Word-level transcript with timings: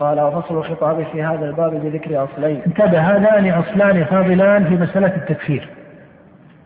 قال 0.00 0.20
وفصل 0.20 0.58
الخطاب 0.58 1.06
في 1.12 1.22
هذا 1.22 1.46
الباب 1.46 1.70
بذكر 1.74 2.24
أصلين. 2.24 2.62
انتبه 2.66 3.00
هذان 3.00 3.50
أصلان 3.50 4.04
فاضلان 4.04 4.64
في 4.64 4.74
مسألة 4.74 5.16
التكفير. 5.16 5.68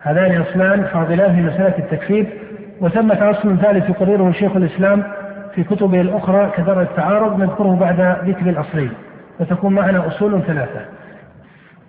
هذان 0.01 0.41
أصلان 0.41 0.85
فاضلان 0.85 1.35
في 1.35 1.43
مسألة 1.43 1.79
التكفير. 1.79 2.27
وثمة 2.81 3.31
أصل 3.31 3.59
ثالث 3.59 3.91
يقرره 3.91 4.33
شيخ 4.33 4.57
الإسلام 4.57 5.03
في 5.55 5.65
كتبه 5.65 6.01
الأخرى 6.01 6.51
كدر 6.57 6.83
التعارض 6.83 7.41
نذكره 7.41 7.77
بعد 7.81 8.01
ذكر 8.29 8.51
الأصلين. 8.51 8.91
وتكون 9.41 9.75
معنا 9.75 10.07
أصول 10.07 10.43
ثلاثة. 10.43 10.81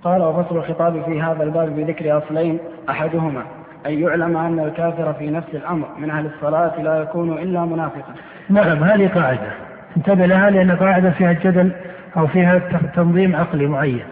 قال 0.03 0.21
وفصل 0.21 0.57
الخطاب 0.57 1.01
في 1.05 1.21
هذا 1.21 1.43
الباب 1.43 1.75
بذكر 1.75 2.17
أصلين 2.17 2.59
أحدهما. 2.89 3.41
أن 3.85 3.99
يعلم 3.99 4.37
أن 4.37 4.59
الكافر 4.59 5.13
في 5.13 5.29
نفس 5.29 5.49
الأمر 5.53 5.87
من 5.97 6.09
أهل 6.09 6.25
الصلاة 6.25 6.81
لا 6.81 7.01
يكون 7.01 7.37
إلا 7.37 7.65
منافقا. 7.65 8.13
نعم 8.49 8.83
هذه 8.83 9.07
قاعدة. 9.07 9.64
انتبه 9.97 10.25
لها 10.25 10.49
لأن 10.49 10.71
قاعدة 10.71 11.11
فيها 11.11 11.33
جدل 11.33 11.71
أو 12.17 12.27
فيها 12.27 12.61
تنظيم 12.95 13.35
عقلي 13.35 13.67
معين. 13.67 14.03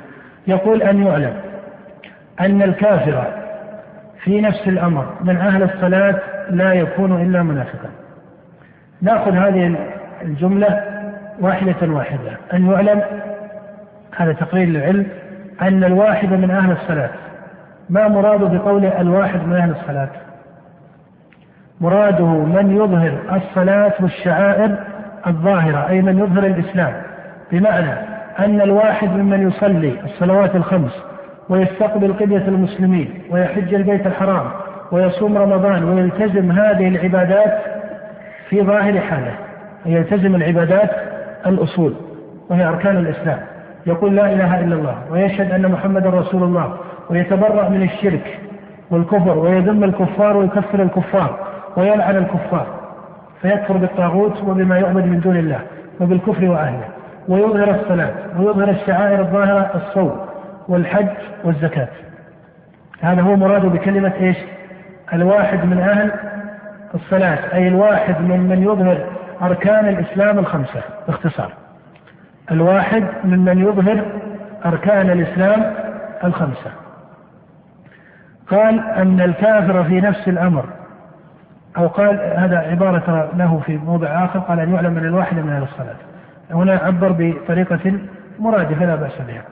يقول 0.47 0.81
أن 0.83 1.03
يعلم 1.03 1.33
أن 2.39 2.61
الكافر 2.61 3.23
في 4.23 4.41
نفس 4.41 4.67
الأمر 4.67 5.13
من 5.21 5.37
أهل 5.37 5.63
الصلاة 5.63 6.15
لا 6.49 6.73
يكون 6.73 7.21
إلا 7.21 7.43
منافقا. 7.43 7.89
نأخذ 9.01 9.31
هذه 9.31 9.75
الجملة 10.21 10.83
واحدة 11.39 11.93
واحدة. 11.93 12.37
أن 12.53 12.71
يعلم 12.71 13.01
هذا 14.17 14.33
تقرير 14.33 14.67
للعلم 14.67 15.07
أن 15.61 15.83
الواحد 15.83 16.31
من 16.31 16.51
أهل 16.51 16.71
الصلاة 16.71 17.09
ما 17.89 18.07
مراده 18.07 18.47
بقوله 18.47 19.01
الواحد 19.01 19.47
من 19.47 19.53
أهل 19.53 19.71
الصلاة؟ 19.71 20.09
مراده 21.81 22.25
من 22.25 22.75
يظهر 22.75 23.17
الصلاة 23.35 23.93
والشعائر 23.99 24.75
الظاهرة 25.27 25.89
أي 25.89 26.01
من 26.01 26.19
يظهر 26.19 26.45
الإسلام. 26.45 26.93
بمعنى 27.51 27.93
أن 28.39 28.61
الواحد 28.61 29.09
ممن 29.09 29.47
يصلي 29.47 29.93
الصلوات 30.03 30.55
الخمس 30.55 31.03
ويستقبل 31.49 32.13
قبلة 32.13 32.47
المسلمين 32.47 33.21
ويحج 33.31 33.73
البيت 33.73 34.07
الحرام 34.07 34.45
ويصوم 34.91 35.37
رمضان 35.37 35.83
ويلتزم 35.83 36.51
هذه 36.51 36.87
العبادات 36.87 37.57
في 38.49 38.61
ظاهر 38.61 38.99
حاله. 38.99 39.33
يلتزم 39.85 40.35
العبادات 40.35 40.89
الأصول 41.47 41.93
وهي 42.49 42.65
أركان 42.65 42.97
الإسلام. 42.97 43.39
يقول 43.85 44.15
لا 44.15 44.33
إله 44.33 44.59
إلا 44.59 44.75
الله 44.75 44.95
ويشهد 45.11 45.51
أن 45.51 45.71
محمدا 45.71 46.09
رسول 46.09 46.43
الله 46.43 46.73
ويتبرأ 47.09 47.69
من 47.69 47.81
الشرك 47.83 48.39
والكفر 48.91 49.37
ويذم 49.37 49.83
الكفار 49.83 50.37
ويكفر 50.37 50.83
الكفار 50.83 51.39
ويلعن 51.77 52.15
الكفار. 52.15 52.82
فيكفر 53.43 53.77
بالطاغوت 53.77 54.43
وبما 54.43 54.77
يعبد 54.77 55.05
من 55.05 55.19
دون 55.19 55.37
الله 55.37 55.59
وبالكفر 55.99 56.45
وأهله 56.45 56.85
ويظهر 57.27 57.71
الصلاة 57.71 58.11
ويظهر 58.37 58.69
الشعائر 58.69 59.19
الظاهرة 59.19 59.71
الصوم 59.75 60.19
والحج 60.67 61.07
والزكاة. 61.43 61.87
هذا 63.01 63.21
هو 63.21 63.35
مراده 63.35 63.67
بكلمة 63.67 64.13
إيش؟ 64.19 64.37
الواحد 65.13 65.65
من 65.65 65.79
أهل 65.79 66.11
الصلاة 66.95 67.53
أي 67.53 67.67
الواحد 67.67 68.21
من 68.21 68.39
من 68.39 68.63
يظهر 68.63 68.97
أركان 69.41 69.87
الإسلام 69.87 70.39
الخمسة 70.39 70.81
باختصار. 71.07 71.51
الواحد 72.51 73.03
ممن 73.23 73.59
يظهر 73.59 74.05
أركان 74.65 75.09
الإسلام 75.09 75.73
الخمسة. 76.23 76.71
قال 78.47 78.79
أن 78.79 79.21
الكافر 79.21 79.83
في 79.83 80.01
نفس 80.01 80.27
الأمر 80.27 80.65
أو 81.77 81.87
قال 81.87 82.19
هذا 82.35 82.57
عبارة 82.57 83.29
له 83.37 83.61
في 83.65 83.77
موضع 83.77 84.25
آخر 84.25 84.39
قال 84.39 84.59
أن 84.59 84.73
يعلم 84.73 84.93
من 84.93 85.05
الواحد 85.05 85.37
من 85.37 85.49
أهل 85.49 85.63
الصلاة. 85.63 85.95
هنا 86.51 86.79
عبر 86.83 87.15
بطريقة 87.19 87.99
مرادفة 88.39 88.85
لا 88.85 88.95
بأس 88.95 89.21
بها. 89.27 89.43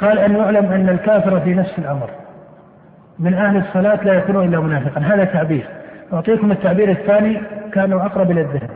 قال 0.00 0.18
أن 0.18 0.36
يعلم 0.36 0.72
أن 0.72 0.88
الكافر 0.88 1.40
في 1.40 1.54
نفس 1.54 1.78
الأمر. 1.78 2.10
من 3.18 3.34
أهل 3.34 3.56
الصلاة 3.56 4.04
لا 4.04 4.14
يكون 4.14 4.44
إلا 4.44 4.60
منافقا. 4.60 5.00
هذا 5.00 5.24
تعبير. 5.24 5.66
أعطيكم 6.12 6.52
التعبير 6.52 6.90
الثاني 6.90 7.40
كانوا 7.72 8.02
أقرب 8.06 8.30
إلى 8.30 8.40
الذهن. 8.40 8.68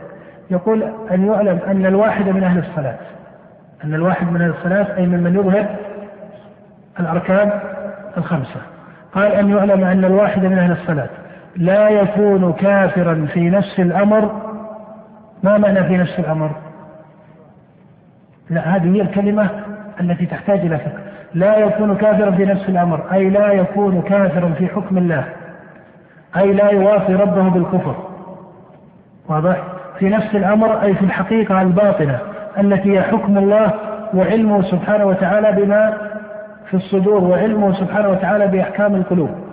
يقول 0.51 0.83
أن 1.11 1.27
يعلم 1.27 1.59
أن 1.67 1.85
الواحد 1.85 2.29
من 2.29 2.43
أهل 2.43 2.59
الصلاة. 2.59 2.97
أن 3.83 3.93
الواحد 3.93 4.31
من 4.31 4.41
أهل 4.41 4.49
الصلاة 4.49 4.97
أي 4.97 5.05
ممن 5.05 5.35
يظهر 5.35 5.65
الأركان 6.99 7.51
الخمسة. 8.17 8.61
قال 9.13 9.31
أن 9.31 9.49
يعلم 9.49 9.83
أن 9.83 10.05
الواحد 10.05 10.45
من 10.45 10.59
أهل 10.59 10.71
الصلاة. 10.71 11.09
لا 11.57 11.89
يكون 11.89 12.53
كافرا 12.53 13.27
في 13.33 13.49
نفس 13.49 13.79
الأمر. 13.79 14.31
ما 15.43 15.57
معنى 15.57 15.83
في 15.83 15.97
نفس 15.97 16.19
الأمر؟ 16.19 16.51
لا 18.49 18.75
هذه 18.75 18.95
هي 18.95 19.01
الكلمة 19.01 19.49
التي 20.01 20.25
تحتاج 20.25 20.59
إلى 20.59 20.77
فقه. 20.77 20.99
لا 21.33 21.57
يكون 21.57 21.95
كافرا 21.95 22.31
في 22.31 22.45
نفس 22.45 22.69
الأمر 22.69 23.03
أي 23.13 23.29
لا 23.29 23.51
يكون 23.51 24.01
كافرا 24.01 24.49
في 24.49 24.67
حكم 24.67 24.97
الله 24.97 25.23
أي 26.37 26.53
لا 26.53 26.69
يوافي 26.69 27.15
ربه 27.15 27.49
بالكفر. 27.49 27.95
واضح؟ 29.29 29.63
في 29.99 30.09
نفس 30.09 30.35
الأمر 30.35 30.81
أي 30.81 30.93
في 30.93 31.05
الحقيقة 31.05 31.61
الباطنة 31.61 32.19
التي 32.59 32.93
هي 32.93 33.01
حكم 33.01 33.37
الله 33.37 33.73
وعلمه 34.13 34.61
سبحانه 34.61 35.05
وتعالى 35.05 35.51
بما 35.51 35.97
في 36.69 36.73
الصدور 36.77 37.23
وعلمه 37.23 37.73
سبحانه 37.73 38.09
وتعالى 38.09 38.47
بأحكام 38.47 38.95
القلوب. 38.95 39.46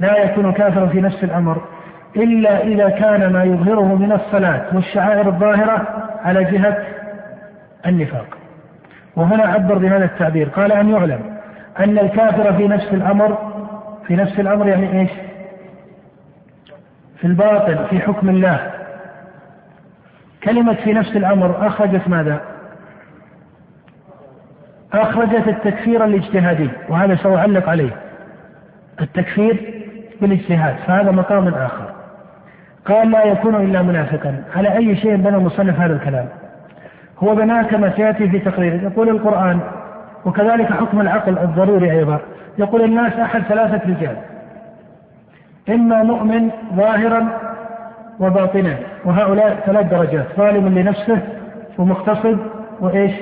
لا 0.00 0.24
يكون 0.24 0.52
كافرا 0.52 0.86
في 0.86 1.00
نفس 1.00 1.24
الأمر 1.24 1.62
إلا 2.16 2.62
إذا 2.62 2.88
كان 2.88 3.32
ما 3.32 3.44
يظهره 3.44 3.94
من 3.94 4.12
الصلاة 4.12 4.64
والشعائر 4.72 5.28
الظاهرة 5.28 6.08
على 6.24 6.44
جهة 6.44 6.86
النفاق. 7.86 8.26
وهنا 9.16 9.42
عبر 9.42 9.78
بهذا 9.78 10.04
التعبير 10.04 10.48
قال 10.48 10.72
أن 10.72 10.88
يعلم 10.90 11.20
أن 11.78 11.98
الكافر 11.98 12.52
في 12.52 12.68
نفس 12.68 12.88
الأمر 12.92 13.38
في 14.06 14.16
نفس 14.16 14.40
الأمر 14.40 14.68
يعني 14.68 15.00
إيش؟ 15.00 15.10
في 17.18 17.26
الباطن 17.26 17.86
في 17.90 18.00
حكم 18.00 18.28
الله. 18.28 18.70
كلمة 20.44 20.74
في 20.74 20.92
نفس 20.92 21.16
الأمر 21.16 21.66
أخرجت 21.66 22.08
ماذا؟ 22.08 22.40
أخرجت 24.92 25.48
التكفير 25.48 26.04
الاجتهادي 26.04 26.70
وهذا 26.88 27.16
سأعلق 27.16 27.68
عليه. 27.68 27.96
التكفير 29.00 29.84
بالاجتهاد 30.20 30.76
فهذا 30.86 31.10
مقام 31.10 31.48
آخر. 31.48 31.90
قال 32.84 33.10
لا 33.10 33.24
يكون 33.24 33.54
إلا 33.54 33.82
منافقا. 33.82 34.42
على 34.56 34.76
أي 34.76 34.96
شيء 34.96 35.16
بنى 35.16 35.36
المصنف 35.36 35.80
هذا 35.80 35.94
الكلام؟ 35.94 36.26
هو 37.18 37.34
بناه 37.34 37.62
كما 37.62 37.90
سيأتي 37.96 38.28
في 38.28 38.38
تقريره 38.38 38.74
يقول 38.74 39.08
القرآن 39.08 39.60
وكذلك 40.24 40.72
حكم 40.72 41.00
العقل 41.00 41.38
الضروري 41.38 41.92
أيضا. 41.92 42.18
يقول 42.58 42.82
الناس 42.82 43.12
أحد 43.12 43.42
ثلاثة 43.42 43.90
رجال 43.90 44.16
إما 45.68 46.02
مؤمن 46.02 46.50
ظاهرا 46.76 47.28
وباطنا 48.20 48.76
وهؤلاء 49.04 49.62
ثلاث 49.66 49.86
درجات 49.86 50.26
ظالم 50.36 50.78
لنفسه 50.78 51.18
ومقتصد 51.78 52.38
وإيش؟ 52.80 53.12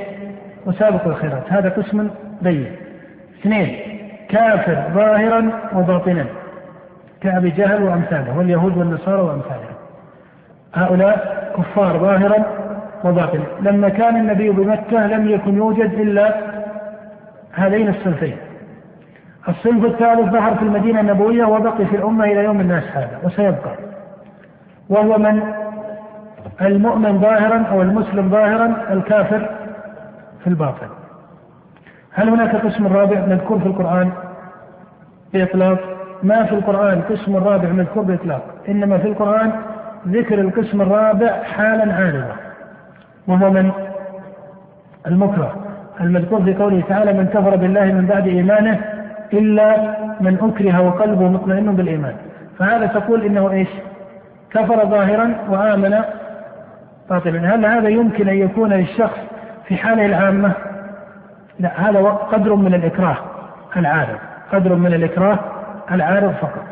وسابق 0.66 1.06
الخيرات. 1.06 1.52
هذا 1.52 1.68
قسم 1.68 2.10
بين. 2.42 2.66
اثنين 3.40 3.76
كافر 4.28 4.82
ظاهرا 4.94 5.50
وباطنا. 5.74 6.24
كأبي 7.20 7.50
جهل 7.50 7.82
وأمثاله 7.82 8.38
واليهود 8.38 8.76
والنصارى 8.76 9.22
وأمثالهم. 9.22 9.76
هؤلاء 10.74 11.46
كفار 11.56 11.98
ظاهرا 11.98 12.44
وباطنا. 13.04 13.44
لما 13.60 13.88
كان 13.88 14.16
النبي 14.16 14.50
بمكة 14.50 15.06
لم 15.06 15.28
يكن 15.28 15.56
يوجد 15.56 15.92
إلا 15.92 16.34
هذين 17.52 17.88
الصنفين. 17.88 18.36
الصنف 19.48 19.84
الثالث 19.84 20.32
ظهر 20.32 20.54
في 20.54 20.62
المدينة 20.62 21.00
النبوية 21.00 21.44
وبقي 21.44 21.86
في 21.86 21.96
الأمة 21.96 22.24
إلى 22.24 22.44
يوم 22.44 22.60
الناس 22.60 22.84
هذا 22.84 23.20
وسيبقى. 23.24 23.74
وهو 24.88 25.18
من 25.18 25.42
المؤمن 26.62 27.20
ظاهرا 27.20 27.62
أو 27.70 27.82
المسلم 27.82 28.30
ظاهرا 28.30 28.74
الكافر 28.90 29.50
في 30.40 30.46
الباطن. 30.46 30.88
هل 32.12 32.28
هناك 32.28 32.56
قسم 32.56 32.86
رابع 32.86 33.26
مذكور 33.26 33.58
في 33.58 33.66
القرآن؟ 33.66 34.12
بإطلاق 35.32 35.95
ما 36.22 36.44
في 36.44 36.52
القرآن 36.52 37.00
قسم 37.00 37.36
رابع 37.36 37.68
مذكور 37.68 38.02
بإطلاق 38.02 38.42
إنما 38.68 38.98
في 38.98 39.08
القرآن 39.08 39.52
ذكر 40.08 40.40
القسم 40.40 40.82
الرابع 40.82 41.42
حالا 41.42 41.94
عارضة 41.94 42.34
وهو 43.28 43.50
من 43.50 43.70
المكره 45.06 45.54
المذكور 46.00 46.42
في 46.42 46.54
قوله 46.54 46.82
تعالى 46.88 47.12
من 47.12 47.26
كفر 47.26 47.56
بالله 47.56 47.84
من 47.84 48.06
بعد 48.06 48.26
إيمانه 48.26 48.80
إلا 49.32 49.96
من 50.20 50.38
أكره 50.40 50.80
وقلبه 50.80 51.28
مطمئن 51.28 51.76
بالإيمان. 51.76 52.14
فهذا 52.58 52.86
تقول 52.86 53.24
إنه 53.24 53.50
إيش؟ 53.50 53.68
كفر 54.50 54.86
ظاهرا 54.86 55.34
وآمن 55.48 56.00
باطلا. 57.10 57.54
هل 57.54 57.66
هذا 57.66 57.88
يمكن 57.88 58.28
أن 58.28 58.36
يكون 58.36 58.72
للشخص 58.72 59.18
في 59.68 59.76
حاله 59.76 60.06
العامة؟ 60.06 60.52
لا 61.60 61.90
هذا 61.90 62.00
قدر 62.10 62.54
من 62.54 62.74
الإكراه 62.74 63.16
العارض 63.76 64.18
قدر 64.52 64.74
من 64.74 64.94
الإكراه 64.94 65.38
العارض 65.90 66.32
فقط. 66.32 66.64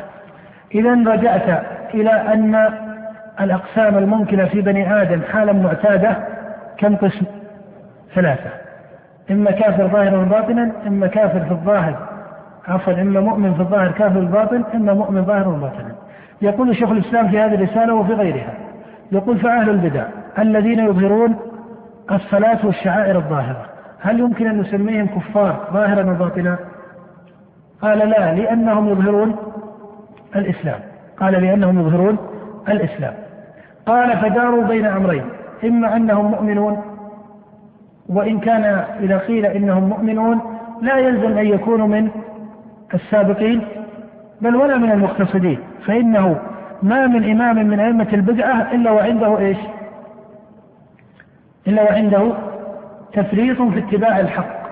إذا 0.75 0.93
رجعت 0.93 1.65
إلى 1.95 2.11
أن 2.11 2.71
الأقسام 3.41 3.99
الممكنة 3.99 4.45
في 4.45 4.61
بني 4.61 5.03
آدم 5.03 5.21
حالا 5.33 5.53
معتادة 5.53 6.17
كم 6.79 6.97
قسم؟ 6.97 7.27
ثلاثة. 8.15 8.51
إما 9.31 9.51
كافر 9.51 9.89
ظاهرا 9.89 10.19
وباطنا 10.19 10.73
إما 10.87 11.07
كافر 11.07 11.41
في 11.41 11.51
الظاهر 11.51 11.97
عفوا 12.69 12.93
إما 12.93 13.21
مؤمن 13.21 13.55
في 13.55 13.61
الظاهر 13.61 13.91
كافر 13.91 14.19
الباطن 14.19 14.65
إما 14.75 14.95
مؤمن 14.95 15.25
ظاهرا 15.25 15.49
وباطنا 15.49 15.95
يقول 16.43 16.77
شيخ 16.77 16.91
الإسلام 16.91 17.29
في 17.29 17.39
هذه 17.39 17.55
الرسالة 17.55 17.95
وفي 17.95 18.13
غيرها 18.13 18.55
يقول 19.13 19.39
فأهل 19.39 19.71
البدع 19.71 20.05
الذين 20.39 20.79
يظهرون 20.79 21.37
الصلاة 22.13 22.67
والشعائر 22.67 23.17
الظاهرة 23.17 23.67
هل 24.01 24.21
يمكن 24.21 24.47
أن 24.47 24.61
نسميهم 24.61 25.07
كفار 25.07 25.69
ظاهرا 25.73 26.11
وباطنا؟ 26.11 26.59
قال 27.85 27.99
لا 27.99 28.35
لأنهم 28.35 28.89
يظهرون 28.89 29.37
الإسلام. 30.37 30.81
قال 31.17 31.33
لأنهم 31.33 31.81
يظهرون 31.81 32.19
الإسلام. 32.69 33.15
قال 33.87 34.17
فداروا 34.17 34.65
بين 34.65 34.87
أمرين 34.87 35.25
إما 35.65 35.97
أنهم 35.97 36.31
مؤمنون 36.31 36.83
وإن 38.09 38.41
كان 38.41 38.65
إذا 39.01 39.19
قيل 39.19 39.47
إنهم 39.47 39.89
مؤمنون 39.89 40.41
لا 40.83 40.99
يلزم 40.99 41.39
أن 41.39 41.47
يكونوا 41.47 41.87
من 41.87 42.11
السابقين 42.95 43.67
بل 44.41 44.57
ولا 44.57 44.77
من 44.77 44.93
المقتصدين. 44.93 45.59
فإنه 45.87 46.41
ما 46.83 47.07
من 47.07 47.31
إمام 47.31 47.67
من 47.67 47.81
أئمة 47.81 48.09
البدعة 48.13 48.73
إلا 48.73 48.91
وعنده 48.91 49.39
إيش؟ 49.39 49.59
إلا 51.67 51.83
وعنده 51.83 52.33
تفريط 53.13 53.63
في 53.63 53.79
اتباع 53.79 54.21
الحق. 54.21 54.65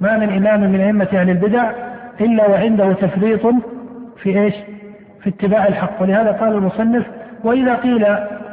ما 0.00 0.16
من 0.16 0.36
إمام 0.36 0.72
من 0.72 0.80
أئمة 0.80 1.08
أهل 1.12 1.30
البدع 1.30 1.93
إلا 2.20 2.50
وعنده 2.50 2.92
تفريط 2.92 3.40
في 4.22 4.40
إيش؟ 4.40 4.54
في 5.22 5.30
اتباع 5.30 5.66
الحق. 5.66 6.02
ولهذا 6.02 6.32
قال 6.32 6.52
المصنف 6.52 7.06
وإذا 7.44 7.74
قيل 7.74 8.06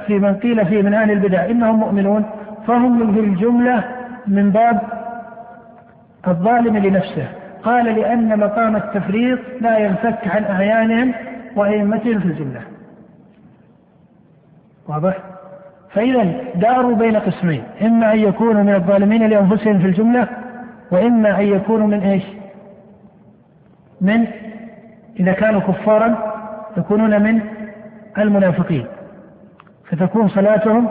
في 0.08 0.20
من 0.20 0.36
قيل 0.36 0.66
فيه 0.66 0.82
من 0.82 0.94
أهل 0.94 1.12
البدع 1.12 1.46
إنهم 1.46 1.80
مؤمنون 1.80 2.26
فهم 2.68 3.14
في 3.14 3.20
الجملة 3.20 3.84
من 4.28 4.50
باب 4.50 4.82
الظالم 6.28 6.78
لنفسه. 6.78 7.28
قال 7.64 7.86
لأن 7.86 8.40
مقام 8.40 8.76
التفريط 8.76 9.40
لا 9.62 9.78
ينفك 9.78 10.28
عن 10.28 10.44
أعيانهم 10.44 11.14
وأئمتهم 11.56 12.20
في 12.20 12.26
الجملة 12.26 12.62
واضح؟ 14.88 15.18
فإذا 15.94 16.34
داروا 16.56 16.96
بين 16.96 17.16
قسمين 17.16 17.64
إما 17.82 18.14
أن 18.14 18.20
يكونوا 18.20 18.64
من 18.64 18.76
الظالمين 18.76 19.28
لأنفسهم 19.28 19.80
في 19.80 19.86
الجملة 19.86 20.28
وإما 20.92 21.40
أن 21.40 21.46
يكونوا 21.46 21.88
من 21.88 22.00
إيش؟ 22.00 22.24
من 24.02 24.28
إذا 25.20 25.32
كانوا 25.32 25.62
كفارا 25.62 26.18
يكونون 26.78 27.22
من 27.22 27.42
المنافقين. 28.18 28.86
فتكون 29.90 30.28
صلاتهم 30.28 30.88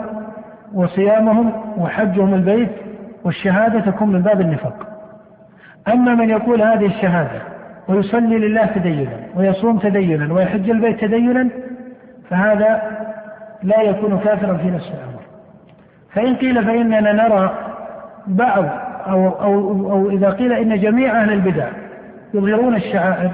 وصيامهم 0.73 1.51
وحجهم 1.77 2.33
البيت 2.33 2.69
والشهادة 3.23 3.79
تكون 3.79 4.11
من 4.11 4.21
باب 4.21 4.41
النفاق. 4.41 4.87
أما 5.93 6.15
من 6.15 6.29
يقول 6.29 6.61
هذه 6.61 6.85
الشهادة 6.85 7.41
ويصلي 7.87 8.37
لله 8.37 8.65
تدينا 8.65 9.17
ويصوم 9.35 9.77
تدينا 9.77 10.33
ويحج 10.33 10.69
البيت 10.69 11.01
تدينا 11.01 11.49
فهذا 12.29 12.81
لا 13.63 13.81
يكون 13.81 14.19
كافرا 14.19 14.57
في 14.57 14.71
نفس 14.71 14.87
الأمر. 14.87 15.21
فإن 16.13 16.35
قيل 16.35 16.65
فإننا 16.65 17.11
نرى 17.11 17.57
بعض 18.27 18.65
أو, 19.07 19.29
أو, 19.29 19.91
أو 19.91 20.09
إذا 20.09 20.29
قيل 20.29 20.53
إن 20.53 20.79
جميع 20.79 21.21
أهل 21.21 21.33
البدع 21.33 21.67
يظهرون 22.33 22.75
الشعائر. 22.75 23.31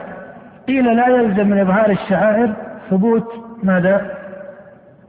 قيل 0.68 0.96
لا 0.96 1.08
يلزم 1.08 1.48
من 1.48 1.60
إظهار 1.60 1.90
الشعائر 1.90 2.54
ثبوت 2.90 3.34
ماذا؟ 3.64 4.02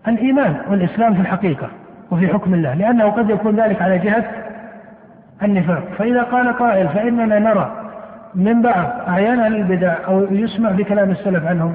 الإيمان 0.08 0.56
والإسلام 0.70 1.14
في 1.14 1.20
الحقيقة 1.20 1.68
وفي 2.10 2.28
حكم 2.28 2.54
الله 2.54 2.74
لأنه 2.74 3.04
قد 3.04 3.30
يكون 3.30 3.60
ذلك 3.60 3.82
على 3.82 3.98
جهة 3.98 4.24
النفاق. 5.42 5.82
فإذا 5.98 6.22
قال 6.22 6.52
قائل 6.52 6.88
فإننا 6.88 7.38
نرى 7.38 7.72
من 8.34 8.62
بعض 8.62 8.86
أعيان 9.08 9.40
أهل 9.40 9.56
البدع 9.56 9.94
أو 10.06 10.26
يسمع 10.30 10.70
بكلام 10.70 11.10
السلف 11.10 11.46
عنهم 11.46 11.74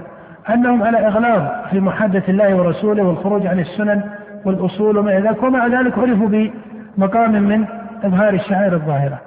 أنهم 0.49 0.83
على 0.83 1.07
إغلاظ 1.07 1.41
في 1.71 1.79
محادة 1.79 2.23
الله 2.29 2.55
ورسوله 2.55 3.03
والخروج 3.03 3.47
عن 3.47 3.59
السنن 3.59 4.01
والأصول 4.45 4.97
وما 4.97 5.17
إلى 5.17 5.29
ذلك 5.29 5.43
ومع 5.43 5.67
ذلك 5.67 5.97
عرفوا 5.97 6.49
بمقام 6.97 7.31
من 7.31 7.65
إظهار 8.03 8.33
الشعائر 8.33 8.73
الظاهرة. 8.73 9.19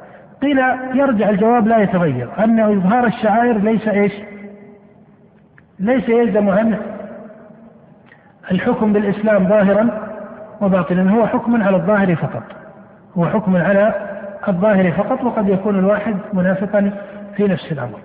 قيل 0.43 0.59
يرجع 0.94 1.31
الجواب 1.31 1.69
لا 1.69 1.79
يتغير. 1.79 2.29
أن 2.38 2.61
إظهار 2.61 3.06
الشعائر 3.06 3.59
ليس 3.59 3.88
إيش؟ 3.88 4.12
ليس 5.81 6.09
يلزم 6.09 6.50
عنه 6.50 6.79
الحكم 8.50 8.93
بالإسلام 8.93 9.49
ظاهرا 9.49 10.09
وباطنا. 10.61 11.11
هو 11.11 11.27
حكم 11.27 11.62
على 11.62 11.77
الظاهر 11.77 12.15
فقط. 12.15 12.43
هو 13.19 13.27
حكم 13.27 13.56
على 13.56 13.94
الظاهر 14.49 14.93
فقط 14.93 15.25
وقد 15.25 15.49
يكون 15.49 15.79
الواحد 15.79 16.17
منافقا 16.33 16.93
في 17.37 17.49
نفس 17.49 17.73
الأمر. 17.73 17.99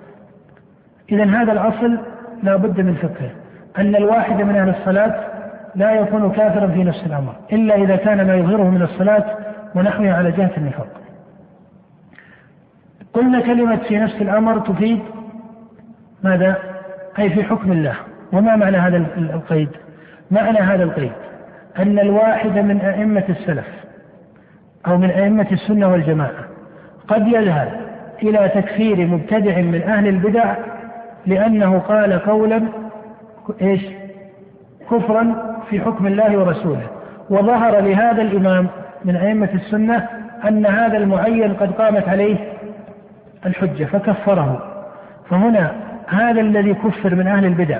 إذا 1.12 1.26
هذا 1.26 1.52
الأصل 1.52 1.98
لا 2.44 2.56
بد 2.56 2.82
من 2.82 2.94
فقهه. 2.94 3.32
أن 3.78 3.96
الواحد 3.96 4.42
من 4.42 4.56
أهل 4.56 4.70
الصلاة 4.70 5.20
لا 5.76 5.92
يكون 5.92 6.32
كافرا 6.32 6.68
في 6.68 6.84
نفس 6.84 7.06
الأمر 7.06 7.34
إلا 7.52 7.76
إذا 7.76 7.96
كان 7.96 8.28
ما 8.28 8.36
يظهره 8.36 8.70
من 8.70 8.82
الصلاة 8.82 9.26
ونحوها 9.76 10.14
على 10.14 10.32
جهة 10.32 10.52
النفاق. 10.58 11.01
قلنا 13.14 13.40
كلمة 13.40 13.76
في 13.76 13.98
نفس 13.98 14.16
الأمر 14.22 14.60
تفيد 14.60 15.00
ماذا؟ 16.24 16.58
أي 17.20 17.30
في 17.30 17.44
حكم 17.44 17.72
الله 17.72 17.96
وما 18.34 18.56
معنى 18.56 18.78
هذا 18.78 18.98
القيد؟ 19.18 19.70
معنى 20.32 20.60
هذا 20.60 20.84
القيد 20.84 21.12
أن 21.80 22.00
الواحد 22.00 22.60
من 22.60 22.82
أئمة 22.82 23.24
السلف 23.30 23.68
أو 24.88 24.98
من 24.98 25.10
أئمة 25.10 25.48
السنة 25.52 25.92
والجماعة 25.92 26.46
قد 27.08 27.28
يذهب 27.28 27.82
إلى 28.24 28.52
تكفير 28.56 29.08
مبتدع 29.08 29.62
من 29.62 29.82
أهل 29.82 30.08
البدع 30.08 30.56
لأنه 31.26 31.80
قال 31.80 32.20
قولا 32.20 32.68
إيش 33.62 33.82
كفرا 34.92 35.36
في 35.70 35.82
حكم 35.82 36.08
الله 36.08 36.38
ورسوله 36.38 36.88
وظهر 37.30 37.80
لهذا 37.80 38.22
الإمام 38.22 38.68
من 39.06 39.16
أئمة 39.16 39.50
السنة 39.54 40.08
أن 40.48 40.66
هذا 40.66 40.98
المعين 40.98 41.54
قد 41.54 41.72
قامت 41.72 42.10
عليه 42.10 42.38
الحجة 43.46 43.86
فكفره. 43.86 44.62
فهنا 45.30 45.72
هذا 46.08 46.42
الذي 46.42 46.74
كفر 46.74 47.16
من 47.16 47.28
أهل 47.28 47.46
البدع 47.46 47.80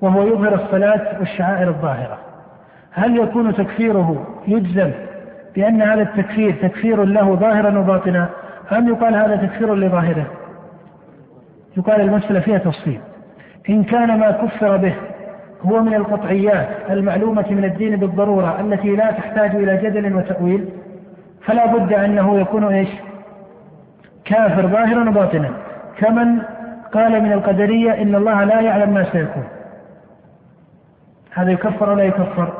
وهو 0.00 0.22
يظهر 0.22 0.54
الصلاة 0.54 1.18
والشعائر 1.18 1.68
الظاهرة. 1.68 2.18
هل 2.92 3.16
يكون 3.16 3.54
تكفيره 3.54 4.26
يجزم 4.48 4.90
بأن 5.54 5.82
هذا 5.82 6.02
التكفير 6.02 6.54
تكفير 6.62 7.04
له 7.04 7.34
ظاهرا 7.34 7.78
وباطنا 7.78 8.28
أم 8.72 8.88
يقال 8.88 9.14
هذا 9.14 9.36
تكفير 9.36 9.74
لظاهره؟ 9.74 10.26
يقال 11.76 12.00
المسألة 12.00 12.40
فيها 12.40 12.58
تفصيل. 12.58 13.00
إن 13.68 13.84
كان 13.84 14.18
ما 14.18 14.30
كفر 14.30 14.76
به 14.76 14.94
هو 15.62 15.82
من 15.82 15.94
القطعيات 15.94 16.68
المعلومة 16.90 17.44
من 17.50 17.64
الدين 17.64 17.96
بالضرورة 17.96 18.60
التي 18.60 18.96
لا 18.96 19.10
تحتاج 19.10 19.54
إلى 19.54 19.76
جدل 19.76 20.14
وتأويل 20.14 20.68
فلا 21.46 21.66
بد 21.66 21.92
أنه 21.92 22.40
يكون 22.40 22.64
إيش؟ 22.64 22.88
كافر 24.28 24.66
ظاهرا 24.66 25.10
وباطنا. 25.10 25.50
كمن 25.96 26.38
قال 26.92 27.22
من 27.22 27.32
القدرية 27.32 28.02
إن 28.02 28.14
الله 28.14 28.44
لا 28.44 28.60
يعلم 28.60 28.94
ما 28.94 29.04
سيكون. 29.12 29.44
هذا 31.34 31.50
يكفر 31.50 31.90
ولا 31.90 32.02
يكفر؟ 32.02 32.52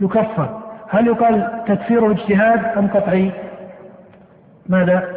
يكفر. 0.00 0.60
هل 0.90 1.06
يقال 1.06 1.64
تكفيره 1.66 2.10
اجتهاد 2.10 2.78
أم 2.78 2.86
قطعي؟ 2.86 3.30
ماذا؟ 4.68 5.08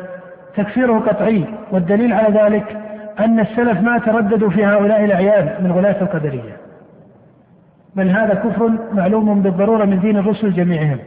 تكفيره 0.56 1.00
قطعي 1.00 1.46
والدليل 1.72 2.14
على 2.14 2.40
ذلك 2.40 2.78
أن 3.20 3.40
السلف 3.40 3.82
ما 3.82 3.98
ترددوا 3.98 4.50
في 4.50 4.66
هؤلاء 4.66 5.06
الأعيان 5.06 5.64
من 5.64 5.72
غلاة 5.72 6.02
القدرية. 6.02 6.58
بل 7.96 8.10
هذا 8.10 8.34
كفر 8.34 8.72
معلوم 8.94 9.42
بالضرورة 9.42 9.86
من 9.86 10.00
دين 10.00 10.18
الرسل 10.18 10.54
جميعهم. 10.54 10.98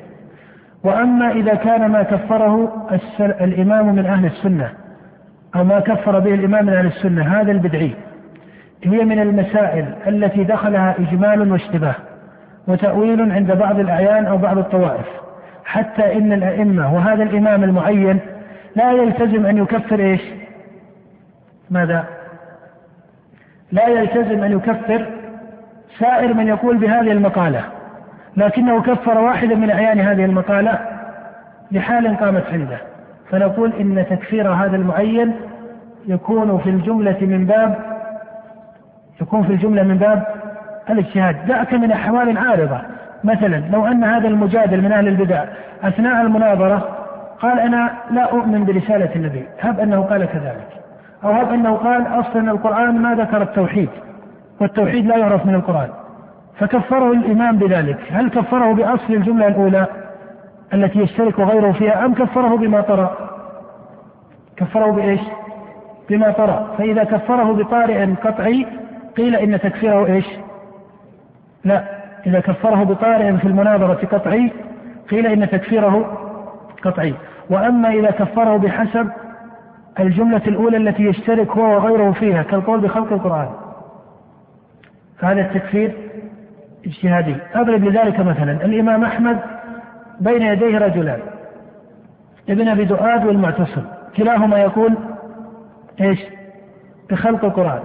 وأما 0.85 1.31
إذا 1.31 1.55
كان 1.55 1.91
ما 1.91 2.03
كفره 2.03 2.87
الإمام 3.21 3.95
من 3.95 4.07
أهل 4.07 4.27
السنة 4.27 4.73
أو 5.57 5.65
ما 5.65 5.81
كفر 5.81 6.19
به 6.19 6.35
الإمام 6.35 6.67
من 6.67 6.73
أهل 6.73 6.87
السنة 6.87 7.41
هذا 7.41 7.53
البدعي. 7.53 7.95
هي 8.85 9.05
من 9.05 9.21
المسائل 9.21 9.95
التي 10.07 10.45
دخلها 10.45 10.95
إجمال 10.99 11.53
واشتباه 11.53 11.95
وتأويل 12.69 13.33
عند 13.33 13.53
بعض 13.53 13.79
الأعيان 13.79 14.27
أو 14.27 14.39
بعض 14.39 14.59
الطوائف. 14.59 15.07
حتى 15.65 16.13
إن 16.19 16.33
الأئمة 16.33 16.95
وهذا 16.95 17.23
الإمام 17.23 17.65
المعين 17.65 18.21
لا 18.77 18.93
يلتزم 18.93 19.47
أن 19.47 19.59
يكفر 19.59 20.01
إيش؟ 20.01 20.21
ماذا؟ 21.71 22.05
لا 23.73 23.89
يلتزم 23.89 24.45
أن 24.45 24.53
يكفر 24.53 25.07
سائر 25.99 26.35
من 26.35 26.49
يقول 26.49 26.77
بهذه 26.77 27.13
المقالة. 27.13 27.65
لكنه 28.37 28.83
كفر 28.83 29.19
واحدا 29.19 29.55
من 29.55 29.71
أعيان 29.71 30.01
هذه 30.01 30.25
المقالة 30.25 30.79
لحال 31.73 32.17
قامت 32.17 32.45
عنده. 32.53 32.79
فنقول 33.31 33.73
إن 33.81 34.07
تكفير 34.11 34.49
هذا 34.49 34.77
المعين 34.77 35.33
يكون 36.07 36.59
في 36.59 36.71
الجملة 36.71 37.17
من 37.21 37.47
باب 37.47 37.79
يكون 39.21 39.43
في 39.43 39.53
الجملة 39.53 39.83
من 39.83 39.99
باب 39.99 40.23
الاجتهاد. 40.91 41.47
دعك 41.47 41.75
من 41.75 41.93
أحوال 41.93 42.39
عارضة. 42.39 42.81
مثلا 43.25 43.63
لو 43.73 43.87
أن 43.87 44.05
هذا 44.05 44.29
المجادل 44.29 44.83
من 44.83 44.93
أهل 44.93 45.09
البدع 45.09 45.45
أثناء 45.83 46.23
المناظرة 46.23 46.89
قال 47.41 47.61
أنا 47.61 47.91
لا 48.11 48.23
أؤمن 48.23 48.65
برسالة 48.65 49.15
النبي. 49.17 49.45
هب 49.61 49.81
أنه 49.81 50.01
قال 50.01 50.25
كذلك. 50.25 50.69
أو 51.25 51.31
هب 51.33 51.53
أنه 51.53 51.75
قال 51.75 52.07
أصلا 52.07 52.51
القرآن 52.51 53.03
ما 53.03 53.15
ذكر 53.15 53.43
التوحيد 53.43 53.89
والتوحيد 54.61 55.07
لا 55.07 55.17
يعرف 55.17 55.47
من 55.47 55.55
القرآن. 55.55 55.89
فكفره 56.61 57.13
الإمام 57.13 57.57
بذلك. 57.57 57.99
هل 58.11 58.31
كفره 58.31 58.73
بأصل 58.73 59.15
الجملة 59.15 59.49
الأولى 59.49 59.87
التي 60.75 60.99
يشترك 60.99 61.41
غيره 61.41 61.73
فيها 61.73 62.05
أم 62.05 62.15
كفره 62.15 62.57
بما 62.57 62.81
طرأ؟ 62.81 63.17
كفره 64.57 64.91
بإيش؟ 64.91 65.21
بما 66.11 66.31
طرأ. 66.31 66.75
فإذا 66.79 67.05
كفره 67.05 67.53
بطارئ 67.53 68.15
قطعي 68.15 68.67
قيل 69.17 69.37
إن 69.37 69.61
تكفيره 69.61 70.07
إيش؟ 70.07 70.27
لا. 71.65 71.85
إذا 72.27 72.41
كفره 72.41 72.85
بطارئ 72.85 73.37
في 73.37 73.45
المناظرة 73.45 74.07
قطعي 74.13 74.53
قيل 75.11 75.27
إن 75.27 75.51
تكفيره 75.51 76.19
قطعي. 76.83 77.15
وأما 77.51 77.91
إذا 77.91 78.11
كفره 78.11 78.57
بحسب 78.57 79.11
الجملة 80.01 80.43
الأولى 80.47 80.77
التي 80.77 81.03
يشترك 81.03 81.51
هو 81.51 81.77
وغيره 81.77 82.13
فيها 82.13 82.43
كالقول 82.43 82.81
بخلق 82.81 83.13
القرآن. 83.13 83.49
فهذا 85.19 85.41
التكفير 85.41 86.11
اجتهادي. 86.87 87.37
أضرب 87.55 87.85
لذلك 87.85 88.21
مثلا 88.21 88.53
الإمام 88.53 89.05
أحمد 89.05 89.39
بين 90.21 90.43
يديه 90.43 90.79
رجلان 90.79 91.21
ابن 92.49 92.69
أبي 92.69 92.85
دؤاد 92.85 93.27
والمعتصم. 93.27 93.83
كلاهما 94.17 94.59
يقول 94.59 94.97
إيش؟ 96.01 96.19
بخلق 97.11 97.45
القرآن. 97.45 97.81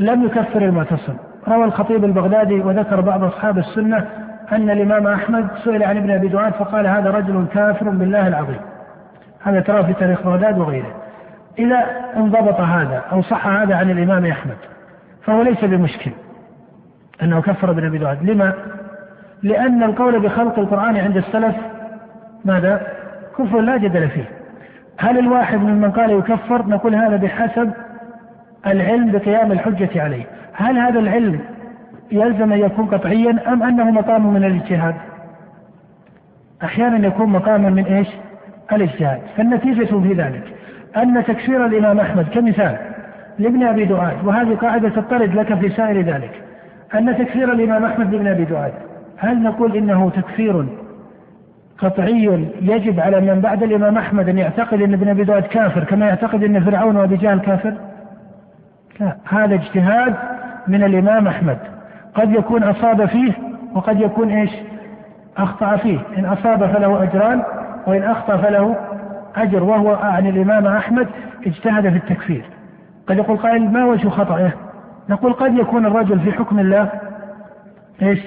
لم 0.00 0.24
يكفر 0.24 0.62
المعتصم. 0.62 1.16
روى 1.48 1.64
الخطيب 1.64 2.04
البغدادي 2.04 2.60
وذكر 2.60 3.00
بعض 3.00 3.24
أصحاب 3.24 3.58
السنة 3.58 4.08
أن 4.52 4.70
الإمام 4.70 5.06
أحمد 5.06 5.48
سئل 5.64 5.82
عن 5.82 5.96
ابن 5.96 6.10
أبي 6.10 6.28
دؤاد 6.28 6.52
فقال 6.52 6.86
هذا 6.86 7.10
رجل 7.10 7.46
كافر 7.52 7.90
بالله 7.90 8.28
العظيم. 8.28 8.60
هذا 9.42 9.60
ترى 9.60 9.84
في 9.84 9.92
تاريخ 9.92 10.22
بغداد 10.22 10.58
وغيره. 10.58 10.94
إذا 11.58 11.86
انضبط 12.16 12.60
هذا 12.60 13.02
أو 13.12 13.22
صح 13.22 13.46
هذا 13.46 13.76
عن 13.76 13.90
الإمام 13.90 14.26
أحمد 14.26 14.56
فهو 15.24 15.42
ليس 15.42 15.64
بمشكل. 15.64 16.10
أنه 17.22 17.40
كفر 17.40 17.70
ابن 17.70 17.86
أبي 17.86 17.98
دؤاد 17.98 18.30
لما؟ 18.30 18.52
لأن 19.42 19.82
القول 19.82 20.20
بخلق 20.20 20.58
القرآن 20.58 20.96
عند 20.96 21.16
السلف 21.16 21.56
ماذا؟ 22.44 22.86
كفر 23.38 23.60
لا 23.60 23.76
جدل 23.76 24.08
فيه. 24.08 24.24
هل 24.98 25.18
الواحد 25.18 25.58
ممن 25.58 25.90
قال 25.90 26.10
يكفر 26.10 26.66
نقول 26.66 26.94
هذا 26.94 27.16
بحسب 27.16 27.72
العلم 28.66 29.12
بقيام 29.12 29.52
الحجة 29.52 30.02
عليه. 30.02 30.24
هل 30.52 30.78
هذا 30.78 30.98
العلم 30.98 31.40
يلزم 32.12 32.52
أن 32.52 32.58
يكون 32.58 32.86
قطعيا 32.86 33.52
أم 33.52 33.62
أنه 33.62 33.90
مقام 33.90 34.34
من 34.34 34.44
الاجتهاد؟ 34.44 34.94
أحيانا 36.64 37.06
يكون 37.06 37.28
مقاما 37.28 37.70
من 37.70 37.84
إيش؟ 37.84 38.08
الاجتهاد. 38.72 39.20
فالنتيجة 39.36 39.84
في 39.84 40.12
ذلك 40.12 40.42
أن 40.96 41.24
تكفير 41.24 41.66
الإمام 41.66 42.00
أحمد 42.00 42.26
كمثال 42.34 42.76
لابن 43.38 43.62
أبي 43.62 43.84
دعاد 43.84 44.24
وهذه 44.24 44.54
قاعدة 44.54 44.88
تطرد 44.88 45.34
لك 45.34 45.54
في 45.54 45.68
سائر 45.68 46.00
ذلك. 46.00 46.42
أن 46.94 47.18
تكفير 47.18 47.52
الإمام 47.52 47.84
أحمد 47.84 48.12
لابن 48.12 48.26
أبي 48.26 48.44
دعاد 48.44 48.72
هل 49.16 49.42
نقول 49.42 49.76
إنه 49.76 50.10
تكفير 50.10 50.66
قطعي 51.78 52.48
يجب 52.60 53.00
على 53.00 53.20
من 53.20 53.40
بعد 53.40 53.62
الإمام 53.62 53.98
أحمد 53.98 54.28
أن 54.28 54.38
يعتقد 54.38 54.82
أن 54.82 54.92
ابن 54.92 55.08
أبي 55.08 55.24
دعاد 55.24 55.42
كافر 55.42 55.84
كما 55.84 56.06
يعتقد 56.06 56.44
أن 56.44 56.60
فرعون 56.60 56.96
وأبي 56.96 57.16
جهل 57.16 57.40
كافر؟ 57.40 57.74
لا 59.00 59.16
هذا 59.28 59.54
اجتهاد 59.54 60.14
من 60.68 60.84
الإمام 60.84 61.26
أحمد. 61.28 61.58
قد 62.14 62.32
يكون 62.32 62.62
أصاب 62.62 63.04
فيه 63.04 63.32
وقد 63.74 64.00
يكون 64.00 64.30
إيش؟ 64.30 64.50
أخطأ 65.36 65.76
فيه. 65.76 65.98
إن 66.18 66.24
أصاب 66.24 66.66
فله 66.66 67.02
أجران 67.02 67.42
وإن 67.86 68.02
أخطأ 68.02 68.36
فله 68.36 68.76
أجر 69.36 69.62
وهو 69.62 69.94
عن 69.94 70.26
الإمام 70.26 70.66
أحمد 70.66 71.06
اجتهد 71.46 71.88
في 71.88 71.96
التكفير. 71.96 72.44
قد 73.06 73.16
يقول 73.16 73.36
قائل 73.36 73.72
ما 73.72 73.84
وجه 73.84 74.08
خطأه؟ 74.08 74.52
نقول 75.12 75.32
قد 75.32 75.58
يكون 75.58 75.86
الرجل 75.86 76.20
في 76.20 76.32
حكم 76.32 76.58
الله. 76.58 76.88
إيش؟ 78.02 78.20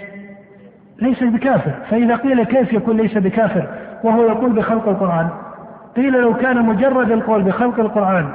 ليس 1.01 1.23
بكافر. 1.23 1.71
فإذا 1.89 2.15
قيل 2.15 2.43
كيف 2.43 2.73
يكون 2.73 2.97
ليس 2.97 3.17
بكافر؟ 3.17 3.67
وهو 4.03 4.23
يقول 4.23 4.53
بخلق 4.53 4.87
القرآن. 4.87 5.29
قيل 5.95 6.21
لو 6.21 6.33
كان 6.33 6.65
مجرد 6.65 7.11
القول 7.11 7.43
بخلق 7.43 7.79
القرآن 7.79 8.25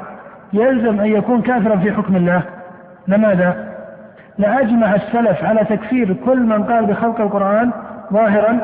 يلزم 0.52 1.00
أن 1.00 1.06
يكون 1.06 1.42
كافرا 1.42 1.76
في 1.76 1.92
حكم 1.92 2.16
الله 2.16 2.42
لماذا؟ 3.08 3.70
لأجمع 4.38 4.94
السلف 4.94 5.44
على 5.44 5.64
تكفير 5.64 6.16
كل 6.24 6.40
من 6.40 6.64
قال 6.64 6.86
بخلق 6.86 7.20
القرآن 7.20 7.70
ظاهرا 8.12 8.58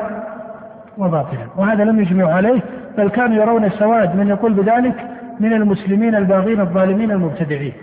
وباطنا. 0.97 1.47
وهذا 1.57 1.83
لم 1.83 1.99
يجمعوا 1.99 2.31
عليه 2.31 2.61
بل 2.97 3.09
كانوا 3.09 3.35
يرون 3.35 3.65
السواد 3.65 4.15
من 4.15 4.27
يقول 4.27 4.53
بذلك 4.53 4.95
من 5.39 5.53
المسلمين 5.53 6.15
الباغين 6.15 6.61
الظالمين 6.61 7.11
المبتدعين. 7.11 7.73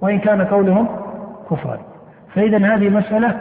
وإن 0.00 0.18
كان 0.18 0.42
قولهم 0.42 1.05
كفرا 1.50 1.78
فإذا 2.34 2.74
هذه 2.74 2.88
مسألة 2.88 3.40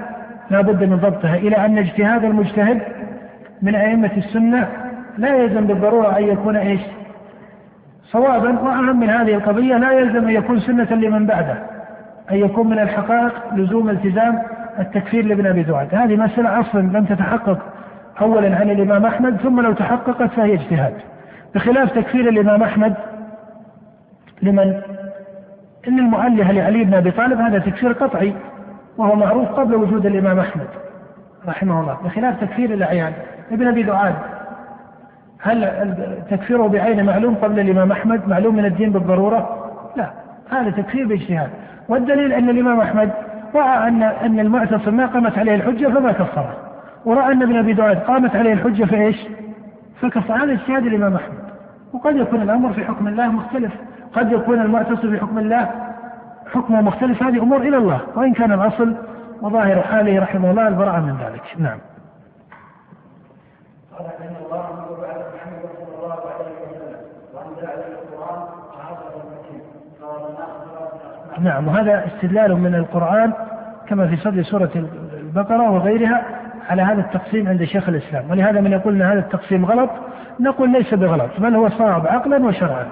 لا 0.50 0.62
بد 0.62 0.84
من 0.84 0.98
ضبطها 0.98 1.36
إلى 1.36 1.66
أن 1.66 1.78
اجتهاد 1.78 2.24
المجتهد 2.24 2.82
من 3.62 3.76
أئمة 3.76 4.12
السنة 4.18 4.68
لا 5.18 5.36
يلزم 5.36 5.68
بالضرورة 5.68 6.18
أن 6.18 6.24
يكون 6.24 6.56
إيش؟ 6.56 6.82
صوابا 8.04 8.60
وأهم 8.60 9.00
من 9.00 9.10
هذه 9.10 9.34
القضية 9.34 9.78
لا 9.78 9.92
يلزم 9.92 10.28
أن 10.28 10.30
يكون 10.30 10.60
سنة 10.60 10.94
لمن 10.94 11.26
بعده 11.26 11.58
أن 12.32 12.38
يكون 12.38 12.70
من 12.70 12.80
الحقائق 12.80 13.54
لزوم 13.54 13.90
التزام 13.90 14.42
التكفير 14.80 15.26
لابن 15.26 15.46
أبي 15.46 15.64
دعاد 15.64 15.96
هذه 15.96 16.16
مسألة 16.16 16.60
أصلا 16.60 16.82
لم 16.82 17.06
تتحقق 17.06 17.60
أولا 18.22 18.56
عن 18.56 18.70
الإمام 18.70 19.06
أحمد 19.06 19.38
ثم 19.38 19.62
لو 19.62 19.74
تحققت 19.74 20.32
فهي 20.32 20.54
اجتهاد. 20.54 20.94
بخلاف 21.56 21.92
تكفير 21.92 22.30
الإمام 22.30 22.64
أحمد 22.64 22.94
لمن؟ 24.42 24.82
إن 25.88 26.00
المؤله 26.00 26.52
لعلي 26.52 26.84
بن 26.84 26.94
أبي 26.94 27.12
طالب 27.12 27.40
هذا 27.40 27.60
تكفير 27.60 27.92
قطعي 27.92 28.34
وهو 28.98 29.16
معروف 29.16 29.48
قبل 29.48 29.76
وجود 29.76 30.06
الإمام 30.06 30.40
أحمد 30.40 30.68
رحمه 31.48 31.82
الله 31.82 31.98
بخلاف 32.04 32.42
تكفير 32.42 32.74
الأعيان. 32.74 33.14
ابن 33.52 33.68
أبي 33.68 33.84
دعاد 33.84 34.16
هل 35.42 35.70
تكفيره 36.32 36.68
بعينه 36.68 37.04
معلوم 37.04 37.36
قبل 37.36 37.60
الإمام 37.60 37.92
أحمد؟ 37.92 38.28
معلوم 38.28 38.56
من 38.56 38.66
الدين 38.66 38.92
بالضرورة؟ 38.92 39.72
لا 39.96 40.12
هذا 40.52 40.70
تكفير 40.70 41.08
باجتهاد. 41.08 41.50
والدليل 41.90 42.34
أن 42.34 42.50
الإمام 42.50 42.80
أحمد 42.80 43.10
رأى 43.56 43.88
أن 43.88 44.04
أن 44.04 44.40
المعتصم 44.40 44.98
ما 44.98 45.06
قامت 45.06 45.38
عليه 45.38 45.56
الحجة 45.56 45.88
فما 45.88 46.12
كفره. 46.12 46.58
ورأى 47.06 47.32
أن 47.32 47.42
ابن 47.42 47.56
أبي 47.56 47.74
دعاد 47.74 47.98
قامت 47.98 48.36
عليه 48.36 48.54
الحجة 48.54 48.84
في 48.84 48.96
إيش؟ 48.96 49.28
فكفر. 50.02 50.34
هذا 50.34 50.52
اجتهاد 50.52 50.86
الإمام 50.86 51.16
أحمد. 51.16 51.46
وقد 51.94 52.16
يكون 52.16 52.42
الأمر 52.42 52.74
في 52.74 52.86
حكم 52.86 53.08
الله 53.08 53.28
مختلف. 53.28 53.72
قد 54.16 54.32
يكون 54.32 54.62
المعتصم 54.62 55.12
في 55.12 55.20
حكم 55.20 55.38
الله 55.38 55.70
حكمه 56.54 56.82
مختلف. 56.82 57.24
هذه 57.24 57.38
أمور 57.38 57.62
إلى 57.62 57.78
الله 57.78 58.02
وإن 58.16 58.34
كان 58.34 58.52
الأصل 58.52 58.96
وظاهر 59.42 59.82
حاله 59.82 60.22
رحمه 60.22 60.52
الله 60.52 60.68
البراءة 60.68 61.00
من 61.00 61.18
ذلك. 61.18 61.44
نعم. 61.58 61.80
قال 63.98 64.06
الله 64.46 64.98
بعد 65.02 65.18
محمد 65.36 65.70
صلى 65.78 65.96
الله 66.04 66.14
عليه 66.14 66.52
وسلم 66.62 66.98
وانزل 67.34 67.68
عليه 67.68 67.86
القرآن 67.86 68.48
نعم. 71.40 71.68
وهذا 71.68 72.06
استدلال 72.06 72.56
من 72.56 72.76
القرآن 72.76 73.34
كما 73.88 74.08
في 74.08 74.16
صدر 74.16 74.44
سورة 74.44 74.70
البقرة 75.16 75.72
وغيرها 75.72 76.26
على 76.70 76.82
هذا 76.82 77.02
التقسيم 77.02 77.48
عند 77.48 77.64
شيخ 77.64 77.90
الإسلام. 77.90 78.32
ولهذا 78.32 78.62
من 78.62 78.72
يقول 78.72 78.96
إن 78.96 79.02
هذا 79.02 79.20
التقسيم 79.20 79.66
غلط 79.66 79.90
نقول 80.40 80.72
ليس 80.72 80.94
بغلط 80.94 81.30
بل 81.40 81.56
هو 81.56 81.70
صواب 81.70 82.08
عقلا 82.08 82.46
وشرعا. 82.46 82.86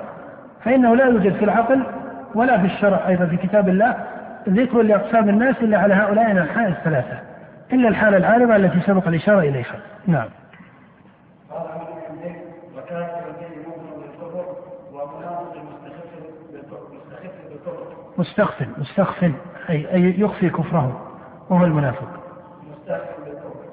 فإنه 0.65 0.96
لا 0.96 1.05
يوجد 1.05 1.34
في 1.36 1.46
العقل 1.46 1.84
ولا 2.36 2.58
في 2.58 2.65
الشرع 2.65 3.08
أيضا 3.08 3.25
في 3.25 3.38
كتاب 3.38 3.70
الله 3.70 3.96
ذكر 4.50 4.82
لأقسام 4.82 5.29
الناس 5.29 5.55
إلا 5.62 5.77
على 5.77 5.93
هؤلاء 5.93 6.32
الانحاء 6.32 6.70
الثلاثة 6.70 7.20
إلا 7.74 7.88
الحالة 7.88 8.17
العارضة 8.17 8.55
التي 8.55 8.79
سبق 8.82 9.08
الإشارة 9.08 9.39
إليها. 9.39 9.75
نعم. 10.08 10.27
مستخف 18.17 18.67
مستخف 18.77 19.24
أي, 19.70 19.93
أي 19.93 20.20
يخفي 20.20 20.50
كفره 20.50 21.01
وهو 21.50 21.65
المنافق. 21.65 22.08
مستخف 22.72 23.20
بالكفر 23.25 23.63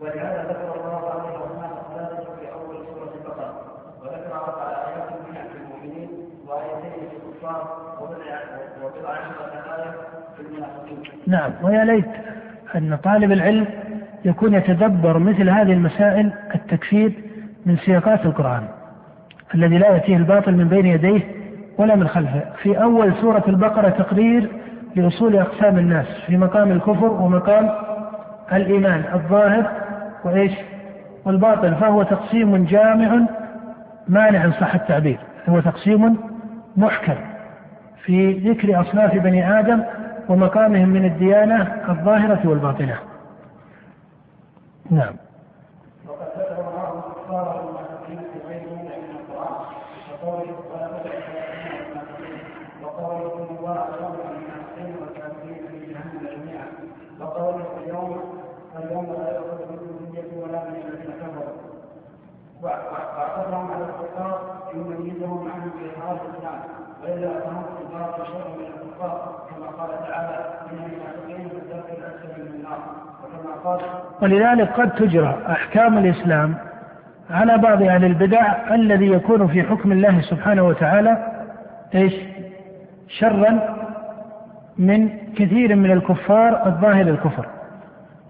ولهذا 0.00 0.42
ذكر 0.48 0.74
الله 0.80 1.10
عليه 1.10 1.38
وسلم 1.38 2.36
في 2.40 2.52
أول 2.52 2.86
سورة 2.86 3.14
البقرة 3.14 3.54
وذكر 4.02 4.34
أربع 4.34 4.68
آيات 4.88 5.08
منها 5.30 5.44
في 5.44 5.58
المؤمنين 5.58 6.08
وآيتين 6.46 7.08
في 7.10 7.16
الكفار 7.16 7.78
وبضع 8.00 9.10
عشرة 9.10 9.74
آية 9.76 9.94
في 10.36 10.42
المنافقين 10.42 11.02
نعم 11.32 11.50
ويا 11.62 11.84
ليت 11.84 12.08
أن 12.76 12.96
طالب 12.96 13.32
العلم 13.32 13.66
يكون 14.24 14.54
يتدبر 14.54 15.18
مثل 15.18 15.48
هذه 15.50 15.72
المسائل 15.72 16.32
التكفير 16.54 17.12
من 17.66 17.76
سياقات 17.76 18.24
القرآن 18.26 18.62
الذي 19.54 19.78
لا 19.78 19.88
يأتيه 19.88 20.16
الباطل 20.16 20.52
من 20.52 20.68
بين 20.68 20.86
يديه 20.86 21.20
ولا 21.78 21.96
من 21.96 22.08
خلفه. 22.08 22.42
في 22.62 22.82
أول 22.82 23.14
سورة 23.20 23.44
البقرة 23.48 23.88
تقرير 23.88 24.48
لأصول 24.96 25.36
أقسام 25.36 25.78
الناس 25.78 26.06
في 26.26 26.36
مقام 26.36 26.72
الكفر 26.72 27.12
ومقام 27.12 27.70
الإيمان 28.52 29.04
الظاهر 29.14 29.70
وإيش؟ 30.24 30.52
والباطن 31.24 31.74
فهو 31.74 32.02
تقسيم 32.02 32.64
جامع 32.64 33.20
مانع 34.08 34.50
صح 34.50 34.74
التعبير. 34.74 35.18
هو 35.48 35.60
تقسيم 35.60 36.16
محكم 36.76 37.16
في 38.04 38.32
ذكر 38.32 38.80
أصناف 38.80 39.14
بني 39.14 39.60
آدم 39.60 39.82
ومقامهم 40.28 40.88
من 40.88 41.04
الديانة 41.04 41.84
الظاهرة 41.88 42.48
والباطنة. 42.48 42.98
نعم. 44.90 45.14
وقد 46.08 46.28
ذكر 46.38 46.60
الله 46.60 47.02
الكفار 47.06 47.60
المنافقين 47.60 48.18
في 48.32 48.48
غير 48.48 48.62
موضع 48.68 48.96
من 48.96 49.16
القرآن 49.16 49.64
وقوله 50.12 50.56
ولا 50.74 50.88
وقوله 52.82 53.34
ان 53.34 53.56
الله 53.56 53.86
جمع 54.00 54.24
المنافقين 54.30 54.96
والكافرين 55.00 55.68
في 55.68 55.92
جهنم 55.92 56.28
جميعا 56.36 56.66
وقوله 57.20 57.66
اليوم 57.84 58.20
اليوم 58.78 59.04
لا 59.04 59.36
يؤخذ 59.36 59.72
منكم 59.72 60.06
فدية 60.06 60.42
ولا 60.42 60.64
من 60.64 60.76
الذين 60.76 61.12
كفروا 61.12 61.72
واعتبرهم 62.62 63.70
على 63.72 63.84
الكفار 63.84 64.62
يميزهم 64.74 65.50
عنهم 65.52 65.70
في 65.70 65.90
اظهار 65.90 66.20
الاسلام 66.26 66.60
والا 67.02 67.40
فهم 67.40 67.62
كفار 67.80 68.26
شر 68.26 68.48
من 68.58 68.66
الكفار 68.66 69.46
كما 69.50 69.66
قال 69.66 70.08
تعالى 70.08 70.36
ان 70.70 70.78
المنافقين 70.84 71.48
في 71.48 71.56
الدرك 71.56 71.90
الاسفل 71.98 72.42
من 72.42 72.54
النار 72.54 72.78
وكما 73.24 73.54
قال 73.64 73.80
ولذلك 74.22 74.68
قد 74.72 74.90
تجرى 74.90 75.38
أحكام 75.48 75.98
الإسلام 75.98 76.54
على 77.30 77.58
بعض 77.58 77.82
أهل 77.82 78.04
البدع 78.04 78.74
الذي 78.74 79.06
يكون 79.06 79.46
في 79.46 79.62
حكم 79.62 79.92
الله 79.92 80.20
سبحانه 80.20 80.62
وتعالى 80.62 81.16
إيش؟ 81.94 82.12
شرا 83.08 83.76
من 84.78 85.08
كثير 85.36 85.76
من 85.76 85.90
الكفار 85.90 86.66
الظاهر 86.66 87.08
الكفر. 87.08 87.46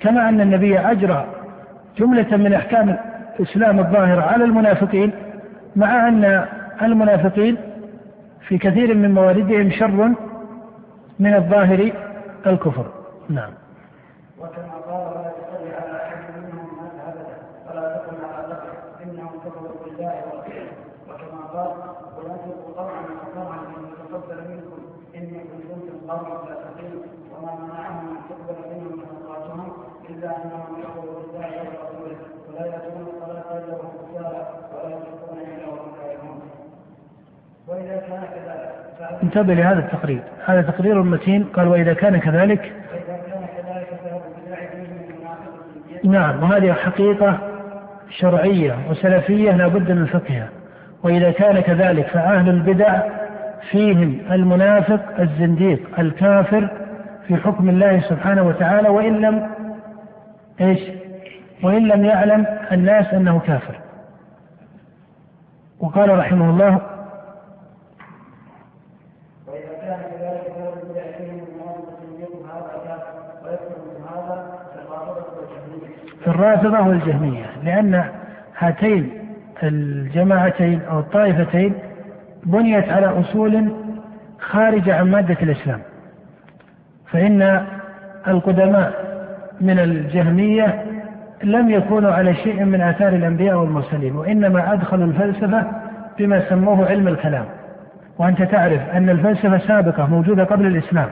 كما 0.01 0.29
أن 0.29 0.41
النبي 0.41 0.79
أجرى 0.79 1.27
جملة 1.99 2.37
من 2.37 2.55
أحكام 2.55 2.97
الإسلام 3.41 3.79
الظاهرة 3.79 4.23
على 4.23 4.45
المنافقين 4.45 5.13
مع 5.77 6.09
أن 6.09 6.47
المنافقين 6.83 7.57
في 8.49 8.59
كثير 8.59 8.95
من 8.95 9.15
مواردهم 9.15 9.71
شر 9.71 10.13
من 11.19 11.35
الظاهر 11.35 11.93
الكفر. 12.47 12.87
نعم. 13.29 13.51
وكما 14.43 14.75
قال 14.87 15.07
ولا 15.07 15.31
تصلي 15.31 15.75
على 15.75 15.97
احد 15.97 16.35
منهم 16.37 16.67
مات 16.79 16.97
ابدا 17.09 17.37
ولا 17.71 17.97
تقم 17.97 18.17
على 18.25 18.55
قبره 18.55 19.03
انهم 19.03 19.31
كفروا 19.45 19.77
بالله 19.85 20.15
ورسوله 20.27 20.73
وكما 21.09 21.41
قال 21.53 21.71
وينفقوا 22.17 22.73
طوعا 22.77 23.03
وطمعا 23.23 23.59
ان 23.77 23.85
يتقبل 23.93 24.39
منكم 24.51 24.81
انكم 25.15 25.59
كنتم 25.69 26.11
قوما 26.11 26.39
فاسقين 26.39 27.03
وما 27.33 27.55
منعهم 27.55 28.09
ان 28.09 28.17
تقبل 28.29 28.59
منهم 28.71 29.01
نفقاتهم 29.01 29.73
الا 30.11 30.31
انهم 30.37 30.83
كفروا 30.83 31.23
بالله 31.23 31.51
ورسوله 31.63 32.17
ولا 32.49 32.67
ياتون 32.67 33.07
الصلاه 33.15 33.59
الا 33.59 33.75
وهم 33.77 33.93
كسالى 34.03 34.47
ولا 34.73 34.91
ينفقون 34.95 35.39
الا 35.39 35.67
وهم 35.69 35.93
كارهون 36.01 36.41
واذا 37.69 37.97
كان 37.97 38.23
كذلك 38.35 38.75
انتبه 39.23 39.55
لهذا 39.55 39.79
التقرير 39.79 40.23
هذا 40.45 40.62
تقرير 40.62 41.02
متين 41.02 41.45
قال 41.45 41.69
وإذا 41.69 41.93
كان 41.93 42.19
كذلك 42.21 42.73
نعم 46.05 46.43
وهذه 46.43 46.73
حقيقة 46.73 47.38
شرعية 48.11 48.76
وسلفية 48.91 49.52
لا 49.52 49.69
بد 49.69 49.93
من 49.93 50.07
فقهها 50.07 50.49
وإذا 51.02 51.31
كان 51.31 51.61
كذلك 51.61 52.07
فأهل 52.07 52.49
البدع 52.49 53.02
فيهم 53.71 54.19
المنافق 54.31 55.21
الزنديق 55.21 56.00
الكافر 56.00 56.69
في 57.29 57.37
حكم 57.37 57.69
الله 57.69 58.00
سبحانه 58.00 58.43
وتعالى 58.43 58.88
وإن 58.88 59.21
لم 59.21 59.50
إيش؟ 60.61 60.81
وإن 61.62 61.88
لم 61.88 62.05
يعلم 62.05 62.47
الناس 62.73 63.14
أنه 63.14 63.38
كافر. 63.38 63.75
وقال 65.81 66.19
رحمه 66.19 66.50
الله 66.50 66.81
في 76.22 76.22
الرافضة 76.33 76.81
والجهمية 76.81 77.45
لأن 77.64 78.05
هاتين 78.59 79.11
الجماعتين 79.62 80.81
أو 80.90 80.99
الطائفتين 80.99 81.75
بنيت 82.47 82.88
على 82.88 83.07
أصول 83.07 83.73
خارجة 84.40 84.97
عن 84.97 85.11
مادة 85.11 85.37
الإسلام 85.42 85.81
فإن 87.11 87.66
القدماء 88.29 88.92
من 89.61 89.79
الجهمية 89.79 90.85
لم 91.45 91.71
يكونوا 91.71 92.12
على 92.12 92.35
شيء 92.35 92.64
من 92.64 92.81
آثار 92.81 93.09
الأنبياء 93.09 93.57
والمرسلين 93.57 94.16
وإنما 94.16 94.73
أدخلوا 94.73 95.07
الفلسفة 95.07 95.66
بما 96.18 96.49
سموه 96.49 96.87
علم 96.88 97.09
الكلام 97.09 97.45
وأنت 98.18 98.42
تعرف 98.42 98.81
أن 98.95 99.11
الفلسفة 99.11 99.59
سابقة 99.59 100.07
موجودة 100.07 100.45
قبل 100.45 100.66
الإسلام 100.66 101.09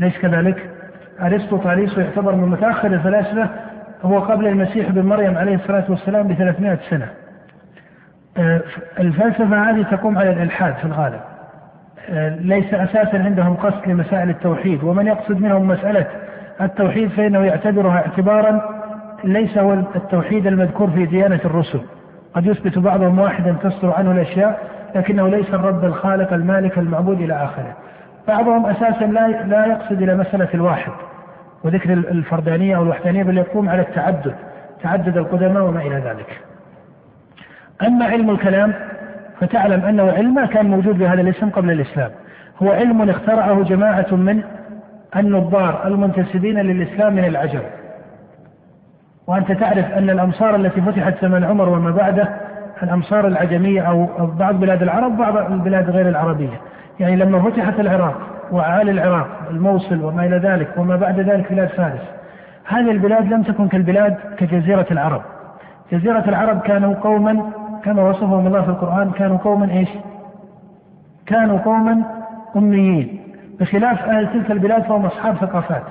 أليس 0.00 0.18
كذلك؟ 0.18 0.70
أرسطو 1.20 1.56
طاليس 1.56 1.98
يعتبر 1.98 2.34
من 2.34 2.48
متأخر 2.48 2.88
الفلاسفة 2.88 3.48
هو 4.06 4.18
قبل 4.18 4.46
المسيح 4.46 4.90
بن 4.90 5.06
مريم 5.06 5.38
عليه 5.38 5.54
الصلاة 5.54 5.84
والسلام 5.88 6.28
ب 6.28 6.32
300 6.32 6.78
سنة. 6.90 7.08
آه، 8.38 8.60
الفلسفة 8.98 9.70
هذه 9.70 9.82
تقوم 9.82 10.18
على 10.18 10.30
الإلحاد 10.30 10.74
في 10.74 10.84
الغالب. 10.84 11.20
آه، 12.10 12.36
ليس 12.36 12.74
أساسا 12.74 13.16
عندهم 13.16 13.54
قصد 13.54 13.88
لمسائل 13.88 14.30
التوحيد 14.30 14.84
ومن 14.84 15.06
يقصد 15.06 15.40
منهم 15.40 15.68
مسألة 15.68 16.06
التوحيد 16.60 17.08
فإنه 17.08 17.44
يعتبرها 17.44 17.96
اعتبارا 17.96 18.60
ليس 19.24 19.58
هو 19.58 19.72
التوحيد 19.72 20.46
المذكور 20.46 20.90
في 20.90 21.06
ديانة 21.06 21.40
الرسل. 21.44 21.80
قد 22.34 22.46
يثبت 22.46 22.78
بعضهم 22.78 23.18
واحدا 23.18 23.56
تصدر 23.62 23.92
عنه 23.92 24.10
الأشياء 24.12 24.60
لكنه 24.94 25.28
ليس 25.28 25.54
الرب 25.54 25.84
الخالق 25.84 26.32
المالك 26.32 26.78
المعبود 26.78 27.20
إلى 27.20 27.34
آخره. 27.34 27.76
بعضهم 28.28 28.66
أساسا 28.66 29.04
لا 29.04 29.28
لا 29.28 29.66
يقصد 29.66 30.02
إلى 30.02 30.16
مسألة 30.16 30.48
الواحد. 30.54 30.92
وذكر 31.64 31.92
الفردانية 31.92 32.76
أو 32.76 32.82
الوحدانية 32.82 33.22
بل 33.22 33.38
يقوم 33.38 33.68
على 33.68 33.82
التعدد 33.82 34.34
تعدد 34.82 35.16
القدماء 35.16 35.62
وما 35.62 35.80
إلى 35.80 35.96
ذلك. 35.96 36.40
أما 37.86 38.04
علم 38.04 38.30
الكلام 38.30 38.74
فتعلم 39.40 39.84
أنه 39.84 40.12
علم 40.12 40.34
ما 40.34 40.46
كان 40.46 40.66
موجود 40.66 40.98
بهذا 40.98 41.20
الاسم 41.20 41.50
قبل 41.50 41.70
الإسلام. 41.70 42.10
هو 42.62 42.70
علم 42.70 43.10
اخترعه 43.10 43.62
جماعة 43.62 44.14
من 44.14 44.42
النظار 45.16 45.86
المنتسبين 45.86 46.58
للإسلام 46.58 47.14
من 47.14 47.24
العجم. 47.24 47.62
وأنت 49.26 49.52
تعرف 49.52 49.92
أن 49.92 50.10
الأمصار 50.10 50.56
التي 50.56 50.80
فتحت 50.80 51.14
زمن 51.22 51.44
عمر 51.44 51.68
وما 51.68 51.90
بعده 51.90 52.28
الأمصار 52.82 53.26
العجمية 53.26 53.80
أو 53.80 54.26
بعض 54.26 54.54
بلاد 54.60 54.82
العرب 54.82 55.16
بعض 55.16 55.52
البلاد 55.52 55.90
غير 55.90 56.08
العربية. 56.08 56.60
يعني 57.00 57.16
لما 57.16 57.50
فتحت 57.50 57.80
العراق 57.80 58.20
وأعالي 58.50 58.90
العراق 58.90 59.28
الموصل 59.50 60.04
وما 60.04 60.26
إلى 60.26 60.36
ذلك 60.36 60.68
وما 60.76 60.96
بعد 60.96 61.20
ذلك 61.20 61.52
بلاد 61.52 61.68
فارس 61.68 62.16
هذه 62.68 62.90
البلاد 62.90 63.32
لم 63.32 63.42
تكن 63.42 63.68
كالبلاد 63.68 64.16
كجزيرة 64.38 64.86
العرب. 64.90 65.22
جزيرة 65.92 66.24
العرب 66.28 66.60
كانوا 66.60 66.94
قوما 66.94 67.50
كما 67.84 68.02
وصفهم 68.02 68.46
الله 68.46 68.62
في 68.62 68.68
القرآن 68.68 69.10
كانوا 69.10 69.38
قوما 69.38 69.70
إيش؟ 69.70 69.88
كانوا 71.26 71.58
قوما 71.58 72.02
أميين. 72.56 73.20
بخلاف 73.60 74.08
أهل 74.08 74.32
تلك 74.32 74.50
البلاد 74.50 74.82
فهم 74.82 75.06
أصحاب 75.06 75.34
ثقافات. 75.34 75.82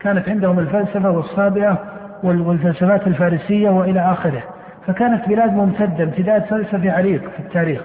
كانت 0.00 0.28
عندهم 0.28 0.58
الفلسفة 0.58 1.10
والصابئة 1.10 1.78
والفلسفات 2.22 3.06
الفارسية 3.06 3.70
وإلى 3.70 4.00
آخره. 4.00 4.42
فكانت 4.86 5.28
بلاد 5.28 5.52
ممتدة 5.52 6.04
امتداد 6.04 6.42
فلسفي 6.42 6.90
عريق 6.90 7.30
في 7.30 7.40
التاريخ. 7.40 7.80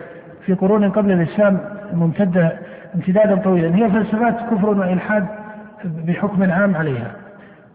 في 0.45 0.53
قرون 0.53 0.91
قبل 0.91 1.11
الإسلام 1.11 1.59
ممتدة 1.93 2.51
امتدادا 2.95 3.35
طويلا. 3.35 3.75
هي 3.75 3.89
فلسفات 3.89 4.35
كفر 4.51 4.69
وإلحاد 4.69 5.25
بحكم 5.85 6.51
عام 6.51 6.75
عليها. 6.75 7.11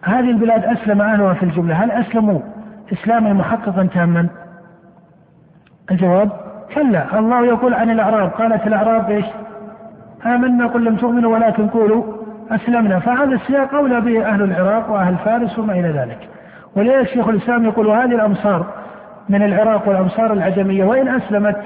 هذه 0.03 0.31
البلاد 0.31 0.64
أسلم 0.64 1.03
أهلها 1.03 1.35
في 1.35 1.42
الجملة. 1.42 1.75
هل 1.75 1.90
أسلموا 1.90 2.40
إسلاما 2.92 3.33
محققا 3.33 3.88
تاما؟ 3.94 4.29
الجواب 5.90 6.31
كلا. 6.75 7.18
الله 7.18 7.46
يقول 7.46 7.75
عن 7.75 7.90
الأعراب 7.90 8.31
قالت 8.31 8.66
الأعراب 8.66 9.11
إيش؟ 9.11 9.27
آمنا 10.27 10.66
قل 10.66 10.85
لم 10.85 10.96
تؤمنوا 10.96 11.33
ولكن 11.33 11.68
قولوا 11.68 12.05
أسلمنا. 12.51 12.98
فهذا 12.98 13.35
السياق 13.35 13.75
أولى 13.75 14.01
به 14.01 14.27
أهل 14.27 14.42
العراق 14.42 14.90
وأهل 14.90 15.16
فارس 15.16 15.59
وما 15.59 15.72
إلى 15.72 15.88
ذلك. 15.88 16.29
ولذلك 16.77 17.09
شيخ 17.09 17.29
الإسلام 17.29 17.64
يقول 17.64 17.88
هذه 17.88 18.14
الأمصار 18.14 18.66
من 19.29 19.42
العراق 19.42 19.88
والأمصار 19.88 20.33
العجمية؟ 20.33 20.85
وإن 20.85 21.09
أسلمت 21.09 21.57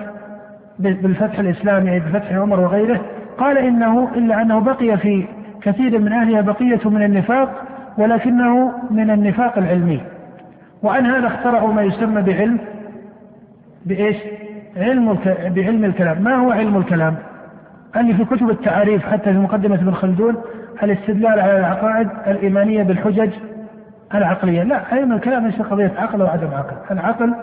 بالفتح 0.79 1.39
الإسلامي 1.39 1.93
أي 1.93 2.01
بفتح 2.01 2.33
عمر 2.33 2.61
وغيره 2.61 3.01
قال 3.39 3.59
إنه 3.59 4.09
إلا 4.15 4.43
أنه 4.43 4.61
بقي 4.61 4.97
في 4.99 5.25
كثير 5.63 5.99
من 5.99 6.13
أهلها 6.13 6.41
بقية 6.41 6.81
من 6.85 7.03
النفاق 7.03 7.63
ولكنه 7.99 8.73
من 8.91 9.11
النفاق 9.11 9.59
العلمي 9.59 10.01
وعن 10.83 11.07
هذا 11.07 11.27
اخترعوا 11.27 11.73
ما 11.73 11.83
يسمى 11.83 12.23
بعلم 12.23 12.59
بإيش؟ 13.87 14.17
علم 14.77 15.19
بعلم 15.57 15.85
الكلام، 15.85 16.23
ما 16.23 16.35
هو 16.35 16.51
علم 16.51 16.77
الكلام؟ 16.77 17.17
أني 17.97 18.15
في 18.15 18.25
كتب 18.25 18.51
التعاريف 18.51 19.07
حتى 19.07 19.33
في 19.33 19.39
مقدمة 19.39 19.75
ابن 19.75 19.93
خلدون 19.93 20.37
الاستدلال 20.83 21.41
على 21.41 21.59
العقائد 21.59 22.09
الإيمانية 22.27 22.83
بالحجج 22.83 23.31
العقلية، 24.15 24.63
لا 24.63 24.83
علم 24.93 25.13
الكلام 25.13 25.47
ليس 25.47 25.63
قضية 25.63 25.93
عقل 25.99 26.21
أو 26.21 26.27
عدم 26.27 26.49
عقل، 26.49 26.77
العقل 26.91 27.35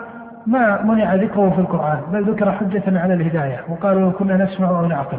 ما 0.47 0.82
منع 0.82 1.15
ذكره 1.15 1.49
في 1.49 1.60
القرآن 1.60 1.99
بل 2.12 2.32
ذكر 2.32 2.51
حجة 2.51 2.99
على 2.99 3.13
الهداية 3.13 3.60
وقالوا 3.69 4.01
لو 4.01 4.12
كنا 4.12 4.43
نسمع 4.43 4.69
أو 4.69 4.86
نعقل. 4.86 5.17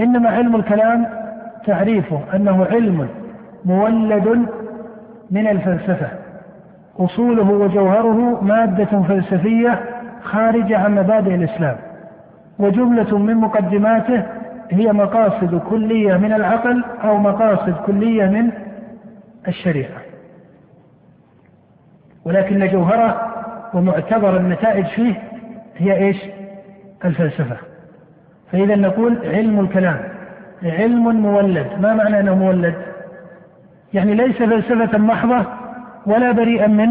إنما 0.00 0.30
علم 0.30 0.56
الكلام 0.56 1.06
تعريفه 1.66 2.20
أنه 2.34 2.64
علم 2.64 3.08
مولد 3.64 4.46
من 5.30 5.46
الفلسفة. 5.46 6.08
أصوله 6.98 7.50
وجوهره 7.50 8.44
مادة 8.44 9.02
فلسفية 9.02 9.80
خارجة 10.22 10.78
عن 10.78 10.94
مبادئ 10.94 11.34
الإسلام. 11.34 11.76
وجملة 12.58 13.18
من 13.18 13.36
مقدماته 13.36 14.22
هي 14.70 14.92
مقاصد 14.92 15.60
كلية 15.70 16.16
من 16.16 16.32
العقل 16.32 16.84
أو 17.04 17.18
مقاصد 17.18 17.74
كلية 17.86 18.26
من 18.26 18.50
الشريعة. 19.48 19.98
ولكن 22.24 22.66
جوهره 22.68 23.33
ومعتبر 23.74 24.36
النتائج 24.36 24.86
فيه 24.86 25.14
هي 25.76 25.96
إيش؟ 25.96 26.16
الفلسفة. 27.04 27.56
فإذا 28.52 28.76
نقول 28.76 29.18
علم 29.24 29.60
الكلام 29.60 29.98
علم 30.62 31.20
مولد. 31.20 31.66
ما 31.80 31.94
معنى 31.94 32.20
أنه 32.20 32.34
مولد؟ 32.34 32.74
يعني 33.94 34.14
ليس 34.14 34.36
فلسفة 34.36 34.98
محضة 34.98 35.46
ولا 36.06 36.32
بريئا 36.32 36.66
من 36.66 36.88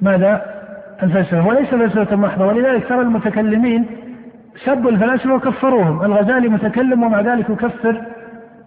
ماذا؟ 0.00 0.42
الفلسفة. 1.02 1.46
وليس 1.46 1.68
فلسفة 1.68 2.16
محضة. 2.16 2.46
ولذلك 2.46 2.88
ترى 2.88 3.00
المتكلمين 3.00 3.86
سبوا 4.64 4.90
الفلاسفة 4.90 5.34
وكفروهم. 5.34 6.04
الغزالي 6.04 6.48
متكلم 6.48 7.02
ومع 7.02 7.20
ذلك 7.20 7.50
يكفر 7.50 8.02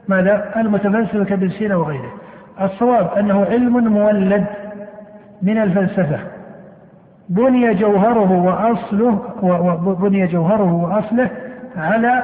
ماذا؟ 0.08 0.54
المتفلسفة 0.58 1.24
كابن 1.24 1.50
سينا 1.50 1.76
وغيره. 1.76 2.14
الصواب 2.62 3.18
أنه 3.18 3.46
علم 3.46 3.94
مولد 3.94 4.46
من 5.42 5.58
الفلسفة. 5.58 6.20
بني 7.30 7.74
جوهره 7.74 8.32
وأصله 8.32 9.22
وبني 9.88 10.28
جوهره 10.28 10.74
وأصله 10.74 11.30
على 11.78 12.24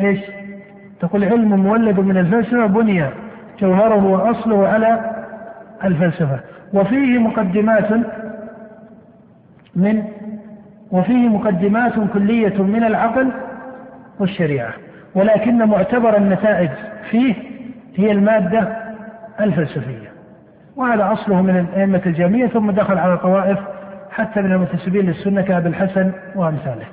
إيش؟ 0.00 0.20
تقول 1.00 1.24
علم 1.24 1.62
مولد 1.62 2.00
من 2.00 2.16
الفلسفة 2.16 2.66
بني 2.66 3.04
جوهره 3.60 4.04
وأصله 4.06 4.68
على 4.68 5.10
الفلسفة. 5.84 6.40
وفيه 6.72 7.18
مقدمات 7.18 7.88
من 9.76 10.02
وفيه 10.90 11.28
مقدمات 11.28 11.92
كلية 12.12 12.62
من 12.62 12.84
العقل 12.84 13.32
والشريعة. 14.20 14.72
ولكن 15.14 15.58
معتبر 15.58 16.16
النتائج 16.16 16.70
فيه 17.10 17.34
هي 17.96 18.12
المادة 18.12 18.68
الفلسفية. 19.40 20.17
وهذا 20.78 21.12
أصله 21.12 21.42
من 21.42 21.58
الأئمة 21.58 22.02
الجامية 22.06 22.46
ثم 22.46 22.70
دخل 22.70 22.98
على 22.98 23.18
طوائف 23.18 23.58
حتى 24.10 24.40
من 24.40 24.52
المنتسبين 24.52 25.06
للسنة 25.06 25.42
كأبي 25.42 25.68
الحسن 25.68 26.12
وأمثاله. 26.34 26.86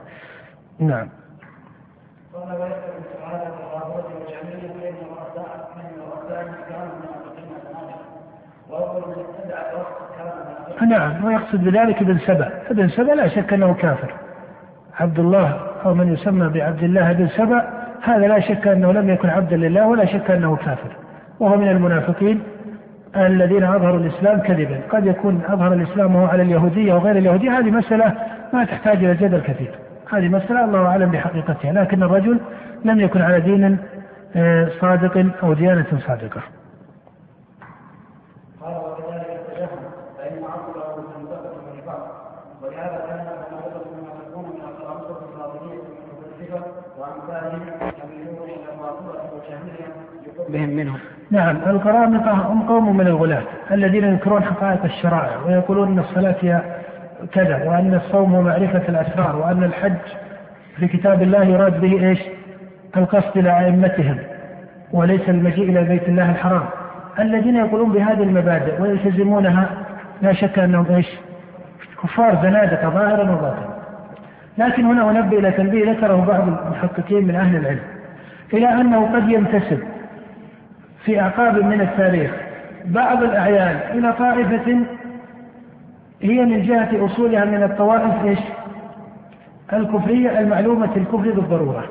نعم. 0.80 1.08
نعم 10.90 11.26
ويقصد 11.26 11.64
بذلك 11.64 12.02
ابن 12.02 12.18
سبع 12.18 12.50
ابن 12.72 12.90
سبع 12.90 13.14
لا 13.14 13.28
شك 13.28 13.54
أنه 13.54 13.74
كافر. 13.74 14.14
عبد 15.00 15.20
الله 15.20 15.60
أو 15.86 15.94
من 15.94 16.14
يسمى 16.14 16.50
بعبد 16.50 16.84
الله 16.84 17.14
بن 17.14 17.28
سبع 17.28 17.66
هذا 18.02 18.28
لا 18.28 18.40
شك 18.40 18.68
أنه 18.68 18.92
لم 18.92 19.10
يكن 19.10 19.30
عبدا 19.30 19.56
لله 19.56 19.88
ولا 19.88 20.06
شك 20.06 20.32
أنه 20.32 20.56
كافر. 20.56 20.96
وهو 21.40 21.58
من 21.58 21.68
المنافقين. 21.68 22.55
الذين 23.18 23.64
أظهروا 23.64 24.00
الإسلام 24.00 24.40
كذبا. 24.40 24.82
قد 24.90 25.06
يكون 25.06 25.42
أظهر 25.48 25.74
الإسلام 25.74 26.16
وهو 26.16 26.26
على 26.26 26.42
اليهودية 26.44 26.94
وغير 26.94 27.18
اليهودية 27.18 27.60
هذه 27.60 27.72
مسألة 27.72 28.16
ما 28.54 28.66
تحتاج 28.66 29.04
إلى 29.04 29.14
جدل 29.16 29.42
كثير 29.42 29.76
هذه 30.14 30.28
مسألة 30.28 30.66
الله 30.66 30.88
أعلم 30.88 31.12
بحقيقتها 31.12 31.74
لكن 31.74 32.04
الرجل 32.04 32.40
لم 32.86 33.00
يكن 33.00 33.22
على 33.22 33.40
دين 33.40 33.78
آه، 34.36 34.70
صادق 34.82 35.26
أو 35.44 35.54
ديانة 35.54 36.00
صادقة. 36.08 36.42
بهم 50.50 50.70
منهم. 50.70 51.00
نعم 51.32 51.58
القرامطة 51.68 52.32
هم 52.32 52.62
قوم 52.62 52.98
من 52.98 53.08
الغلاة 53.08 53.44
الذين 53.72 54.04
ينكرون 54.04 54.44
حقائق 54.44 54.84
الشرائع 54.84 55.38
ويقولون 55.48 55.88
أن 55.88 56.00
الصلاة 56.00 56.36
هي 56.42 56.62
كذا 57.34 57.64
وأن 57.66 57.94
الصوم 57.94 58.36
هو 58.36 58.42
معرفة 58.42 58.82
الأسرار 58.90 59.36
وأن 59.36 59.64
الحج 59.64 59.94
في 60.78 60.88
كتاب 60.88 61.22
الله 61.22 61.44
يراد 61.44 61.82
به 61.82 62.10
إيش؟ 62.10 62.20
القصد 62.98 63.38
إلى 63.38 63.60
أئمتهم 63.60 64.18
وليس 64.92 65.30
المجيء 65.30 65.70
إلى 65.70 65.84
بيت 65.84 66.10
الله 66.10 66.32
الحرام. 66.32 66.64
الذين 67.20 67.56
يقولون 67.56 67.92
بهذه 67.92 68.24
المبادئ 68.24 68.82
ويلتزمونها 68.82 69.70
لا 70.22 70.34
شك 70.34 70.60
أنهم 70.60 70.86
إيش؟ 70.96 71.08
كفار 72.04 72.36
زنادقة 72.44 72.90
ظاهرا 72.90 73.32
وباطنا. 73.32 73.76
لكن 74.58 74.86
هنا 74.86 75.12
أنبه 75.12 75.40
إلى 75.40 75.52
تنبيه 75.52 75.92
ذكره 75.92 76.26
بعض 76.28 76.48
المحققين 76.48 77.28
من 77.28 77.36
أهل 77.36 77.56
العلم 77.56 77.80
إلى 78.54 78.68
أنه 78.68 79.16
قد 79.16 79.30
ينتسب 79.30 79.80
في 81.06 81.22
أعقاب 81.22 81.64
من 81.64 81.82
التاريخ. 81.82 82.32
بعض 82.86 83.24
الأعيان 83.24 83.98
إلى 83.98 84.14
طائفة 84.14 84.80
هي 86.22 86.46
من 86.46 86.62
جهة 86.62 87.06
أصولها 87.06 87.46
من 87.46 87.64
الطوائف 87.64 88.26
إيش؟ 88.26 88.40
الكفرية 89.74 90.40
المعلومة 90.40 90.96
الكفر 90.96 91.32
بالضرورة. 91.32 91.84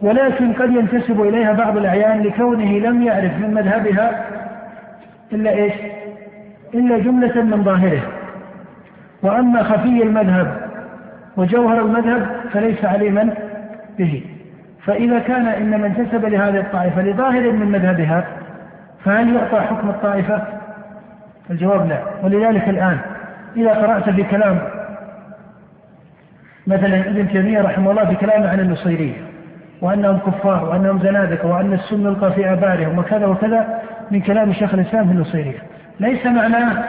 ولكن 0.00 0.52
قد 0.52 0.70
ينتسب 0.70 1.20
إليها 1.20 1.52
بعض 1.52 1.76
الأعيان 1.76 2.22
لكونه 2.22 2.78
لم 2.78 3.02
يعرف 3.02 3.32
من 3.40 3.54
مذهبها 3.54 4.24
إلا 5.32 5.50
إيش؟ 5.50 5.74
إلا 6.74 6.98
جملة 6.98 7.42
من 7.42 7.64
ظاهره. 7.64 8.02
وأما 9.22 9.62
خفي 9.62 10.02
المذهب 10.02 10.70
وجوهر 11.36 11.80
المذهب 11.80 12.26
فليس 12.52 12.84
عليما 12.84 13.34
به. 13.98 14.22
فإذا 14.84 15.18
كان 15.18 15.46
إنما 15.46 15.86
انتسب 15.86 16.24
لهذه 16.24 16.60
الطائفة 16.60 17.02
لظاهر 17.02 17.52
من 17.52 17.66
مذهبها 17.66 18.41
فهل 19.04 19.36
يعطى 19.36 19.60
حكم 19.60 19.88
الطائفة؟ 19.88 20.42
الجواب 21.50 21.88
لا. 21.88 22.02
ولذلك 22.22 22.68
الآن 22.68 22.98
إذا 23.56 23.70
قرأت 23.70 24.10
في 24.10 24.22
كلام 24.22 24.58
مثلا 26.66 27.00
ابن 27.00 27.28
تيمية 27.28 27.60
رحمه 27.60 27.90
الله 27.90 28.04
في 28.04 28.14
كلامه 28.14 28.48
عن 28.48 28.60
النصيرية 28.60 29.14
وأنهم 29.80 30.18
كفار 30.18 30.64
وأنهم 30.64 30.98
زنادقة 30.98 31.48
وأن 31.48 31.72
السم 31.72 32.06
يلقى 32.06 32.32
في 32.32 32.52
آبارهم 32.52 32.98
وكذا 32.98 33.26
وكذا 33.26 33.80
من 34.10 34.20
كلام 34.20 34.52
شيخ 34.52 34.74
الإسلام 34.74 35.06
في 35.06 35.12
النصيرية. 35.12 35.58
ليس 36.00 36.26
معناه 36.26 36.84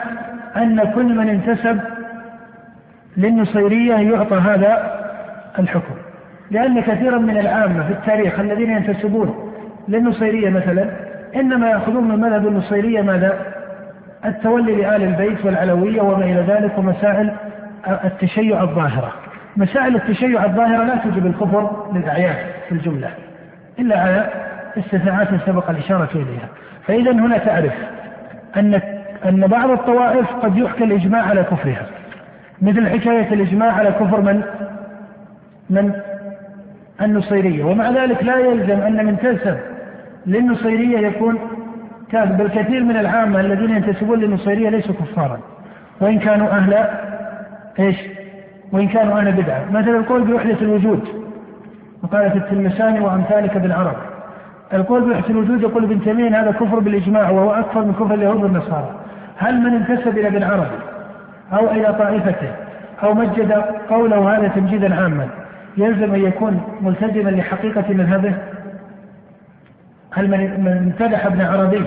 أن 0.56 0.92
كل 0.94 1.14
من 1.14 1.28
انتسب 1.28 1.80
للنصيرية 3.16 3.94
يعطى 3.94 4.36
هذا 4.36 5.00
الحكم. 5.58 5.94
لأن 6.50 6.80
كثيرا 6.80 7.18
من 7.18 7.38
العامة 7.38 7.86
في 7.86 7.92
التاريخ 7.92 8.40
الذين 8.40 8.70
ينتسبون 8.70 9.52
للنصيرية 9.88 10.50
مثلا 10.50 10.90
إنما 11.36 11.70
يأخذون 11.70 12.08
من 12.08 12.20
مذهب 12.20 12.46
النصيرية 12.46 13.02
ماذا؟ 13.02 13.54
التولي 14.24 14.74
لآل 14.74 15.02
البيت 15.02 15.44
والعلوية 15.44 16.00
وما 16.00 16.24
إلى 16.24 16.44
ذلك 16.48 16.78
ومسائل 16.78 17.32
التشيع 18.04 18.62
الظاهرة. 18.62 19.12
مسائل 19.56 19.96
التشيع 19.96 20.44
الظاهرة 20.44 20.84
لا 20.84 20.96
توجب 20.96 21.26
الكفر 21.26 21.86
للأعيان 21.92 22.36
في 22.68 22.72
الجملة 22.72 23.10
إلا 23.78 24.00
على 24.00 24.26
استثناءات 24.78 25.28
سبق 25.46 25.70
الإشارة 25.70 26.08
إليها. 26.14 26.48
فإذا 26.86 27.12
هنا 27.12 27.38
تعرف 27.38 27.72
أن 28.56 28.80
أن 29.28 29.46
بعض 29.46 29.70
الطوائف 29.70 30.26
قد 30.42 30.56
يحكى 30.56 30.84
الإجماع 30.84 31.22
على 31.22 31.42
كفرها. 31.42 31.86
مثل 32.62 32.88
حكاية 32.88 33.34
الإجماع 33.34 33.72
على 33.72 33.90
كفر 33.90 34.20
من؟ 34.20 34.42
من؟ 35.70 35.92
النصيرية. 37.02 37.64
ومع 37.64 37.90
ذلك 37.90 38.24
لا 38.24 38.38
يلزم 38.38 38.80
أن 38.80 39.06
من 39.06 39.18
تنسب 39.18 39.73
للنصيرية 40.26 40.98
يكون 40.98 41.38
كافر 42.12 42.32
بل 42.32 42.48
كثير 42.48 42.84
من 42.84 42.96
العامة 42.96 43.40
الذين 43.40 43.70
ينتسبون 43.70 44.18
للنصيرية 44.18 44.68
ليسوا 44.68 44.94
كفارا. 44.94 45.38
وإن 46.00 46.18
كانوا 46.18 46.48
أهل 46.48 46.86
إيش؟ 47.78 47.96
وإن 48.72 48.88
كانوا 48.88 49.18
أهل 49.18 49.32
بدعة. 49.32 49.64
مثلا 49.70 49.96
القول 49.96 50.22
بوحدة 50.22 50.56
الوجود 50.62 51.08
وقالت 52.02 52.36
التلمساني 52.36 53.00
وأمثالك 53.00 53.58
بالعرب. 53.58 53.96
القول 54.74 55.00
بوحدة 55.00 55.30
الوجود 55.30 55.62
يقول 55.62 55.84
ابن 55.84 56.00
تيمية 56.04 56.40
هذا 56.40 56.50
كفر 56.50 56.78
بالإجماع 56.78 57.30
وهو 57.30 57.50
أكثر 57.50 57.84
من 57.84 57.92
كفر 57.92 58.14
اليهود 58.14 58.42
والنصارى. 58.42 58.90
هل 59.36 59.60
من 59.60 59.74
انتسب 59.74 60.18
إلى 60.18 60.28
ابن 60.28 60.42
عربي 60.42 60.78
أو 61.52 61.70
إلى 61.70 61.94
طائفته؟ 61.98 62.48
أو 63.02 63.14
مجد 63.14 63.52
قوله 63.90 64.36
هذا 64.36 64.48
تمجيدا 64.48 64.94
عاما؟ 64.94 65.28
يلزم 65.76 66.14
أن 66.14 66.24
يكون 66.24 66.60
ملتزما 66.80 67.30
لحقيقة 67.30 67.84
مذهبه؟ 67.88 68.34
هل 70.14 70.30
من 70.30 70.76
امتدح 70.76 71.26
ابن 71.26 71.40
عربي 71.40 71.84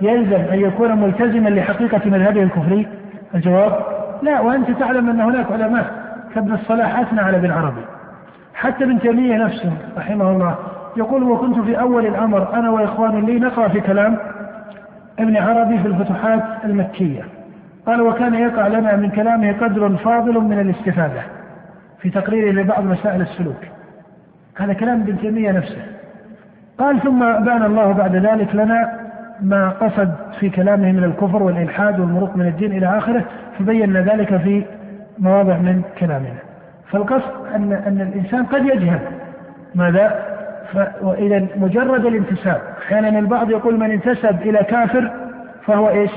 يلزم 0.00 0.40
أن 0.52 0.60
يكون 0.60 1.00
ملتزما 1.00 1.48
لحقيقة 1.48 2.10
مذهبه 2.10 2.42
الكفري؟ 2.42 2.86
الجواب 3.34 3.78
لا 4.22 4.40
وأنت 4.40 4.70
تعلم 4.70 5.10
أن 5.10 5.20
هناك 5.20 5.52
علماء 5.52 5.92
كابن 6.34 6.54
الصلاح 6.54 6.98
أثنى 6.98 7.20
على 7.20 7.36
ابن 7.36 7.50
عربي. 7.50 7.80
حتى 8.54 8.84
ابن 8.84 9.00
تيمية 9.00 9.36
نفسه 9.36 9.72
رحمه 9.98 10.30
الله 10.30 10.54
يقول 10.96 11.22
وكنت 11.22 11.58
في 11.58 11.80
أول 11.80 12.06
الأمر 12.06 12.54
أنا 12.54 12.70
وإخواني 12.70 13.20
لي 13.20 13.38
نقرأ 13.38 13.68
في 13.68 13.80
كلام 13.80 14.18
ابن 15.18 15.36
عربي 15.36 15.78
في 15.78 15.88
الفتوحات 15.88 16.42
المكية. 16.64 17.22
قال 17.86 18.00
وكان 18.00 18.34
يقع 18.34 18.66
لنا 18.66 18.96
من 18.96 19.10
كلامه 19.10 19.52
قدر 19.52 19.96
فاضل 19.96 20.40
من 20.40 20.60
الاستفادة 20.60 21.22
في 22.00 22.10
تقريره 22.10 22.52
لبعض 22.52 22.84
مسائل 22.84 23.20
السلوك. 23.20 23.60
هذا 24.56 24.72
كلام 24.72 25.00
ابن 25.00 25.18
تيمية 25.18 25.52
نفسه. 25.52 25.95
قال 26.78 27.02
ثم 27.02 27.18
بان 27.18 27.62
الله 27.62 27.92
بعد 27.92 28.16
ذلك 28.16 28.54
لنا 28.54 29.06
ما 29.40 29.68
قصد 29.68 30.12
في 30.40 30.50
كلامه 30.50 30.92
من 30.92 31.04
الكفر 31.04 31.42
والإلحاد 31.42 32.00
والمروق 32.00 32.36
من 32.36 32.46
الدين 32.46 32.72
إلى 32.72 32.98
آخره 32.98 33.24
فبينا 33.58 34.00
ذلك 34.00 34.36
في 34.36 34.64
مواضع 35.18 35.56
من 35.58 35.82
كلامنا 35.98 36.38
فالقصد 36.90 37.32
أن 37.54 37.72
أن 37.72 38.00
الإنسان 38.00 38.44
قد 38.44 38.64
يجهل 38.64 39.00
ماذا؟ 39.74 40.36
وإذا 41.02 41.46
مجرد 41.56 42.06
الانتساب 42.06 42.60
أحيانا 42.82 43.18
البعض 43.18 43.50
يقول 43.50 43.78
من 43.78 43.90
انتسب 43.90 44.42
إلى 44.42 44.58
كافر 44.58 45.10
فهو 45.66 45.88
إيش؟ 45.88 46.10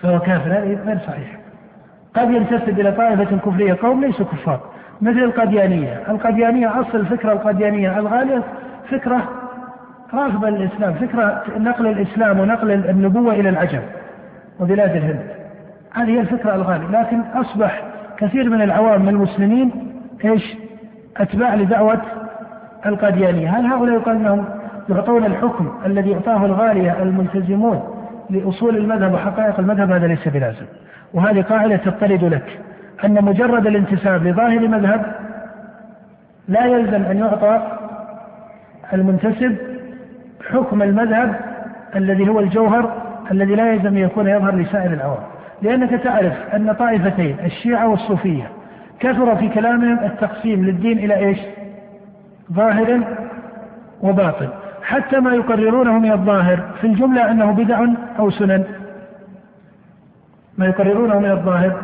فهو 0.00 0.18
كافر 0.18 0.52
هذا 0.52 0.78
غير 0.86 0.98
صحيح 1.06 1.38
قد 2.14 2.30
ينتسب 2.30 2.80
إلى 2.80 2.92
طائفة 2.92 3.36
كفرية 3.36 3.76
قوم 3.82 4.04
ليسوا 4.04 4.26
كفار 4.26 4.60
مثل 5.00 5.18
القديانية 5.18 6.02
القديانية 6.08 6.80
أصل 6.80 6.98
الفكرة 6.98 7.32
القديانية 7.32 7.98
الغالية 7.98 8.42
فكرة 8.92 9.28
راغبة 10.14 10.50
للإسلام 10.50 10.92
فكرة 10.92 11.42
نقل 11.58 11.86
الإسلام 11.86 12.40
ونقل 12.40 12.70
النبوة 12.70 13.34
إلى 13.34 13.48
العجم 13.48 13.80
وبلاد 14.60 14.96
الهند. 14.96 15.26
هذه 15.92 16.10
هي 16.10 16.20
الفكرة 16.20 16.54
الغالية. 16.54 17.00
لكن 17.00 17.20
أصبح 17.34 17.82
كثير 18.16 18.50
من 18.50 18.62
العوام 18.62 19.02
من 19.02 19.08
المسلمين 19.08 19.72
إيش؟ 20.24 20.56
أتباع 21.16 21.54
لدعوة 21.54 22.00
القاديانية. 22.86 23.48
هل 23.58 23.66
هؤلاء 23.66 23.94
يقال 23.94 24.16
أنهم 24.16 24.44
يعطون 24.88 25.24
الحكم 25.24 25.72
الذي 25.86 26.10
يعطاه 26.10 26.46
الغالية 26.46 27.02
الملتزمون 27.02 27.82
لأصول 28.30 28.76
المذهب 28.76 29.14
وحقائق 29.14 29.60
المذهب؟ 29.60 29.90
هذا 29.92 30.06
ليس 30.06 30.28
بلازم. 30.28 30.66
وهذه 31.14 31.42
قاعدة 31.42 31.76
تطرد 31.76 32.24
لك. 32.24 32.60
أن 33.04 33.24
مجرد 33.24 33.66
الانتساب 33.66 34.26
لظاهر 34.26 34.68
مذهب 34.68 35.02
لا 36.48 36.66
يلزم 36.66 37.02
أن 37.02 37.18
يعطى 37.18 37.81
المنتسب 38.94 39.56
حكم 40.50 40.82
المذهب 40.82 41.40
الذي 41.96 42.28
هو 42.28 42.40
الجوهر 42.40 43.02
الذي 43.30 43.54
لا 43.54 43.72
يلزم 43.72 43.98
يكون 43.98 44.28
يظهر 44.28 44.56
لسائر 44.56 44.92
العوام. 44.92 45.22
لأنك 45.62 45.90
تعرف 45.90 46.32
أن 46.54 46.72
طائفتين 46.72 47.36
الشيعة 47.44 47.88
والصوفية 47.88 48.44
كثر 49.00 49.36
في 49.36 49.48
كلامهم 49.48 49.98
التقسيم 49.98 50.64
للدين 50.64 50.98
إلى 50.98 51.16
إيش؟ 51.16 51.38
ظاهر 52.52 53.00
وباطن. 54.02 54.48
حتى 54.82 55.20
ما 55.20 55.34
يقررونه 55.34 55.98
من 55.98 56.12
الظاهر 56.12 56.60
في 56.80 56.86
الجملة 56.86 57.30
أنه 57.30 57.52
بدع 57.52 57.86
أو 58.18 58.30
سنن. 58.30 58.64
ما 60.58 60.66
يقررونه 60.66 61.18
من 61.18 61.30
الظاهر 61.30 61.82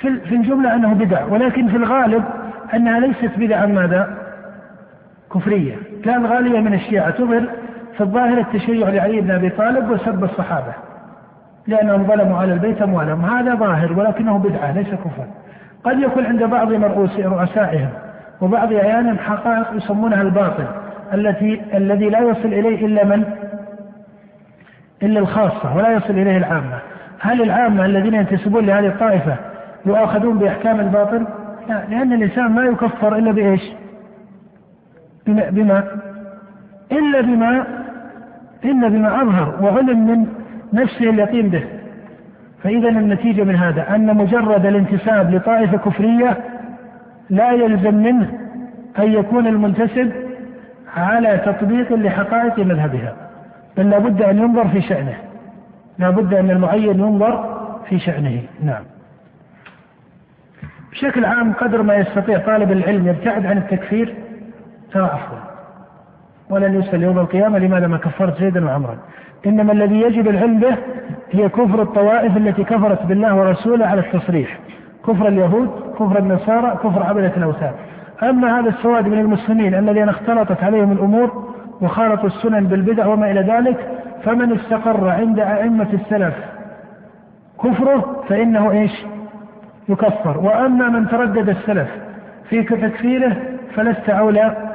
في 0.00 0.34
الجملة 0.34 0.74
أنه 0.74 0.94
بدع. 0.94 1.24
ولكن 1.24 1.68
في 1.68 1.76
الغالب 1.76 2.24
أنها 2.74 3.00
ليست 3.00 3.30
بدعا. 3.36 3.66
ماذا؟ 3.66 4.17
كفرية. 5.34 5.76
كان 6.04 6.26
غالية 6.26 6.60
من 6.60 6.74
الشيعة. 6.74 7.10
تظهر 7.10 7.48
في 7.96 8.00
الظاهر 8.00 8.38
التشيع 8.38 8.88
لعلي 8.88 9.20
بن 9.20 9.30
أبي 9.30 9.50
طالب 9.50 9.90
وسب 9.90 10.24
الصحابة. 10.24 10.72
لأنهم 11.66 12.06
ظلموا 12.06 12.38
على 12.38 12.52
البيت 12.52 12.82
أموالهم. 12.82 13.24
هذا 13.24 13.54
ظاهر 13.54 13.92
ولكنه 13.92 14.38
بدعة 14.38 14.72
ليس 14.72 14.88
كفرا 14.88 15.26
قد 15.84 16.00
يكون 16.00 16.26
عند 16.26 16.42
بعض 16.42 16.72
رؤسائهم 17.18 17.88
وبعض 18.40 18.72
أحيانهم 18.72 19.18
حقائق 19.18 19.66
يسمونها 19.74 20.22
الباطل 20.22 20.66
التي 21.14 21.62
الذي 21.74 22.08
لا 22.08 22.20
يصل 22.20 22.48
إليه 22.48 22.86
إلا 22.86 23.04
من؟ 23.04 23.24
إلا 25.02 25.20
الخاصة 25.20 25.76
ولا 25.76 25.92
يصل 25.92 26.10
إليه 26.10 26.36
العامة. 26.36 26.78
هل 27.20 27.42
العامة 27.42 27.84
الذين 27.84 28.14
ينتسبون 28.14 28.66
لهذه 28.66 28.86
الطائفة 28.86 29.36
يؤاخذون 29.86 30.38
بأحكام 30.38 30.80
الباطل؟ 30.80 31.26
لا 31.68 31.82
لأن 31.88 32.12
الإنسان 32.12 32.50
ما 32.50 32.62
يكفر 32.64 33.16
إلا 33.16 33.32
بإيش؟ 33.32 33.62
بما, 35.28 35.50
بما 35.50 35.84
إلا 36.92 37.20
بما 37.20 37.66
إلا 38.64 38.88
بما 38.88 39.22
أظهر 39.22 39.54
وعلم 39.62 40.06
من 40.06 40.26
نفسه 40.72 41.10
اليقين 41.10 41.48
به. 41.48 41.64
فإذا 42.62 42.88
النتيجة 42.88 43.44
من 43.44 43.56
هذا 43.56 43.94
أن 43.94 44.16
مجرد 44.16 44.66
الانتساب 44.66 45.34
لطائفة 45.34 45.76
كفرية 45.76 46.36
لا 47.30 47.52
يلزم 47.52 47.94
منه 47.94 48.30
أن 48.98 49.12
يكون 49.12 49.46
المنتسب 49.46 50.12
على 50.96 51.38
تطبيق 51.38 51.92
لحقائق 51.92 52.58
مذهبها 52.58 53.16
بل 53.76 53.90
لابد 53.90 54.22
أن 54.22 54.38
ينظر 54.38 54.68
في 54.68 54.80
شأنه 54.80 55.16
لابد 55.98 56.34
أن 56.34 56.50
المعين 56.50 57.00
ينظر 57.00 57.58
في 57.88 57.98
شأنه. 57.98 58.42
نعم. 58.62 58.82
بشكل 60.92 61.24
عام 61.24 61.52
قدر 61.52 61.82
ما 61.82 61.94
يستطيع 61.94 62.38
طالب 62.38 62.72
العلم 62.72 63.08
يبتعد 63.08 63.46
عن 63.46 63.58
التكفير 63.58 64.14
ترى 64.92 65.04
أفضل 65.04 65.38
ولن 66.50 66.80
يسأل 66.80 67.02
يوم 67.02 67.18
القيامة 67.18 67.58
لماذا 67.58 67.86
ما 67.86 67.98
كفرت 67.98 68.38
زيدا 68.38 68.66
وعمرا. 68.66 68.98
إنما 69.46 69.72
الذي 69.72 70.00
يجب 70.00 70.28
العلم 70.28 70.60
به 70.60 70.76
هي 71.30 71.48
كفر 71.48 71.82
الطوائف 71.82 72.36
التي 72.36 72.64
كفرت 72.64 73.06
بالله 73.06 73.34
ورسوله 73.34 73.86
على 73.86 74.00
التصريح. 74.00 74.58
كفر 75.06 75.28
اليهود 75.28 75.70
كفر 75.94 76.18
النصارى 76.18 76.78
كفر 76.84 77.02
عبدة 77.02 77.32
الأوثان. 77.36 77.72
أما 78.22 78.60
هذا 78.60 78.68
السواد 78.68 79.08
من 79.08 79.18
المسلمين 79.18 79.74
الذين 79.74 80.08
اختلطت 80.08 80.64
عليهم 80.64 80.92
الأمور 80.92 81.48
وخالطوا 81.80 82.26
السنن 82.26 82.66
بالبدع 82.66 83.06
وما 83.06 83.30
إلى 83.30 83.40
ذلك 83.40 83.76
فمن 84.24 84.52
استقر 84.52 85.08
عند 85.08 85.38
أئمة 85.38 85.88
السلف 85.92 86.34
كفره 87.64 88.24
فإنه 88.28 88.70
إيش؟ 88.70 89.06
يكفر. 89.88 90.38
وأما 90.38 90.88
من 90.88 91.08
تردد 91.08 91.48
السلف 91.48 91.88
في 92.48 92.62
تكفيره 92.62 93.36
فلست 93.74 94.10
أولى 94.10 94.67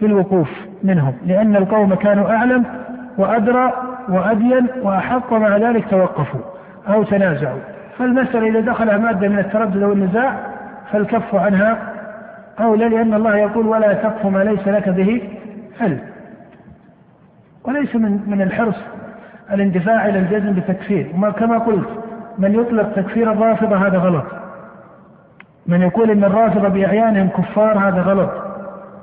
بالوقوف 0.00 0.50
منهم 0.82 1.14
لأن 1.26 1.56
القوم 1.56 1.94
كانوا 1.94 2.30
أعلم 2.30 2.64
وأدرى 3.18 3.72
وأدين 4.08 4.66
وأحق 4.82 5.32
ومع 5.32 5.56
ذلك 5.56 5.90
توقفوا 5.90 6.40
أو 6.88 7.02
تنازعوا. 7.02 7.60
فالمسألة 7.98 8.48
إذا 8.48 8.60
دخلها 8.60 8.98
مادة 8.98 9.28
من 9.28 9.38
التردد 9.38 9.82
أو 9.82 9.92
النزاع 9.92 10.36
فالكف 10.92 11.34
عنها 11.34 11.78
أولى 12.60 12.88
لأن 12.88 13.14
الله 13.14 13.36
يقول 13.36 13.66
ولا 13.66 13.92
تقف 13.92 14.26
ما 14.26 14.44
ليس 14.44 14.68
لك 14.68 14.88
به 14.88 15.22
علم. 15.80 16.00
وليس 17.64 17.96
من 17.96 18.20
من 18.26 18.42
الحرص 18.42 18.76
الاندفاع 19.52 20.06
إلى 20.06 20.18
الجزم 20.18 20.52
بتكفير. 20.52 21.10
وما 21.14 21.30
كما 21.30 21.58
قلت 21.58 21.88
من 22.38 22.54
يطلق 22.54 22.92
تكفير 22.92 23.32
الرافضة 23.32 23.76
هذا 23.76 23.98
غلط. 23.98 24.24
من 25.66 25.82
يقول 25.82 26.10
إن 26.10 26.24
الرافضة 26.24 26.68
بأعيانهم 26.68 27.28
كفار 27.28 27.78
هذا 27.78 28.02
غلط. 28.02 28.47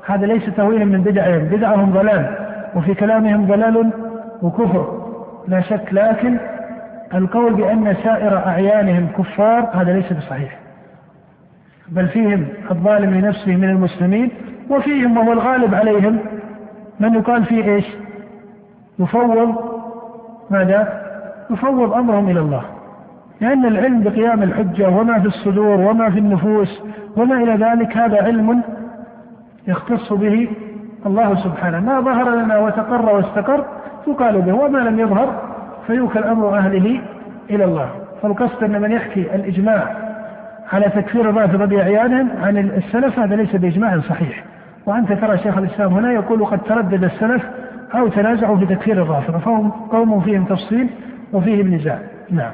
هذا 0.06 0.26
ليس 0.26 0.46
تهويلا 0.58 0.86
من 0.86 1.02
بدعهم 1.02 1.40
بدعهم 1.40 1.92
ضلال 1.92 2.36
وفي 2.76 2.94
كلامهم 2.94 3.48
ضلال 3.48 3.92
وكفر 4.42 5.06
لا 5.48 5.62
شك 5.62 5.88
لكن 5.92 6.38
القول 7.14 7.54
بأن 7.54 7.96
سائر 8.04 8.38
أعيانهم 8.38 9.08
كفار 9.18 9.70
هذا 9.74 9.94
ليس 9.94 10.14
بصحيح 10.14 10.60
بل 11.90 12.08
فيهم 12.08 12.48
الظالم 12.72 13.14
لنفسه 13.14 13.56
من 13.56 13.70
المسلمين 13.70 14.32
وفيهم 14.70 15.18
وهو 15.18 15.34
الغالب 15.34 15.76
عليهم 15.76 16.20
من 17.00 17.14
يقال 17.14 17.46
فيه 17.46 17.76
إيش؟ 17.76 17.86
يفوض 19.00 19.56
ماذا؟ 20.50 21.02
يفوض 21.50 21.94
أمرهم 21.94 22.30
إلى 22.30 22.40
الله. 22.40 22.62
لأن 23.42 23.66
العلم 23.66 24.04
بقيام 24.04 24.44
الحجة 24.44 24.90
وما 24.90 25.20
في 25.20 25.28
الصدور 25.28 25.82
وما 25.82 26.10
في 26.10 26.20
النفوس 26.20 26.82
وما 27.18 27.36
إلى 27.36 27.66
ذلك 27.66 27.98
هذا 27.98 28.24
علم 28.24 28.62
يختص 29.68 30.14
به 30.14 30.50
الله 31.06 31.36
سبحانه، 31.36 31.80
ما 31.80 32.00
ظهر 32.00 32.36
لنا 32.36 32.58
وتقر 32.58 33.16
واستقر 33.16 33.66
يقال 34.08 34.42
به 34.42 34.54
وما 34.54 34.78
لم 34.78 35.00
يظهر 35.00 35.42
فيوكل 35.88 36.24
أمر 36.24 36.58
أهله 36.58 37.02
إلى 37.50 37.66
الله. 37.66 37.90
فالقصد 38.22 38.64
أن 38.64 38.82
من 38.82 38.92
يحكي 38.92 39.36
الإجماع 39.36 39.96
على 40.74 40.86
تكفير 40.86 41.30
الرافضة 41.30 41.66
بأعيانهم 41.66 42.30
عن 42.44 42.58
السلف 42.58 43.20
هذا 43.20 43.36
ليس 43.36 43.56
بإجماع 43.56 44.00
صحيح. 44.00 44.44
وأنت 44.86 45.14
ترى 45.14 45.38
شيخ 45.38 45.58
الإسلام 45.58 45.94
هنا 45.94 46.12
يقول 46.12 46.46
قد 46.46 46.60
تردد 46.60 47.04
السلف 47.04 47.44
أو 47.96 48.08
تنازعوا 48.08 48.58
في 48.58 48.66
تكفير 48.66 49.02
الرافضة 49.02 49.38
فهم 49.38 49.70
قوم 49.70 50.22
فيهم 50.22 50.44
تفصيل 50.44 50.90
وفيهم 51.34 51.74
نزاع 51.74 52.00
نعم. 52.32 52.52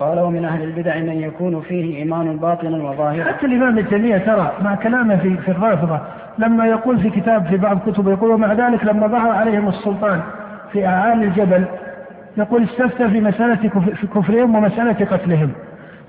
قال 0.00 0.20
ومن 0.20 0.44
أهل 0.44 0.62
البدع 0.62 0.98
من 0.98 1.20
يكون 1.20 1.60
فيه 1.60 1.96
إيمان 1.96 2.36
باطنا 2.36 2.84
وظاهرا 2.84 3.24
حتى 3.24 3.46
الإمام 3.46 3.78
ابن 3.78 3.88
تيمية 3.88 4.18
ترى 4.18 4.52
مع 4.62 4.74
كلامه 4.74 5.16
في 5.16 5.36
في 5.36 5.50
الرافضة. 5.50 6.00
لما 6.38 6.66
يقول 6.66 6.98
في 6.98 7.10
كتاب 7.10 7.46
في 7.46 7.56
بعض 7.56 7.78
كتبه 7.86 8.10
يقول 8.10 8.30
ومع 8.30 8.52
ذلك 8.52 8.84
لما 8.84 9.06
ظهر 9.06 9.30
عليهم 9.30 9.68
السلطان 9.68 10.20
في 10.72 10.86
أعالي 10.86 11.24
الجبل 11.24 11.64
يقول 12.36 12.62
استفتى 12.62 13.08
في 13.08 13.20
مسألة 13.20 13.70
كفرهم 14.14 14.54
ومسألة 14.54 15.06
قتلهم. 15.06 15.50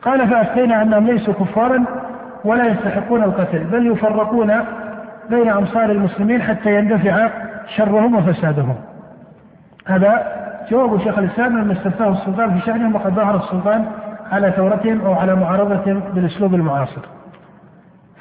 قال 0.01 0.27
فأفتينا 0.27 0.81
أنهم 0.81 1.07
ليسوا 1.07 1.33
كفارا 1.33 1.85
ولا 2.45 2.67
يستحقون 2.67 3.23
القتل 3.23 3.59
بل 3.59 3.87
يفرقون 3.87 4.53
بين 5.29 5.49
أمصار 5.49 5.91
المسلمين 5.91 6.41
حتى 6.41 6.75
يندفع 6.75 7.29
شرهم 7.75 8.15
وفسادهم. 8.15 8.75
هذا 9.85 10.38
جواب 10.71 10.99
شيخ 10.99 11.17
الإسلام 11.17 11.57
لما 11.57 11.73
استفتاه 11.73 12.09
السلطان 12.09 12.59
في 12.59 12.65
شأنهم 12.65 12.95
وقد 12.95 13.13
ظهر 13.13 13.35
السلطان 13.35 13.85
على 14.31 14.51
ثورتهم 14.51 15.01
أو 15.01 15.13
على 15.13 15.35
معارضتهم 15.35 15.99
بالأسلوب 15.99 16.55
المعاصر. 16.55 17.01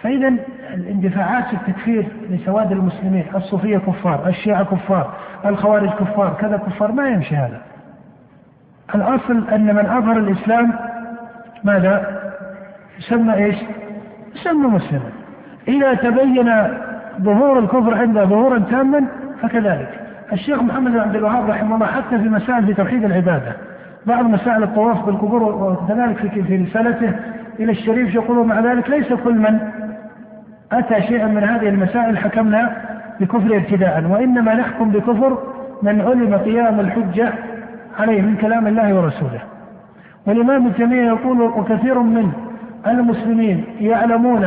فإذا 0.02 0.34
الاندفاعات 0.74 1.44
في 1.44 1.54
التكفير 1.54 2.08
لسواد 2.30 2.72
المسلمين 2.72 3.24
الصوفية 3.34 3.78
كفار 3.78 4.28
الشيعة 4.28 4.64
كفار 4.64 5.10
الخوارج 5.46 5.90
كفار 5.90 6.36
كذا 6.40 6.56
كفار 6.56 6.92
ما 6.92 7.08
يمشي 7.08 7.36
هذا. 7.36 7.60
الأصل 8.94 9.48
أن 9.48 9.74
من 9.74 9.86
أظهر 9.86 10.18
الإسلام 10.18 10.72
ماذا؟ 11.64 12.20
يسمى 12.98 13.34
إيش؟ 13.34 13.56
يسمى 14.34 14.66
مسلما. 14.66 15.10
إذا 15.68 15.94
تبين 15.94 16.68
ظهور 17.20 17.58
الكفر 17.58 17.94
عنده 17.94 18.24
ظهورا 18.24 18.58
تاما 18.58 19.04
فكذلك. 19.42 20.07
الشيخ 20.32 20.62
محمد 20.62 20.92
بن 20.92 20.98
عبد 20.98 21.16
الوهاب 21.16 21.50
رحمه 21.50 21.74
الله 21.74 21.86
حتى 21.86 22.18
في 22.18 22.28
مسائل 22.28 22.66
في 22.66 22.74
توحيد 22.74 23.04
العبادة. 23.04 23.52
بعض 24.06 24.24
مسائل 24.24 24.62
الطواف 24.62 25.06
بالقبور 25.06 25.42
وكذلك 25.42 26.16
في 26.16 26.42
في 26.42 26.56
رسالته 26.56 27.12
إلى 27.60 27.72
الشريف 27.72 28.14
يقول 28.14 28.46
مع 28.46 28.60
ذلك 28.60 28.90
ليس 28.90 29.12
كل 29.12 29.34
من 29.34 29.58
أتى 30.72 31.02
شيئا 31.02 31.26
من 31.26 31.44
هذه 31.44 31.68
المسائل 31.68 32.18
حكمنا 32.18 32.76
بكفر 33.20 33.56
ابتداء 33.56 34.04
وإنما 34.10 34.54
نحكم 34.54 34.90
بكفر 34.90 35.38
من 35.82 36.00
علم 36.00 36.34
قيام 36.34 36.80
الحجة 36.80 37.32
عليه 37.98 38.22
من 38.22 38.36
كلام 38.36 38.66
الله 38.66 38.94
ورسوله. 38.94 39.40
والإمام 40.26 40.66
ابن 40.66 40.74
تيمية 40.74 41.06
يقول 41.06 41.40
وكثير 41.40 41.98
من 41.98 42.32
المسلمين 42.86 43.64
يعلمون 43.80 44.44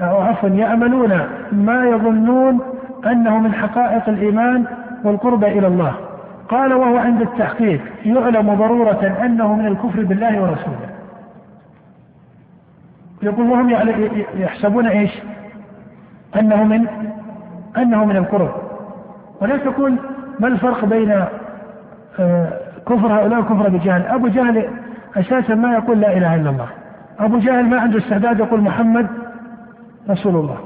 أو 0.00 0.20
عفوا 0.20 0.48
يعملون 0.48 1.20
ما 1.52 1.84
يظنون 1.84 2.60
أنه 3.06 3.38
من 3.38 3.54
حقائق 3.54 4.08
الإيمان 4.08 4.64
والقرب 5.04 5.44
إلى 5.44 5.66
الله 5.66 5.92
قال 6.48 6.74
وهو 6.74 6.96
عند 6.96 7.22
التحقيق 7.22 7.80
يعلم 8.04 8.54
ضرورة 8.54 9.16
أنه 9.24 9.54
من 9.54 9.66
الكفر 9.66 10.04
بالله 10.04 10.42
ورسوله 10.42 10.92
يقول 13.22 13.50
وهم 13.50 13.70
يحسبون 14.36 14.86
إيش؟ 14.86 15.10
أنه 16.40 16.64
من 16.64 16.86
أنه 17.76 18.04
من 18.04 18.16
القرب 18.16 18.50
ولا 19.40 19.56
تقول 19.56 19.98
ما 20.40 20.48
الفرق 20.48 20.84
بين 20.84 21.24
آه، 22.20 22.52
كفر 22.86 23.06
هؤلاء 23.06 23.40
وكفر 23.40 23.66
ابو 23.66 23.76
جهل؟ 23.76 24.06
أبو 24.06 24.28
جهل 24.28 24.68
أساسا 25.16 25.54
ما 25.54 25.74
يقول 25.74 26.00
لا 26.00 26.16
إله 26.16 26.34
إلا 26.34 26.50
الله. 26.50 26.66
أبو 27.18 27.38
جهل 27.38 27.64
ما 27.64 27.80
عنده 27.80 27.98
استعداد 27.98 28.38
يقول 28.38 28.60
محمد 28.60 29.06
رسول 30.10 30.36
الله. 30.36 30.58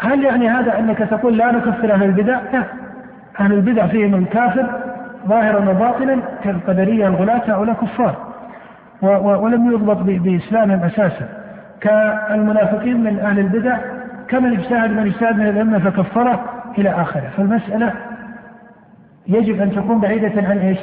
هل 0.00 0.24
يعني 0.24 0.48
هذا 0.48 0.78
أنك 0.78 0.98
تقول 0.98 1.36
لا 1.36 1.52
نكفر 1.52 1.92
أهل 1.92 2.02
البدع؟ 2.02 2.40
لا. 2.52 2.64
أهل 3.40 3.52
البدع 3.52 3.86
فيهم 3.86 4.14
الكافر 4.14 4.66
ظاهرا 5.28 5.70
وباطنا 5.70 6.18
كالقدرية 6.44 7.08
الغلاة 7.08 7.42
هؤلاء 7.46 7.74
كفار. 7.74 8.16
ولم 9.42 9.72
يضبط 9.72 9.96
بإسلامهم 9.96 10.80
أساسا. 10.84 11.28
كالمنافقين 11.80 13.04
من 13.04 13.18
أهل 13.18 13.38
البدع 13.38 13.78
كمن 14.28 14.52
اجتهد 14.52 14.90
من 14.90 15.06
اجتهد 15.06 15.38
من 15.38 15.48
الأمة 15.48 15.78
فكفره 15.78 16.44
إلى 16.78 16.90
آخره، 16.90 17.30
فالمسألة 17.36 17.92
يجب 19.28 19.60
أن 19.60 19.72
تكون 19.72 20.00
بعيدة 20.00 20.48
عن 20.48 20.58
إيش؟ 20.58 20.78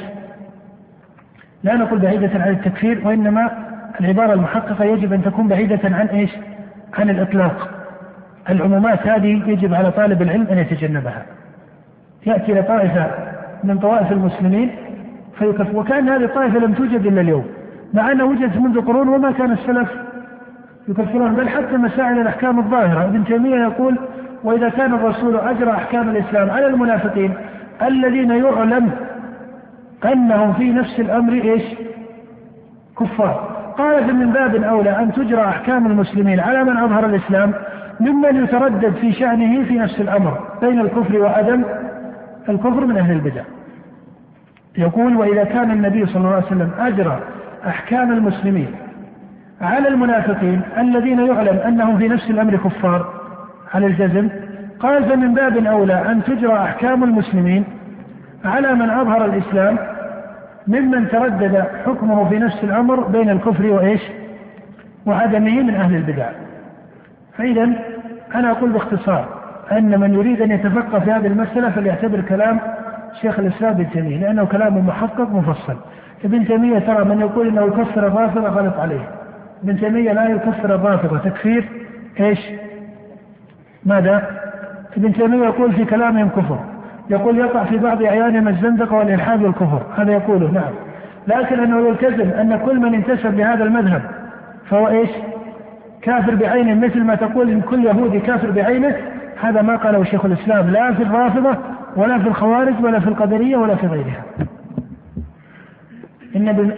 لا 1.62 1.76
نقول 1.76 1.98
بعيدة 1.98 2.42
عن 2.42 2.50
التكفير 2.50 3.08
وإنما 3.08 3.50
العبارة 4.00 4.32
المحققة 4.32 4.84
يجب 4.84 5.12
أن 5.12 5.22
تكون 5.22 5.48
بعيدة 5.48 5.80
عن 5.84 6.06
إيش؟ 6.06 6.30
عن 6.98 7.10
الإطلاق 7.10 7.70
العمومات 8.50 9.06
هذه 9.06 9.42
يجب 9.46 9.74
على 9.74 9.90
طالب 9.90 10.22
العلم 10.22 10.46
أن 10.46 10.58
يتجنبها 10.58 11.22
يأتي 12.26 12.52
لطائفة 12.52 13.10
من 13.64 13.78
طوائف 13.78 14.12
المسلمين 14.12 14.70
فيكفر 15.38 15.76
وكأن 15.76 16.08
هذه 16.08 16.24
الطائفة 16.24 16.58
لم 16.58 16.72
توجد 16.72 17.06
إلا 17.06 17.20
اليوم 17.20 17.44
مع 17.94 18.12
أنها 18.12 18.24
وجدت 18.24 18.56
منذ 18.56 18.80
قرون 18.80 19.08
وما 19.08 19.30
كان 19.30 19.52
السلف 19.52 19.88
يكفرون 20.88 21.34
بل 21.34 21.48
حتى 21.48 21.76
مسائل 21.76 22.18
الأحكام 22.18 22.58
الظاهرة. 22.58 23.04
ابن 23.04 23.24
تيمية 23.24 23.56
يقول 23.56 23.98
وإذا 24.44 24.68
كان 24.68 24.94
الرسول 24.94 25.36
أجرى 25.36 25.70
أحكام 25.70 26.10
الإسلام 26.10 26.50
على 26.50 26.66
المنافقين 26.66 27.34
الذين 27.82 28.30
يعلم 28.30 28.90
أنهم 30.04 30.52
في 30.52 30.72
نفس 30.72 31.00
الأمر 31.00 31.32
إيش؟ 31.32 31.62
كفار. 32.98 33.52
قال 33.78 34.04
فمن 34.04 34.30
باب 34.30 34.62
أولى 34.62 34.98
أن 34.98 35.12
تجرى 35.12 35.44
أحكام 35.44 35.86
المسلمين 35.86 36.40
على 36.40 36.64
من 36.64 36.76
أظهر 36.76 37.06
الإسلام 37.06 37.52
ممن 38.00 38.44
يتردد 38.44 38.92
في 39.00 39.12
شأنه 39.12 39.64
في 39.64 39.78
نفس 39.78 40.00
الأمر 40.00 40.38
بين 40.60 40.80
الكفر 40.80 41.18
وعدم 41.18 41.64
الكفر 42.48 42.86
من 42.86 42.96
أهل 42.96 43.12
البدع. 43.12 43.42
يقول 44.78 45.16
وإذا 45.16 45.44
كان 45.44 45.70
النبي 45.70 46.06
صلى 46.06 46.16
الله 46.16 46.34
عليه 46.34 46.46
وسلم 46.46 46.70
أجرى 46.78 47.20
أحكام 47.66 48.12
المسلمين 48.12 48.74
على 49.60 49.88
المنافقين 49.88 50.60
الذين 50.78 51.26
يعلم 51.26 51.56
أنهم 51.56 51.98
في 51.98 52.08
نفس 52.08 52.30
الأمر 52.30 52.56
كفار 52.56 53.14
على 53.74 53.86
الجزم 53.86 54.28
قال 54.80 55.04
فمن 55.04 55.34
باب 55.34 55.66
أولى 55.66 55.94
أن 55.94 56.24
تجرى 56.24 56.54
أحكام 56.54 57.04
المسلمين 57.04 57.64
على 58.44 58.74
من 58.74 58.90
أظهر 58.90 59.24
الإسلام 59.24 59.78
ممن 60.66 61.08
تردد 61.08 61.64
حكمه 61.86 62.28
في 62.28 62.38
نفس 62.38 62.64
الأمر 62.64 63.00
بين 63.00 63.30
الكفر 63.30 63.66
وإيش؟ 63.66 64.00
وعدمه 65.06 65.62
من 65.62 65.74
أهل 65.74 65.94
البدع. 65.96 66.28
فإذا 67.38 67.72
أنا 68.34 68.50
أقول 68.50 68.72
باختصار 68.72 69.41
أن 69.72 70.00
من 70.00 70.14
يريد 70.14 70.42
أن 70.42 70.50
يتفقه 70.50 70.98
في 70.98 71.10
هذه 71.10 71.26
المسألة 71.26 71.70
فليعتبر 71.70 72.20
كلام 72.20 72.60
شيخ 73.20 73.38
الإسلام 73.38 73.72
ابن 73.72 73.90
تيمية 73.90 74.18
لأنه 74.18 74.44
كلام 74.44 74.86
محقق 74.86 75.30
مفصل. 75.30 75.76
ابن 76.24 76.46
تيمية 76.46 76.78
ترى 76.78 77.04
من 77.04 77.20
يقول 77.20 77.48
أنه 77.48 77.62
يكفر 77.62 78.06
الرافضة 78.06 78.48
غلط 78.48 78.78
عليه. 78.78 79.08
ابن 79.64 79.80
تيمية 79.80 80.12
لا 80.12 80.28
يكفر 80.28 80.74
الرافضة 80.74 81.18
تكفير 81.18 81.68
إيش؟ 82.20 82.38
ماذا؟ 83.84 84.22
ابن 84.96 85.12
تيمية 85.12 85.44
يقول 85.44 85.72
في 85.72 85.84
كلامهم 85.84 86.28
كفر. 86.28 86.58
يقول 87.10 87.38
يقع 87.38 87.64
في 87.64 87.78
بعض 87.78 88.02
أعيانهم 88.02 88.48
الزندقة 88.48 88.96
والإلحاد 88.96 89.42
والكفر. 89.42 89.82
هذا 89.96 90.12
يقوله 90.12 90.50
نعم. 90.50 90.72
لكن 91.26 91.60
أنه 91.60 91.88
يلتزم 91.88 92.30
أن 92.30 92.58
كل 92.66 92.80
من 92.80 92.94
انتسب 92.94 93.38
لهذا 93.38 93.64
المذهب 93.64 94.02
فهو 94.70 94.88
إيش؟ 94.88 95.10
كافر 96.02 96.34
بعينه 96.34 96.86
مثل 96.86 97.02
ما 97.02 97.14
تقول 97.14 97.50
إن 97.50 97.60
كل 97.60 97.84
يهودي 97.84 98.20
كافر 98.20 98.50
بعينه 98.50 98.96
هذا 99.42 99.62
ما 99.62 99.76
قاله 99.76 100.04
شيخ 100.04 100.24
الإسلام 100.24 100.70
لا 100.70 100.94
في 100.94 101.02
الرافضة 101.02 101.56
ولا 101.96 102.18
في 102.18 102.28
الخوارج 102.28 102.74
ولا 102.84 103.00
في 103.00 103.08
القدرية 103.08 103.56
ولا 103.56 103.74
في 103.74 103.86
غيرها 103.86 104.22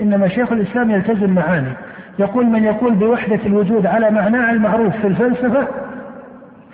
إنما 0.03 0.29
شيخ 0.29 0.53
الإسلام 0.53 0.90
يلتزم 0.90 1.31
معاني 1.31 1.72
يقول 2.18 2.46
من 2.46 2.64
يقول 2.64 2.94
بوحدة 2.94 3.40
الوجود 3.46 3.87
على 3.87 4.11
معناه 4.11 4.50
المعروف 4.50 4.96
في 4.96 5.07
الفلسفة 5.07 5.66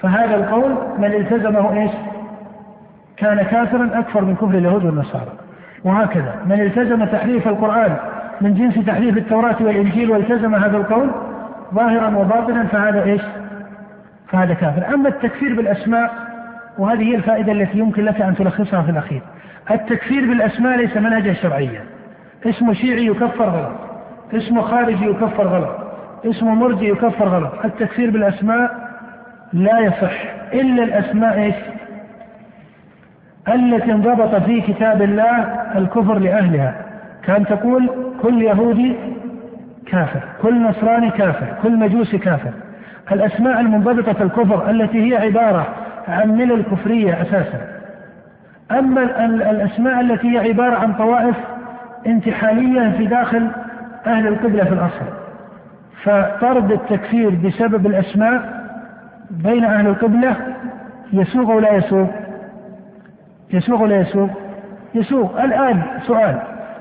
فهذا 0.02 0.34
القول 0.36 0.74
من 0.98 1.04
التزمه 1.04 1.72
إيش؟ 1.72 1.90
كان 3.16 3.42
كافرا 3.42 3.90
أكثر 3.94 4.24
من 4.24 4.36
كفر 4.36 4.58
اليهود 4.58 4.84
والنصارى 4.84 5.32
وهكذا 5.84 6.34
من 6.46 6.60
التزم 6.60 7.04
تحريف 7.04 7.48
القرآن 7.48 7.96
من 8.40 8.54
جنس 8.54 8.86
تحريف 8.86 9.16
التوراة 9.16 9.56
والإنجيل 9.60 10.10
والتزم 10.10 10.54
هذا 10.54 10.76
القول 10.76 11.10
ظاهرا 11.74 12.16
وباطنا 12.16 12.64
فهذا 12.64 13.04
إيش؟ 13.04 13.22
فهذا 14.30 14.54
كافر، 14.54 14.94
أما 14.94 15.08
التكفير 15.08 15.54
بالأسماء 15.54 16.12
وهذه 16.78 17.02
هي 17.02 17.14
الفائدة 17.14 17.52
التي 17.52 17.78
يمكن 17.78 18.04
لك 18.04 18.20
أن 18.20 18.34
تلخصها 18.34 18.82
في 18.82 18.90
الأخير. 18.90 19.22
التكفير 19.70 20.26
بالأسماء 20.28 20.76
ليس 20.76 20.96
منهجا 20.96 21.32
شرعيا. 21.32 21.82
اسمه 22.46 22.72
شيعي 22.72 23.06
يكفر 23.06 23.48
غلط. 23.48 23.76
اسمه 24.34 24.62
خارجي 24.62 25.06
يكفر 25.06 25.46
غلط. 25.46 25.76
اسمه 26.24 26.54
مرجي 26.54 26.88
يكفر 26.88 27.28
غلط. 27.28 27.52
التكفير 27.64 28.10
بالأسماء 28.10 28.90
لا 29.52 29.78
يصح 29.78 30.12
إلا 30.52 30.82
الأسماء 30.82 31.38
إيش؟ 31.38 31.54
التي 33.48 33.92
انضبط 33.92 34.34
في 34.34 34.60
كتاب 34.60 35.02
الله 35.02 35.38
الكفر 35.76 36.18
لأهلها 36.18 36.74
كان 37.24 37.46
تقول 37.46 37.90
كل 38.22 38.42
يهودي 38.42 38.96
كافر 39.86 40.20
كل 40.42 40.62
نصراني 40.62 41.10
كافر 41.10 41.46
كل 41.62 41.76
مجوسي 41.76 42.18
كافر 42.18 42.50
الأسماء 43.12 43.60
المنضبطة 43.60 44.12
في 44.12 44.22
الكفر 44.22 44.70
التي 44.70 45.10
هي 45.10 45.16
عبارة 45.16 45.66
عن 46.08 46.28
ملل 46.30 46.62
كفرية 46.62 47.22
أساسا. 47.22 47.60
أما 48.70 49.26
الأسماء 49.50 50.00
التي 50.00 50.38
هي 50.38 50.48
عبارة 50.48 50.76
عن 50.76 50.92
طوائف 50.92 51.36
انتحالية 52.06 52.96
في 52.96 53.06
داخل 53.06 53.50
أهل 54.06 54.26
القبلة 54.26 54.64
في 54.64 54.72
الأصل. 54.72 55.04
فطرد 56.02 56.72
التكفير 56.72 57.30
بسبب 57.30 57.86
الأسماء 57.86 58.60
بين 59.30 59.64
أهل 59.64 59.86
القبلة 59.86 60.36
يسوغ 61.12 61.52
أو 61.52 61.60
لا 61.60 61.72
يسوغ؟ 61.72 62.06
يسوق 63.52 63.80
ولا 63.80 64.00
يسوق؟ 64.00 64.30
يسوق 64.94 65.40
الآن 65.40 65.82
سؤال. 66.06 66.38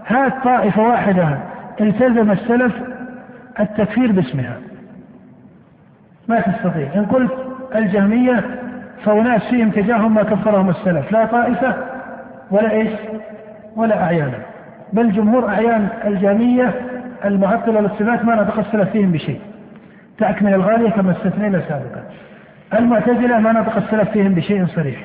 هات 0.08 0.34
طائفة 0.44 0.82
واحدة 0.82 1.38
التزم 1.82 2.32
السلف 2.32 2.74
التكفير 3.60 4.12
باسمها. 4.12 4.58
ما 6.30 6.40
تستطيع. 6.40 6.88
إن 6.96 7.06
قلت 7.06 7.32
الجهمية 7.76 8.44
فأناس 9.04 9.42
فيهم 9.50 9.70
تجاههم 9.70 10.14
ما 10.14 10.24
كفرهم 10.24 10.70
السلف. 10.70 11.12
لا 11.12 11.26
طائفة 11.26 11.74
ولا 12.52 12.72
إيش؟ 12.72 12.90
ولا 13.76 14.04
أعيانا 14.04 14.40
بل 14.94 15.12
جمهور 15.12 15.50
أعيان 15.50 15.88
الجهمية 16.06 16.74
المعطلة 17.26 17.82
للصفات 17.82 18.26
ما 18.26 18.36
نطق 18.36 18.60
السلف 18.60 18.90
فيهم 18.90 19.12
بشيء. 19.12 19.40
تأكمل 20.18 20.54
الغالية 20.54 20.90
كما 20.90 21.12
استثنينا 21.12 21.60
سابقا. 21.60 22.04
المعتزلة 22.74 23.40
ما 23.40 23.52
نطق 23.52 23.76
السلف 23.76 24.10
فيهم 24.10 24.34
بشيء 24.34 24.68
صريح 24.68 25.00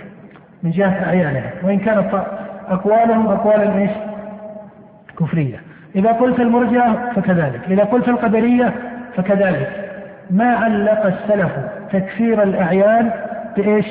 من 0.63 0.71
جهة 0.71 1.07
أعيانها 1.07 1.51
وإن 1.63 1.79
كانت 1.79 2.25
أقوالهم 2.69 3.27
أقوالا 3.27 3.79
إيش؟ 3.79 3.91
كفرية. 5.19 5.61
إذا 5.97 6.13
قلت 6.13 6.41
المرجئة 6.41 7.13
فكذلك. 7.17 7.61
إذا 7.71 7.85
قلت 7.85 8.09
القدرية 8.09 8.75
فكذلك. 9.17 9.94
ما 10.31 10.57
علق 10.57 11.07
السلف 11.07 11.53
تكفير 11.93 12.43
الأعيان 12.43 13.11
بإيش؟ 13.57 13.87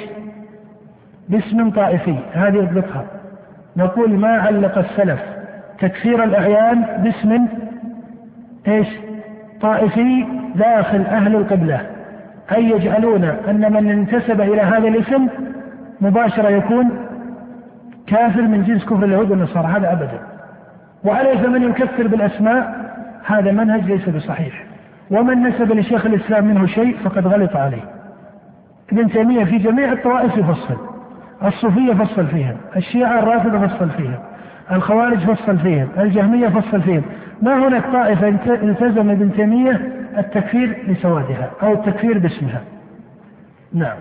باسم 1.29 1.69
طائفي. 1.69 2.15
هذه 2.33 2.59
اضبطها. 2.59 3.05
نقول 3.77 4.19
ما 4.19 4.27
علق 4.27 4.77
السلف 4.77 5.19
تكفير 5.79 6.23
الأعيان 6.23 6.85
باسم 7.03 7.47
إيش؟ 8.67 8.87
طائفي 9.61 10.25
داخل 10.55 11.01
أهل 11.01 11.35
القبلة. 11.35 11.81
أي 12.55 12.69
يجعلون 12.69 13.23
أن 13.23 13.73
من 13.73 13.89
انتسب 13.89 14.41
إلى 14.41 14.61
هذا 14.61 14.87
الاسم 14.87 15.27
مباشرة 16.01 16.49
يكون 16.49 16.89
كافر 18.07 18.41
من 18.41 18.63
جنس 18.63 18.85
كفر 18.85 19.03
اليهود 19.03 19.31
والنصارى. 19.31 19.67
هذا 19.67 19.91
أبدا. 19.91 20.19
وعليه 21.03 21.37
فمن 21.37 21.63
يكفر 21.63 22.07
بالأسماء؟ 22.07 22.83
هذا 23.25 23.51
منهج 23.51 23.91
ليس 23.91 24.09
بصحيح. 24.09 24.72
ومن 25.11 25.43
نسب 25.43 25.71
لشيخ 25.71 26.05
الإسلام 26.05 26.45
منه 26.45 26.65
شيء 26.65 26.97
فقد 26.97 27.27
غلط 27.27 27.55
عليه. 27.55 27.83
ابن 28.91 29.09
تيمية 29.09 29.43
في 29.45 29.57
جميع 29.57 29.91
الطوائف 29.91 30.37
يفصل. 30.37 30.77
الصوفية 31.43 31.93
فصل 31.93 32.27
فيها. 32.27 32.55
الشيعة 32.75 33.19
الرافضة 33.19 33.67
فصل 33.67 33.89
فيها. 33.89 34.19
الخوارج 34.71 35.17
فصل 35.17 35.57
فيهم. 35.57 35.87
الجهمية 35.97 36.47
فصل 36.47 36.81
فيهم. 36.81 37.03
ما 37.41 37.67
هناك 37.67 37.83
طائفة 37.93 38.29
التزم 38.47 39.09
ابن 39.09 39.33
تيمية 39.33 39.91
التكفير 40.17 40.77
لسوادها 40.87 41.51
أو 41.63 41.73
التكفير 41.73 42.17
باسمها. 42.17 42.61
نعم. 43.73 43.97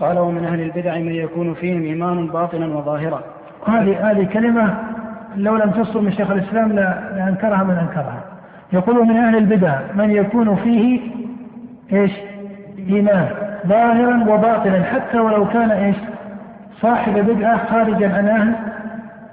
قال 0.00 0.18
ومن 0.18 0.44
أهل 0.44 0.60
البدع 0.60 0.98
من 0.98 1.12
يكون 1.12 1.54
فيهم 1.54 1.82
إيمان 1.82 2.26
باطنا 2.26 2.66
وظاهرا. 2.66 3.22
هذه 3.66 4.10
هذه 4.10 4.24
كلمة 4.24 4.74
لو 5.36 5.56
لم 5.56 5.70
تصدر 5.70 6.00
من 6.00 6.12
شيخ 6.12 6.30
الإسلام 6.30 6.72
لأنكرها 6.72 7.64
من 7.64 7.74
أنكرها. 7.74 8.33
يقول 8.72 9.06
من 9.06 9.16
أهل 9.16 9.36
البدع 9.36 9.78
من 9.94 10.10
يكون 10.10 10.56
فيه 10.56 11.00
إيش؟ 11.92 12.12
إيمان 12.88 13.28
ظاهرا 13.66 14.24
وباطنا 14.28 14.82
حتى 14.82 15.18
ولو 15.18 15.48
كان 15.48 15.70
إيش؟ 15.70 15.96
صاحب 16.80 17.12
بدعة 17.12 17.66
خارجا 17.66 18.16
عن 18.16 18.28
أهل 18.28 18.54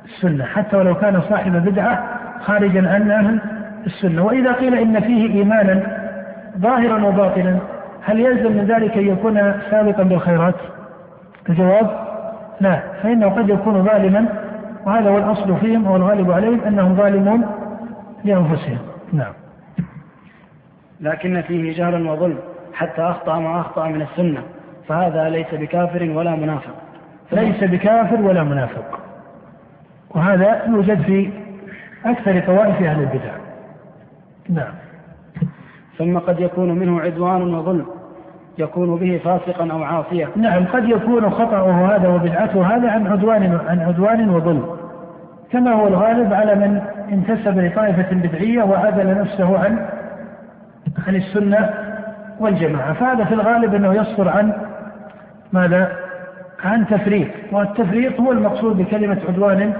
السنة 0.06 0.46
حتى 0.46 0.78
ولو 0.78 0.96
كان 0.96 1.22
صاحب 1.22 1.52
بدعة 1.52 2.04
خارجا 2.40 2.90
عن 2.90 3.12
أهل 3.12 3.40
السنة. 3.86 4.26
وإذا 4.26 4.52
قيل 4.52 4.76
إن 4.76 5.00
فيه 5.00 5.34
إيمانا 5.34 5.82
ظاهرا 6.60 7.06
وباطنا 7.06 7.58
هل 8.04 8.20
يلزم 8.20 8.52
من 8.52 8.66
ذلك 8.66 8.98
أن 8.98 9.08
يكون 9.08 9.54
سابقا 9.72 10.04
بالخيرات؟ 10.04 10.56
الجواب 11.50 11.90
لا 12.62 12.80
فإنه 13.04 13.30
قد 13.30 13.50
يكون 13.50 13.84
ظالما 13.84 14.26
وهذا 14.86 15.10
هو 15.10 15.18
الأصل 15.18 15.58
فيهم 15.58 15.92
والغالب 15.92 16.32
عليهم 16.32 16.60
أنهم 16.68 16.96
ظالمون 16.96 17.46
لأنفسهم. 18.24 18.91
نعم. 19.14 19.34
لكن 21.02 21.42
فيه 21.42 21.78
جهلا 21.78 22.12
وظلم 22.12 22.38
حتى 22.74 23.02
أخطأ 23.02 23.40
ما 23.40 23.62
أخطأ 23.62 23.88
من 23.88 24.02
السنة. 24.02 24.44
فهذا 24.88 25.30
ليس 25.30 25.54
بكافر 25.54 26.04
ولا 26.04 26.36
منافق. 26.36 26.74
ليس 27.32 27.64
بكافر 27.64 28.22
ولا 28.22 28.44
منافق. 28.44 29.00
وهذا 30.10 30.66
يوجد 30.68 31.02
في 31.02 31.30
أكثر 32.06 32.40
طوائف 32.40 32.82
أهل 32.82 33.00
البدع. 33.00 33.34
نعم. 34.50 34.74
ثم 35.98 36.18
قد 36.18 36.40
يكون 36.40 36.72
منه 36.72 37.02
عدوان 37.02 37.54
وظلم. 37.54 37.86
يكون 38.58 38.96
به 38.96 39.22
فاسقا 39.24 39.72
أو 39.72 39.84
عاصيا. 39.84 40.30
نعم 40.36 40.66
قد 40.66 40.90
يكون 40.90 41.30
خطأه 41.30 41.96
هذا 41.96 42.08
وبدعته 42.08 42.76
هذا 42.76 42.92
عن 42.92 43.08
عدوان 43.08 43.60
عن 43.68 43.80
عدوان 43.80 44.30
وظلم. 44.30 44.78
كما 45.52 45.74
هو 45.74 45.88
الغالب 45.88 46.34
على 46.34 46.56
من 46.56 46.82
انتسب 47.12 47.60
لطائفة 47.60 48.16
بدعية 48.16 48.64
وعدل 48.64 49.20
نفسه 49.20 49.60
عن 49.60 49.88
عن 51.08 51.16
السنة 51.16 51.70
والجماعة 52.40 52.94
فهذا 52.94 53.24
في 53.24 53.34
الغالب 53.34 53.76
أنه 53.76 53.94
يصدر 53.94 54.30
عن 54.30 54.54
ماذا؟ 55.54 55.92
عن 56.64 56.88
تفريط 56.88 57.28
والتفريط 57.52 58.20
هو 58.20 58.32
المقصود 58.32 58.78
بكلمة 58.78 59.18
عدوان 59.30 59.74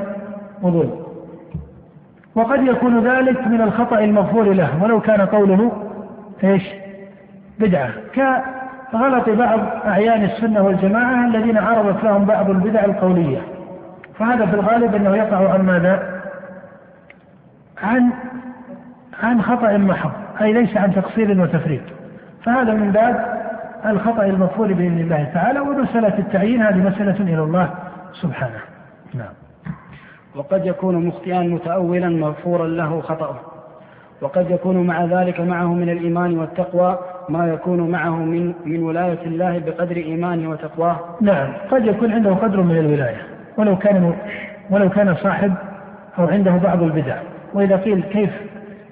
وظلم 0.62 1.02
وقد 2.36 2.64
يكون 2.64 3.08
ذلك 3.08 3.48
من 3.48 3.62
الخطأ 3.62 4.00
المغفور 4.00 4.54
له 4.54 4.84
ولو 4.84 5.02
كان 5.02 5.22
قوله 5.22 5.72
إيش؟ 6.44 6.64
بدعة 7.60 7.90
كغلط 8.16 9.30
بعض 9.30 9.60
أعيان 9.86 10.24
السنة 10.24 10.62
والجماعة 10.64 11.26
الذين 11.26 11.58
عرضت 11.58 12.04
لهم 12.04 12.26
بعض 12.26 12.50
البدع 12.50 12.86
القولية 12.86 13.42
فهذا 14.20 14.46
في 14.46 14.54
الغالب 14.54 14.96
أنه 14.96 15.16
يقع 15.16 15.54
عن 15.54 15.62
ماذا؟ 15.62 16.21
عن 17.84 18.10
عن 19.24 19.42
خطأ 19.42 19.78
محض 19.78 20.12
أي 20.42 20.54
ليس 20.54 20.78
عن 20.78 20.94
تقصير 20.96 21.42
وتفريط. 21.42 21.82
فهذا 22.44 22.74
من 22.74 22.92
باب 22.92 23.42
الخطأ 23.86 24.26
المغفور 24.26 24.74
بإذن 24.74 25.00
الله 25.00 25.30
تعالى 25.34 25.60
ومسألة 25.60 26.20
التعيين 26.20 26.62
هذه 26.62 26.78
مسألة 26.78 27.34
إلى 27.34 27.44
الله 27.44 27.70
سبحانه. 28.14 28.60
نعم. 29.14 29.34
وقد 30.36 30.66
يكون 30.66 31.06
مخطئا 31.06 31.40
متأولا 31.40 32.10
مغفورا 32.10 32.68
له 32.68 33.02
خطأه. 33.02 33.36
وقد 34.22 34.52
يكون 34.52 34.88
مع 34.88 35.06
ذلك 35.06 35.40
معه 35.40 35.74
من 35.74 35.90
الإيمان 35.90 36.40
والتقوى 36.40 37.00
ما 37.30 37.48
يكون 37.48 37.92
معه 37.92 38.16
من 38.16 38.54
من 38.66 38.84
ولاية 38.84 39.26
الله 39.26 39.60
بقدر 39.60 39.96
إيمانه 39.96 40.50
وتقواه. 40.50 41.00
نعم. 41.22 41.54
قد 41.72 41.86
يكون 41.86 42.12
عنده 42.12 42.34
قدر 42.34 42.62
من 42.62 42.78
الولاية 42.78 43.22
ولو 43.58 43.78
كان 43.78 44.14
ولو 44.70 44.90
كان 44.90 45.16
صاحب 45.16 45.54
أو 46.20 46.28
عنده 46.28 46.52
بعض 46.52 46.84
البدع. 46.84 47.18
وإذا 47.54 47.76
قيل 47.76 48.04
كيف 48.04 48.30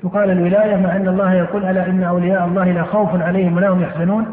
يقال 0.03 0.31
الولاية 0.31 0.75
مع 0.75 0.95
أن 0.95 1.07
الله 1.07 1.33
يقول 1.33 1.65
ألا 1.65 1.85
إن 1.85 2.03
أولياء 2.03 2.45
الله 2.45 2.71
لا 2.71 2.83
خوف 2.83 3.21
عليهم 3.21 3.57
ولا 3.57 3.69
هم 3.69 3.81
يحزنون؟ 3.81 4.25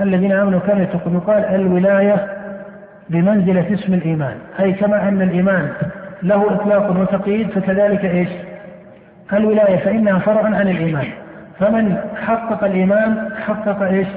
الذين 0.00 0.32
آمنوا 0.32 0.60
كانوا 0.60 0.82
يتقون. 0.82 1.14
يقال 1.14 1.44
الولاية 1.44 2.26
بمنزلة 3.10 3.74
اسم 3.74 3.94
الإيمان. 3.94 4.34
أي 4.60 4.72
كما 4.72 5.08
أن 5.08 5.22
الإيمان 5.22 5.68
له 6.22 6.54
إطلاق 6.54 7.00
وتقييد 7.00 7.50
فكذلك 7.50 8.04
إيش؟ 8.04 8.28
الولاية 9.32 9.76
فإنها 9.76 10.18
فرع 10.18 10.44
عن 10.44 10.68
الإيمان. 10.68 11.06
فمن 11.58 11.96
حقق 12.16 12.64
الإيمان 12.64 13.28
حقق 13.46 13.82
إيش؟ 13.82 14.08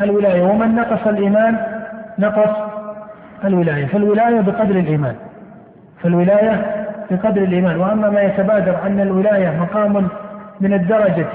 الولاية. 0.00 0.42
ومن 0.42 0.74
نقص 0.74 1.06
الإيمان 1.06 1.56
نقص 2.18 2.56
الولاية. 3.44 3.86
فالولاية 3.86 4.40
بقدر 4.40 4.78
الإيمان. 4.78 5.14
فالولاية 6.02 6.81
بقدر 7.10 7.42
الإيمان. 7.42 7.80
وأما 7.80 8.10
ما 8.10 8.22
يتبادر 8.22 8.76
ان 8.86 9.00
الولاية 9.00 9.60
مقام 9.60 10.08
من 10.60 10.72
الدرجة 10.72 11.26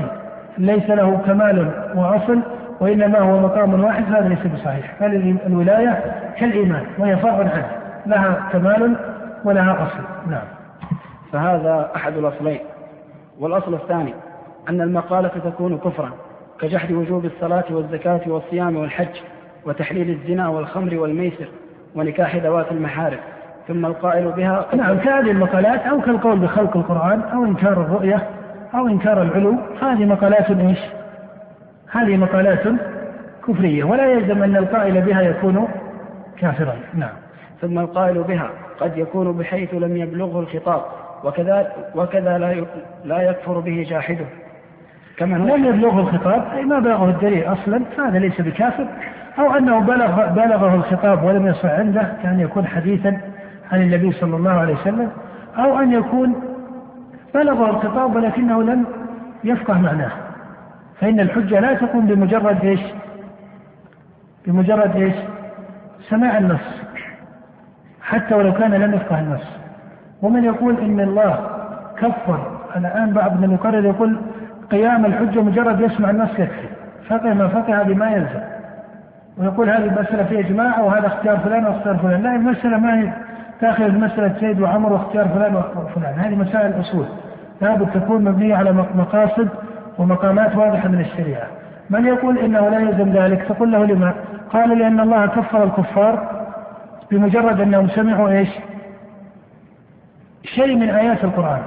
ليس 0.58 0.90
له 0.90 1.22
كمال 1.26 1.72
وأصل 1.96 2.42
وإنما 2.80 3.20
هو 3.20 3.40
مقام 3.40 3.84
واحد 3.84 4.04
هذا 4.16 4.30
ليس 4.30 4.48
بصحيح. 4.54 4.96
بل 5.02 5.38
الولاية 5.46 6.04
كالإيمان 6.40 6.86
وهي 6.98 7.18
فرع 7.18 7.34
عنه 7.34 7.66
لها 8.06 8.50
كمال 8.52 8.96
ولها 9.46 9.74
أصل؟ 9.74 10.32
نعم. 10.32 10.48
فهذا 11.32 11.92
أحد 11.96 12.18
الأصلين. 12.18 12.60
والأصل 13.40 13.74
الثاني 13.74 14.14
أن 14.70 14.82
المقالة 14.82 15.32
تكون 15.46 15.78
كفرا 15.78 16.12
كجحد 16.60 16.92
وجوب 16.92 17.26
الصلاة 17.26 17.64
والزكاة 17.70 18.22
والصيام 18.28 18.76
والحج 18.76 19.16
وتحليل 19.66 20.10
الزنا 20.10 20.48
والخمر 20.48 20.96
والميسر 20.96 21.48
ونكاح 21.96 22.36
ذوات 22.36 22.72
المحارم. 22.72 23.20
ثم 23.68 23.86
القائل 23.86 24.32
بها 24.32 24.66
نعم 24.76 24.98
كهذه 24.98 25.32
المقالات 25.32 25.80
أو 25.80 26.02
كالقول 26.02 26.40
بخلق 26.40 26.78
القرآن 26.78 27.22
أو 27.22 27.46
إنكار 27.46 27.82
الرؤية 27.82 28.28
أو 28.76 28.88
إنكار 28.88 29.22
العلو 29.22 29.56
هذه 29.82 30.06
مقالات 30.06 30.52
إيش؟ 30.52 30.80
هذه 31.92 32.18
مقالات 32.18 32.64
كفرية 33.48 33.84
ولا 33.84 34.12
يلزم 34.12 34.44
أن 34.44 34.56
القائل 34.56 35.02
بها 35.02 35.22
يكون 35.22 35.68
كافرا. 36.40 36.76
نعم. 36.94 37.14
ثم 37.62 37.80
القائل 37.80 38.24
بها 38.24 38.50
قد 38.80 38.98
يكون 38.98 39.38
بحيث 39.38 39.74
لم 39.74 39.98
يبلغه 39.98 40.40
الخطاب 40.40 40.82
وكذا 41.24 41.72
وكذا 41.96 42.38
لا 42.38 42.66
لا 43.06 43.22
يكفر 43.22 43.60
به 43.60 43.86
جاحده. 43.90 44.26
كما 45.18 45.36
لم 45.36 45.66
يبلغه 45.66 46.00
الخطاب 46.00 46.48
أي 46.54 46.66
ما 46.66 46.80
بلغه 46.80 47.10
الدليل 47.10 47.44
أصلا 47.44 47.82
فهذا 47.98 48.20
ليس 48.20 48.42
بكافر. 48.42 48.88
أو 49.40 49.54
أنه 49.56 49.80
بلغ 49.80 50.26
بلغه 50.26 50.76
الخطاب 50.76 51.24
ولم 51.24 51.48
يصح 51.48 51.66
عنده 51.66 52.14
كان 52.24 52.40
يكون 52.40 52.68
حديثا 52.68 53.22
عن 53.72 53.82
النبي 53.82 54.12
صلى 54.12 54.36
الله 54.36 54.52
عليه 54.52 54.74
وسلم 54.74 55.12
أو 55.58 55.80
أن 55.80 55.92
يكون 55.92 56.36
بلغه 57.36 57.70
الخطاب 57.70 58.16
ولكنه 58.16 58.64
لم 58.64 58.86
يفقه 59.44 59.82
معناه. 59.82 60.12
فإن 61.00 61.20
الحجة 61.20 61.60
لا 61.60 61.74
تكون 61.74 62.06
بمجرد 62.06 62.66
إيش؟ 62.66 62.82
بمجرد 64.48 64.96
إيش؟ 64.96 65.16
سماع 66.10 66.38
النص. 66.38 66.82
حتى 68.02 68.36
ولو 68.36 68.54
كان 68.54 68.74
لم 68.74 68.94
يفقه 68.94 69.20
النص. 69.20 69.60
ومن 70.22 70.44
يقول 70.44 70.78
إن 70.80 71.00
الله 71.00 71.50
كفر. 71.98 72.60
الآن 72.76 73.14
بعض 73.14 73.42
من 73.42 73.52
يقرر 73.52 73.86
يقول 73.86 74.18
قيام 74.72 75.06
الحجة 75.06 75.42
مجرد 75.42 75.82
يسمع 75.82 76.10
النص 76.10 76.40
يكفي. 76.40 76.68
فقه 77.10 77.34
ما 77.34 77.48
فقه 77.48 77.84
بما 77.84 78.12
يلزم. 78.12 78.42
ويقول 79.38 79.70
هذه 79.70 79.86
المسألة 79.86 80.24
فيها 80.24 80.40
إجماع 80.40 80.80
وهذا 80.80 81.08
اختيار 81.08 81.38
فلان 81.38 81.66
واختيار 81.66 81.98
فلان، 81.98 82.24
لا 82.24 82.36
المسألة 82.36 82.78
ما 82.78 83.00
هي 83.00 83.27
تاخذ 83.62 83.92
مسألة 83.92 84.36
زيد 84.42 84.62
وعمر 84.62 84.94
واختيار 84.94 85.28
فلان 85.28 85.56
وفلان، 85.56 86.20
هذه 86.20 86.36
مسائل 86.36 86.82
أصول 86.82 87.06
لابد 87.62 87.92
تكون 87.92 88.24
مبنية 88.24 88.56
على 88.56 88.72
مقاصد 88.72 89.50
ومقامات 89.98 90.56
واضحة 90.56 90.88
من 90.88 91.00
الشريعة. 91.00 91.48
من 91.90 92.06
يقول 92.06 92.38
إنه 92.38 92.70
لا 92.70 92.80
يلزم 92.80 93.10
ذلك 93.14 93.44
تقول 93.44 93.72
له 93.72 93.86
لما؟ 93.86 94.14
قال 94.54 94.78
لأن 94.80 95.00
الله 95.00 95.26
كفر 95.26 95.64
الكفار 95.64 96.46
بمجرد 97.12 97.62
أنهم 97.62 97.90
سمعوا 97.90 98.30
إيش؟ 98.30 98.50
شيء 100.44 100.76
من 100.76 100.90
آيات 100.90 101.24
القرآن. 101.24 101.62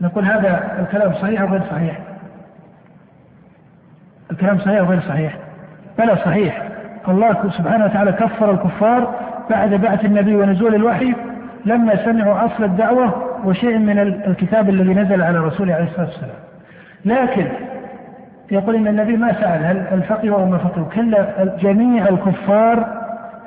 نقول 0.00 0.24
هذا 0.24 0.78
الكلام 0.80 1.12
صحيح 1.12 1.40
أو 1.40 1.48
غير 1.48 1.62
صحيح؟ 1.70 1.98
الكلام 4.30 4.58
صحيح 4.58 4.78
أو 4.78 4.84
غير 4.86 5.00
صحيح؟ 5.00 5.38
بلى 5.98 6.16
صحيح 6.16 6.62
الله 7.08 7.50
سبحانه 7.50 7.84
وتعالى 7.84 8.12
كفر 8.12 8.50
الكفار 8.50 9.14
بعد 9.50 9.74
بعث 9.74 10.04
النبي 10.04 10.36
ونزول 10.36 10.74
الوحي 10.74 11.14
لما 11.64 12.04
سمعوا 12.04 12.46
أصل 12.46 12.64
الدعوة 12.64 13.14
وشيء 13.44 13.78
من 13.78 13.98
الكتاب 13.98 14.68
الذي 14.68 14.94
نزل 14.94 15.22
على 15.22 15.38
رسوله 15.38 15.74
عليه 15.74 15.84
الصلاة 15.84 16.06
والسلام. 16.06 16.36
لكن 17.04 17.46
يقول 18.50 18.74
إن 18.74 18.88
النبي 18.88 19.16
ما 19.16 19.32
سأل 19.32 19.64
هل 19.64 19.76
الفقه 19.92 20.34
أو 20.34 20.46
ما 20.46 20.58
فقه 20.58 20.86
كلا 20.94 21.56
جميع 21.60 22.08
الكفار 22.08 22.86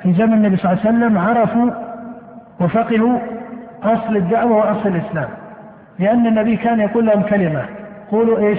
في 0.02 0.12
زمن 0.12 0.32
النبي 0.32 0.56
صلى 0.56 0.72
الله 0.72 0.86
عليه 0.86 0.98
وسلم 0.98 1.18
عرفوا 1.18 1.70
وفقهوا 2.60 3.18
أصل 3.82 4.16
الدعوة 4.16 4.56
وأصل 4.56 4.88
الإسلام. 4.88 5.28
لأن 5.98 6.26
النبي 6.26 6.56
كان 6.56 6.80
يقول 6.80 7.06
لهم 7.06 7.22
كلمة 7.22 7.62
قولوا 8.10 8.38
إيش؟ 8.38 8.58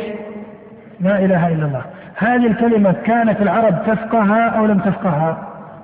لا 1.00 1.20
إله 1.20 1.48
إلا 1.48 1.66
الله. 1.66 1.82
هذه 2.18 2.48
الكلمة 2.48 2.96
كانت 3.06 3.42
العرب 3.42 3.76
تفقهها 3.88 4.50
أو 4.50 4.66
لم 4.66 4.80
تفقهها؟ 4.80 5.38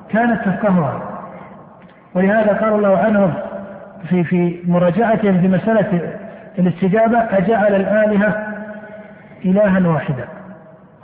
كانت 0.09 0.41
تفقهها 0.45 1.16
ولهذا 2.17 2.53
قال 2.53 2.73
الله 2.73 2.97
عنهم 2.97 3.33
في 4.09 4.23
في 4.23 4.59
مراجعتهم 4.67 5.41
في 5.41 5.47
مسألة 5.47 6.01
الاستجابة 6.59 7.17
أجعل 7.17 7.75
الآلهة 7.75 8.47
إلها 9.45 9.87
واحدا. 9.87 10.27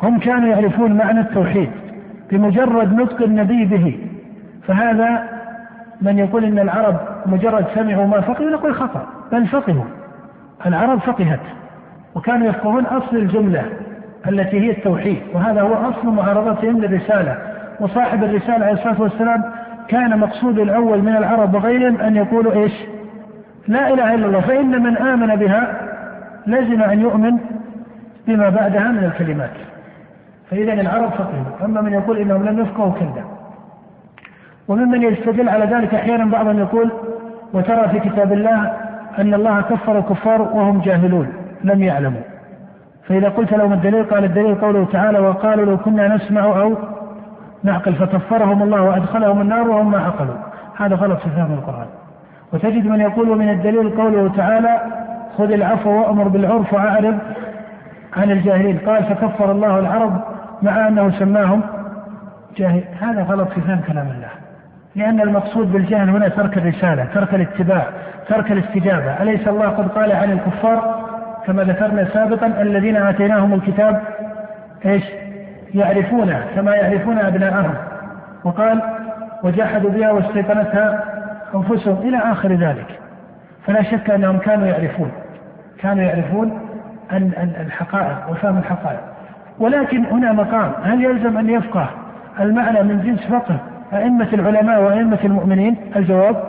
هم 0.03 0.19
كانوا 0.19 0.49
يعرفون 0.49 0.97
معنى 0.97 1.19
التوحيد 1.19 1.69
بمجرد 2.31 2.93
نطق 2.93 3.21
النبي 3.21 3.65
به. 3.65 3.99
فهذا 4.67 5.23
من 6.01 6.19
يقول 6.19 6.43
إن 6.43 6.59
العرب 6.59 6.95
مجرد 7.25 7.65
سمعوا 7.75 8.07
ما 8.07 8.21
فقهوا 8.21 8.49
نقول 8.49 8.75
خطأ 8.75 9.07
بل 9.31 9.47
فقهوا. 9.47 9.85
العرب 10.65 10.99
فقهت 10.99 11.39
وكانوا 12.15 12.47
يفقهون 12.47 12.85
أصل 12.85 13.17
الجملة 13.17 13.63
التي 14.27 14.59
هي 14.59 14.71
التوحيد 14.71 15.21
وهذا 15.33 15.61
هو 15.61 15.73
أصل 15.73 16.07
معارضتهم 16.07 16.81
للرسالة. 16.81 17.37
وصاحب 17.79 18.23
الرسالة 18.23 18.65
عليه 18.65 18.73
الصلاة 18.73 19.01
والسلام 19.01 19.43
كان 19.87 20.19
مقصود 20.19 20.59
الأول 20.59 21.01
من 21.01 21.15
العرب 21.15 21.55
وغيرهم 21.55 22.01
أن 22.01 22.15
يقولوا 22.15 22.53
إيش؟ 22.53 22.73
لا 23.67 23.93
إله 23.93 24.15
إلا 24.15 24.25
الله. 24.25 24.39
فإن 24.39 24.83
من 24.83 24.97
آمن 24.97 25.35
بها 25.35 25.81
لزم 26.47 26.81
أن 26.81 26.99
يؤمن 26.99 27.37
بما 28.27 28.49
بعدها 28.49 28.87
من 28.91 29.03
الكلمات. 29.03 29.51
فإذا 30.51 30.73
العرب 30.73 31.09
فقهوا 31.09 31.65
أما 31.65 31.81
من 31.81 31.93
يقول 31.93 32.17
إنهم 32.17 32.45
لم 32.45 32.59
يفقهوا 32.59 32.91
كلا 32.91 33.23
وممن 34.67 35.03
يستدل 35.03 35.49
على 35.49 35.65
ذلك 35.65 35.93
أحيانا 35.93 36.25
بعضهم 36.25 36.59
يقول 36.59 36.91
وترى 37.53 37.89
في 37.89 37.99
كتاب 37.99 38.33
الله 38.33 38.73
أن 39.19 39.33
الله 39.33 39.61
كفر 39.61 39.97
الكفار 39.97 40.41
وهم 40.41 40.81
جاهلون. 40.81 41.27
لم 41.63 41.83
يعلموا. 41.83 42.21
فإذا 43.07 43.29
قلت 43.29 43.53
لهم 43.53 43.73
الدليل 43.73 44.03
قال 44.03 44.23
الدليل 44.23 44.55
قوله 44.55 44.85
تعالى 44.91 45.19
وقالوا 45.19 45.65
لو 45.65 45.77
كنا 45.77 46.15
نسمع 46.15 46.41
أو 46.45 46.75
نعقل 47.63 47.95
فكفرهم 47.95 48.63
الله 48.63 48.81
وأدخلهم 48.81 49.41
النار 49.41 49.69
وهم 49.69 49.91
ما 49.91 49.99
عقلوا. 49.99 50.35
هذا 50.77 50.95
غلط 50.95 51.19
في 51.19 51.29
فهم 51.29 51.53
القرآن. 51.53 51.87
وتجد 52.53 52.87
من 52.87 53.01
يقول 53.01 53.37
من 53.37 53.49
الدليل 53.49 53.89
قوله 53.89 54.31
تعالى 54.37 54.81
خذ 55.37 55.51
العفو 55.51 55.89
وأمر 55.89 56.27
بالعرف 56.27 56.73
وأعرض 56.73 57.17
عن 58.17 58.31
الجاهلين. 58.31 58.77
قال 58.77 59.03
فكفر 59.03 59.51
الله 59.51 59.79
العرب 59.79 60.21
مع 60.61 60.87
أنه 60.87 61.11
سماهم 61.19 61.61
جاهل. 62.57 62.83
هذا 63.01 63.23
غلط 63.23 63.49
في 63.49 63.61
فهم 63.61 63.81
كلام 63.87 64.07
الله. 64.07 64.29
لأن 64.95 65.21
المقصود 65.21 65.71
بالجهل 65.71 66.09
هنا 66.09 66.27
ترك 66.27 66.57
الرسالة 66.57 67.05
ترك 67.13 67.35
الاتباع 67.35 67.83
ترك 68.29 68.51
الاستجابة. 68.51 69.21
أليس 69.21 69.47
الله 69.47 69.67
قد 69.67 69.87
قال 69.87 70.11
عن 70.11 70.31
الكفار 70.31 71.03
كما 71.45 71.63
ذكرنا 71.63 72.07
سابقا 72.13 72.47
الذين 72.61 72.95
آتيناهم 72.95 73.53
الكتاب 73.53 74.01
إيش؟ 74.85 75.03
يعرفونه 75.73 76.45
كما 76.55 76.75
يعرفون 76.75 77.19
أبناءهم. 77.19 77.73
وقال 78.43 78.81
وجحدوا 79.43 79.89
بها 79.89 80.11
واستيقنتها 80.11 81.03
أنفسهم 81.55 81.97
إلى 81.97 82.17
آخر 82.17 82.51
ذلك. 82.53 82.99
فلا 83.65 83.83
شك 83.83 84.09
أنهم 84.09 84.37
كانوا 84.37 84.67
يعرفون 84.67 85.11
كانوا 85.79 86.03
يعرفون 86.03 86.59
الحقائق 87.59 88.29
وفهم 88.31 88.57
الحقائق. 88.57 88.99
ولكن 89.59 90.05
هنا 90.05 90.31
مقام 90.31 90.71
هل 90.83 91.03
يلزم 91.03 91.37
أن 91.37 91.49
يفقه 91.49 91.89
المعنى 92.39 92.83
من 92.83 93.01
جنس 93.01 93.27
فقه 93.27 93.57
أئمة 93.93 94.27
العلماء 94.33 94.81
وأئمة 94.81 95.19
المؤمنين؟ 95.23 95.77
الجواب 95.95 96.43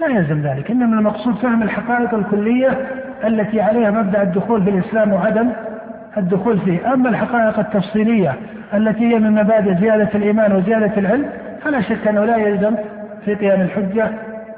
لا 0.00 0.06
يلزم 0.06 0.42
ذلك. 0.42 0.70
إنما 0.70 0.98
المقصود 0.98 1.34
فهم 1.34 1.62
الحقائق 1.62 2.14
الكلية 2.14 2.78
التي 3.24 3.60
عليها 3.60 3.90
مبدأ 3.90 4.22
الدخول 4.22 4.62
في 4.62 4.70
الإسلام 4.70 5.12
وعدم 5.12 5.50
الدخول 6.16 6.60
فيه. 6.60 6.92
أما 6.94 7.08
الحقائق 7.08 7.58
التفصيلية 7.58 8.34
التي 8.74 9.14
هي 9.14 9.18
من 9.18 9.32
مبادئ 9.32 9.74
زيادة 9.74 10.08
الإيمان 10.14 10.52
وزيادة 10.52 10.92
العلم 10.96 11.30
فلا 11.62 11.80
شك 11.80 12.08
أنه 12.08 12.24
لا 12.24 12.36
يلزم 12.36 12.76
في 13.24 13.34
قيام 13.34 13.60
الحجة 13.60 14.10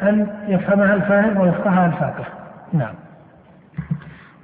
أن 0.02 0.26
يفهمها 0.48 0.94
الفاهم 0.94 1.40
ويفقهها 1.40 1.86
الفاقه. 1.86 2.24
نعم. 2.72 2.94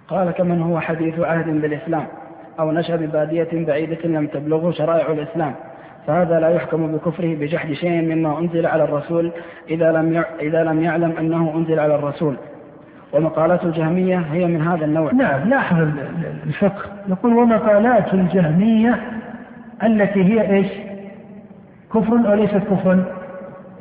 قال 0.09 0.31
كمن 0.31 0.63
هو 0.63 0.81
حديث 0.81 1.21
عهد 1.21 1.61
بالإسلام 1.61 2.07
أو 2.61 2.73
نشأ 2.73 2.97
ببادية 2.97 3.49
بعيدة 3.53 4.09
لم 4.09 4.27
تبلغه 4.27 4.71
شرائع 4.71 5.13
الإسلام 5.13 5.55
فهذا 6.07 6.41
لا 6.41 6.49
يحكم 6.49 6.93
بكفره 6.93 7.35
بجحد 7.35 7.73
شيء 7.73 8.03
مما 8.15 8.39
أنزل 8.39 8.67
على 8.67 8.85
الرسول 8.85 9.33
إذا 9.71 9.93
لم 9.93 10.25
إذا 10.41 10.65
لم 10.65 10.83
يعلم 10.83 11.13
أنه 11.19 11.53
أنزل 11.57 11.81
على 11.81 11.95
الرسول. 11.95 12.37
ومقالات 13.13 13.65
الجهمية 13.65 14.23
هي 14.33 14.47
من 14.47 14.63
هذا 14.63 14.85
النوع. 14.85 15.13
نعم 15.13 15.49
لاحظ 15.49 15.89
الفقه. 16.47 16.83
يقول 17.09 17.33
ومقالات 17.33 18.15
الجهمية 18.15 19.01
التي 19.83 20.25
هي 20.25 20.57
إيش؟ 20.57 20.67
كفر 21.95 22.33
أو 22.33 22.35
ليست 22.35 22.57
كفرا؟ 22.71 23.05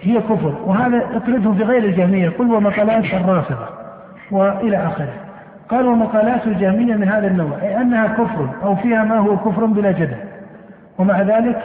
هي 0.01 0.19
كفر. 0.19 0.53
وهذا 0.65 1.01
اطرده 1.15 1.51
في 1.51 1.63
غير 1.63 1.83
الجهمية. 1.83 2.29
قل 2.29 2.51
ومقالات 2.51 3.13
الرافضة 3.13 3.67
وإلى 4.31 4.77
آخره. 4.77 5.13
قال 5.69 5.87
ومقالات 5.87 6.47
الجهمية 6.47 6.95
من 6.95 7.07
هذا 7.07 7.27
النوع 7.27 7.61
أي 7.61 7.81
أنها 7.81 8.07
كفر 8.07 8.49
أو 8.63 8.75
فيها 8.75 9.03
ما 9.03 9.17
هو 9.17 9.37
كفر 9.37 9.65
بلا 9.65 9.91
جدل. 9.91 10.17
ومع 10.97 11.21
ذلك 11.21 11.61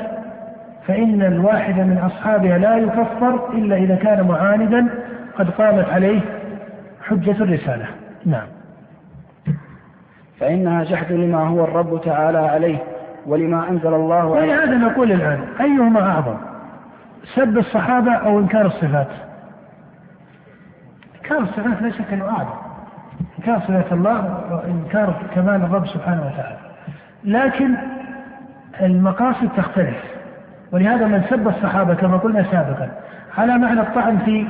فإن 0.87 1.23
الواحد 1.23 1.79
من 1.79 1.99
أصحابها 1.99 2.59
لا 2.59 2.77
يكفر 2.77 3.53
إلا 3.55 3.77
إذا 3.77 3.95
كان 3.95 4.27
معاندا 4.29 4.87
قد 5.39 5.51
قامت 5.51 5.89
عليه 5.89 6.21
حجة 7.09 7.43
الرسالة. 7.43 7.87
نعم. 8.27 8.47
فإنها 10.41 10.85
جحد 10.85 11.13
لما 11.13 11.49
هو 11.49 11.65
الرب 11.65 12.01
تعالى 12.05 12.39
عليه 12.39 12.79
ولما 13.27 13.69
أنزل 13.69 13.95
الله 13.95 14.27
ولهذا 14.27 14.75
نقول 14.75 15.13
الآن 15.13 15.45
أيهما 15.61 16.11
أعظم؟ 16.11 16.37
سب 17.35 17.59
الصحابة 17.59 18.13
أو 18.13 18.39
إنكار 18.39 18.67
الصفات؟ 18.67 19.09
إنكار 21.23 21.39
الصفات 21.39 21.83
لا 21.83 21.91
شك 21.91 22.13
أنه 22.13 22.29
أعظم. 22.29 22.55
إنكار 23.39 23.61
صفات 23.61 23.93
الله 23.93 24.45
وإنكار 24.51 25.23
كمال 25.35 25.63
الرب 25.63 25.87
سبحانه 25.87 26.27
وتعالى. 26.27 26.57
لكن 27.25 27.75
المقاصد 28.83 29.49
تختلف. 29.57 29.97
ولهذا 30.73 31.07
من 31.07 31.23
سب 31.31 31.49
الصحابة 31.49 31.95
كما 31.95 32.17
قلنا 32.17 32.43
سابقا 32.43 32.89
على 33.39 33.59
معنى 33.59 33.81
الطعن 33.81 34.19
في 34.19 34.47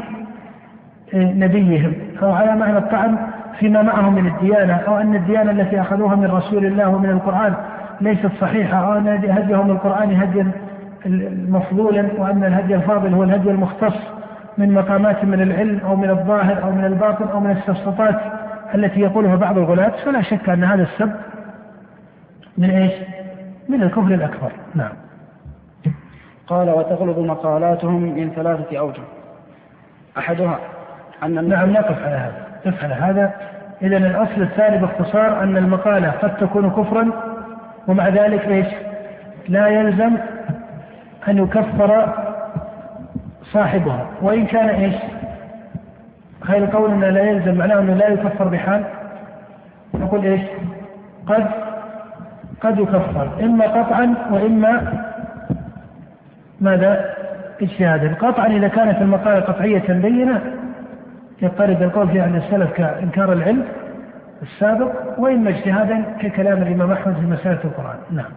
نبيهم. 1.14 1.94
أو 2.22 2.32
على 2.32 2.56
معنى 2.56 2.78
الطعن 2.78 3.16
فيما 3.58 3.82
معهم 3.82 4.14
من 4.14 4.26
الديانة 4.26 4.74
أو 4.74 4.98
أن 4.98 5.14
الديانة 5.14 5.50
التي 5.50 5.80
أخذوها 5.80 6.14
من 6.16 6.30
رسول 6.30 6.66
الله 6.66 6.88
ومن 6.88 7.10
القرآن 7.10 7.54
ليست 8.00 8.30
صحيحة 8.40 8.76
أو 8.76 8.98
أن 8.98 9.08
هديهم 9.08 9.70
القرآن 9.70 10.22
هديا 10.22 10.50
مفضولا 11.48 12.08
وأن 12.18 12.44
الهدي 12.44 12.74
الفاضل 12.74 13.14
هو 13.14 13.22
الهدي 13.22 13.50
المختص 13.50 13.96
من 14.58 14.74
مقامات 14.74 15.24
من 15.24 15.42
العلم 15.42 15.80
أو 15.84 15.96
من 15.96 16.10
الظاهر 16.10 16.62
أو 16.62 16.70
من 16.70 16.84
الباطن 16.84 17.28
أو 17.28 17.40
من 17.40 17.50
السفسطات 17.50 18.20
التي 18.74 19.00
يقولها 19.00 19.36
بعض 19.36 19.58
الغلاة. 19.58 19.92
فلا 20.04 20.22
شك 20.22 20.48
أن 20.48 20.64
هذا 20.64 20.82
السب 20.82 21.12
من 22.58 22.70
إيش؟ 22.70 22.92
من 23.68 23.82
الكفر 23.82 24.14
الأكبر. 24.14 24.52
نعم. 24.74 24.92
قال 26.46 26.70
وتغلظ 26.70 27.18
مقالاتهم 27.18 28.02
من 28.02 28.30
ثلاثة 28.30 28.78
أوجه. 28.78 29.02
أحدها 30.18 30.58
أن 31.22 31.48
نعم 31.48 31.70
نقف 31.70 32.02
على 32.04 32.16
هذا. 32.16 32.46
نقف 32.66 32.84
على 32.84 32.94
هذا. 32.94 33.32
إذا 33.82 33.96
الأصل 33.96 34.42
الثاني 34.42 34.78
باختصار 34.78 35.42
أن 35.42 35.56
المقالة 35.56 36.10
قد 36.10 36.36
تكون 36.36 36.70
كفرا 36.70 37.10
ومع 37.88 38.08
ذلك 38.08 38.48
إيش؟ 38.48 38.66
لا 39.48 39.66
يلزم 39.66 40.16
أن 41.28 41.38
يكفر 41.38 42.14
صاحبها. 43.52 44.06
وإن 44.22 44.46
كان 44.46 44.68
إيش؟ 44.68 44.94
هذا 46.48 46.58
القول 46.58 46.90
أنه 46.90 47.10
لا 47.10 47.22
يلزم 47.22 47.54
معناه 47.54 47.80
أنه 47.80 47.94
لا 47.94 48.08
يكفر 48.08 48.48
بحال. 48.48 48.84
نقول 49.94 50.24
إيش؟ 50.24 50.42
قد 51.26 51.46
قد 52.60 52.78
يكفر. 52.78 53.28
إما 53.40 53.64
قطعا 53.64 54.14
وإما 54.30 54.92
ماذا؟ 56.60 57.14
اجتهادا. 57.62 58.14
قطعا 58.14 58.46
إذا 58.46 58.68
كانت 58.68 59.02
المقالة 59.02 59.40
قطعية 59.40 59.92
بينة 59.92 60.40
يضطرد 61.42 61.82
القول 61.82 62.08
في 62.08 62.20
عن 62.20 62.36
السلف 62.36 62.72
كإنكار 62.72 63.32
العلم 63.32 63.64
السابق 64.42 64.92
وإما 65.18 65.50
اجتهادا 65.50 66.04
ككلام 66.20 66.62
الإمام 66.62 66.92
أحمد 66.92 67.14
في 67.14 67.26
مسألة 67.26 67.64
القرآن. 67.64 67.96
نعم. 68.10 68.30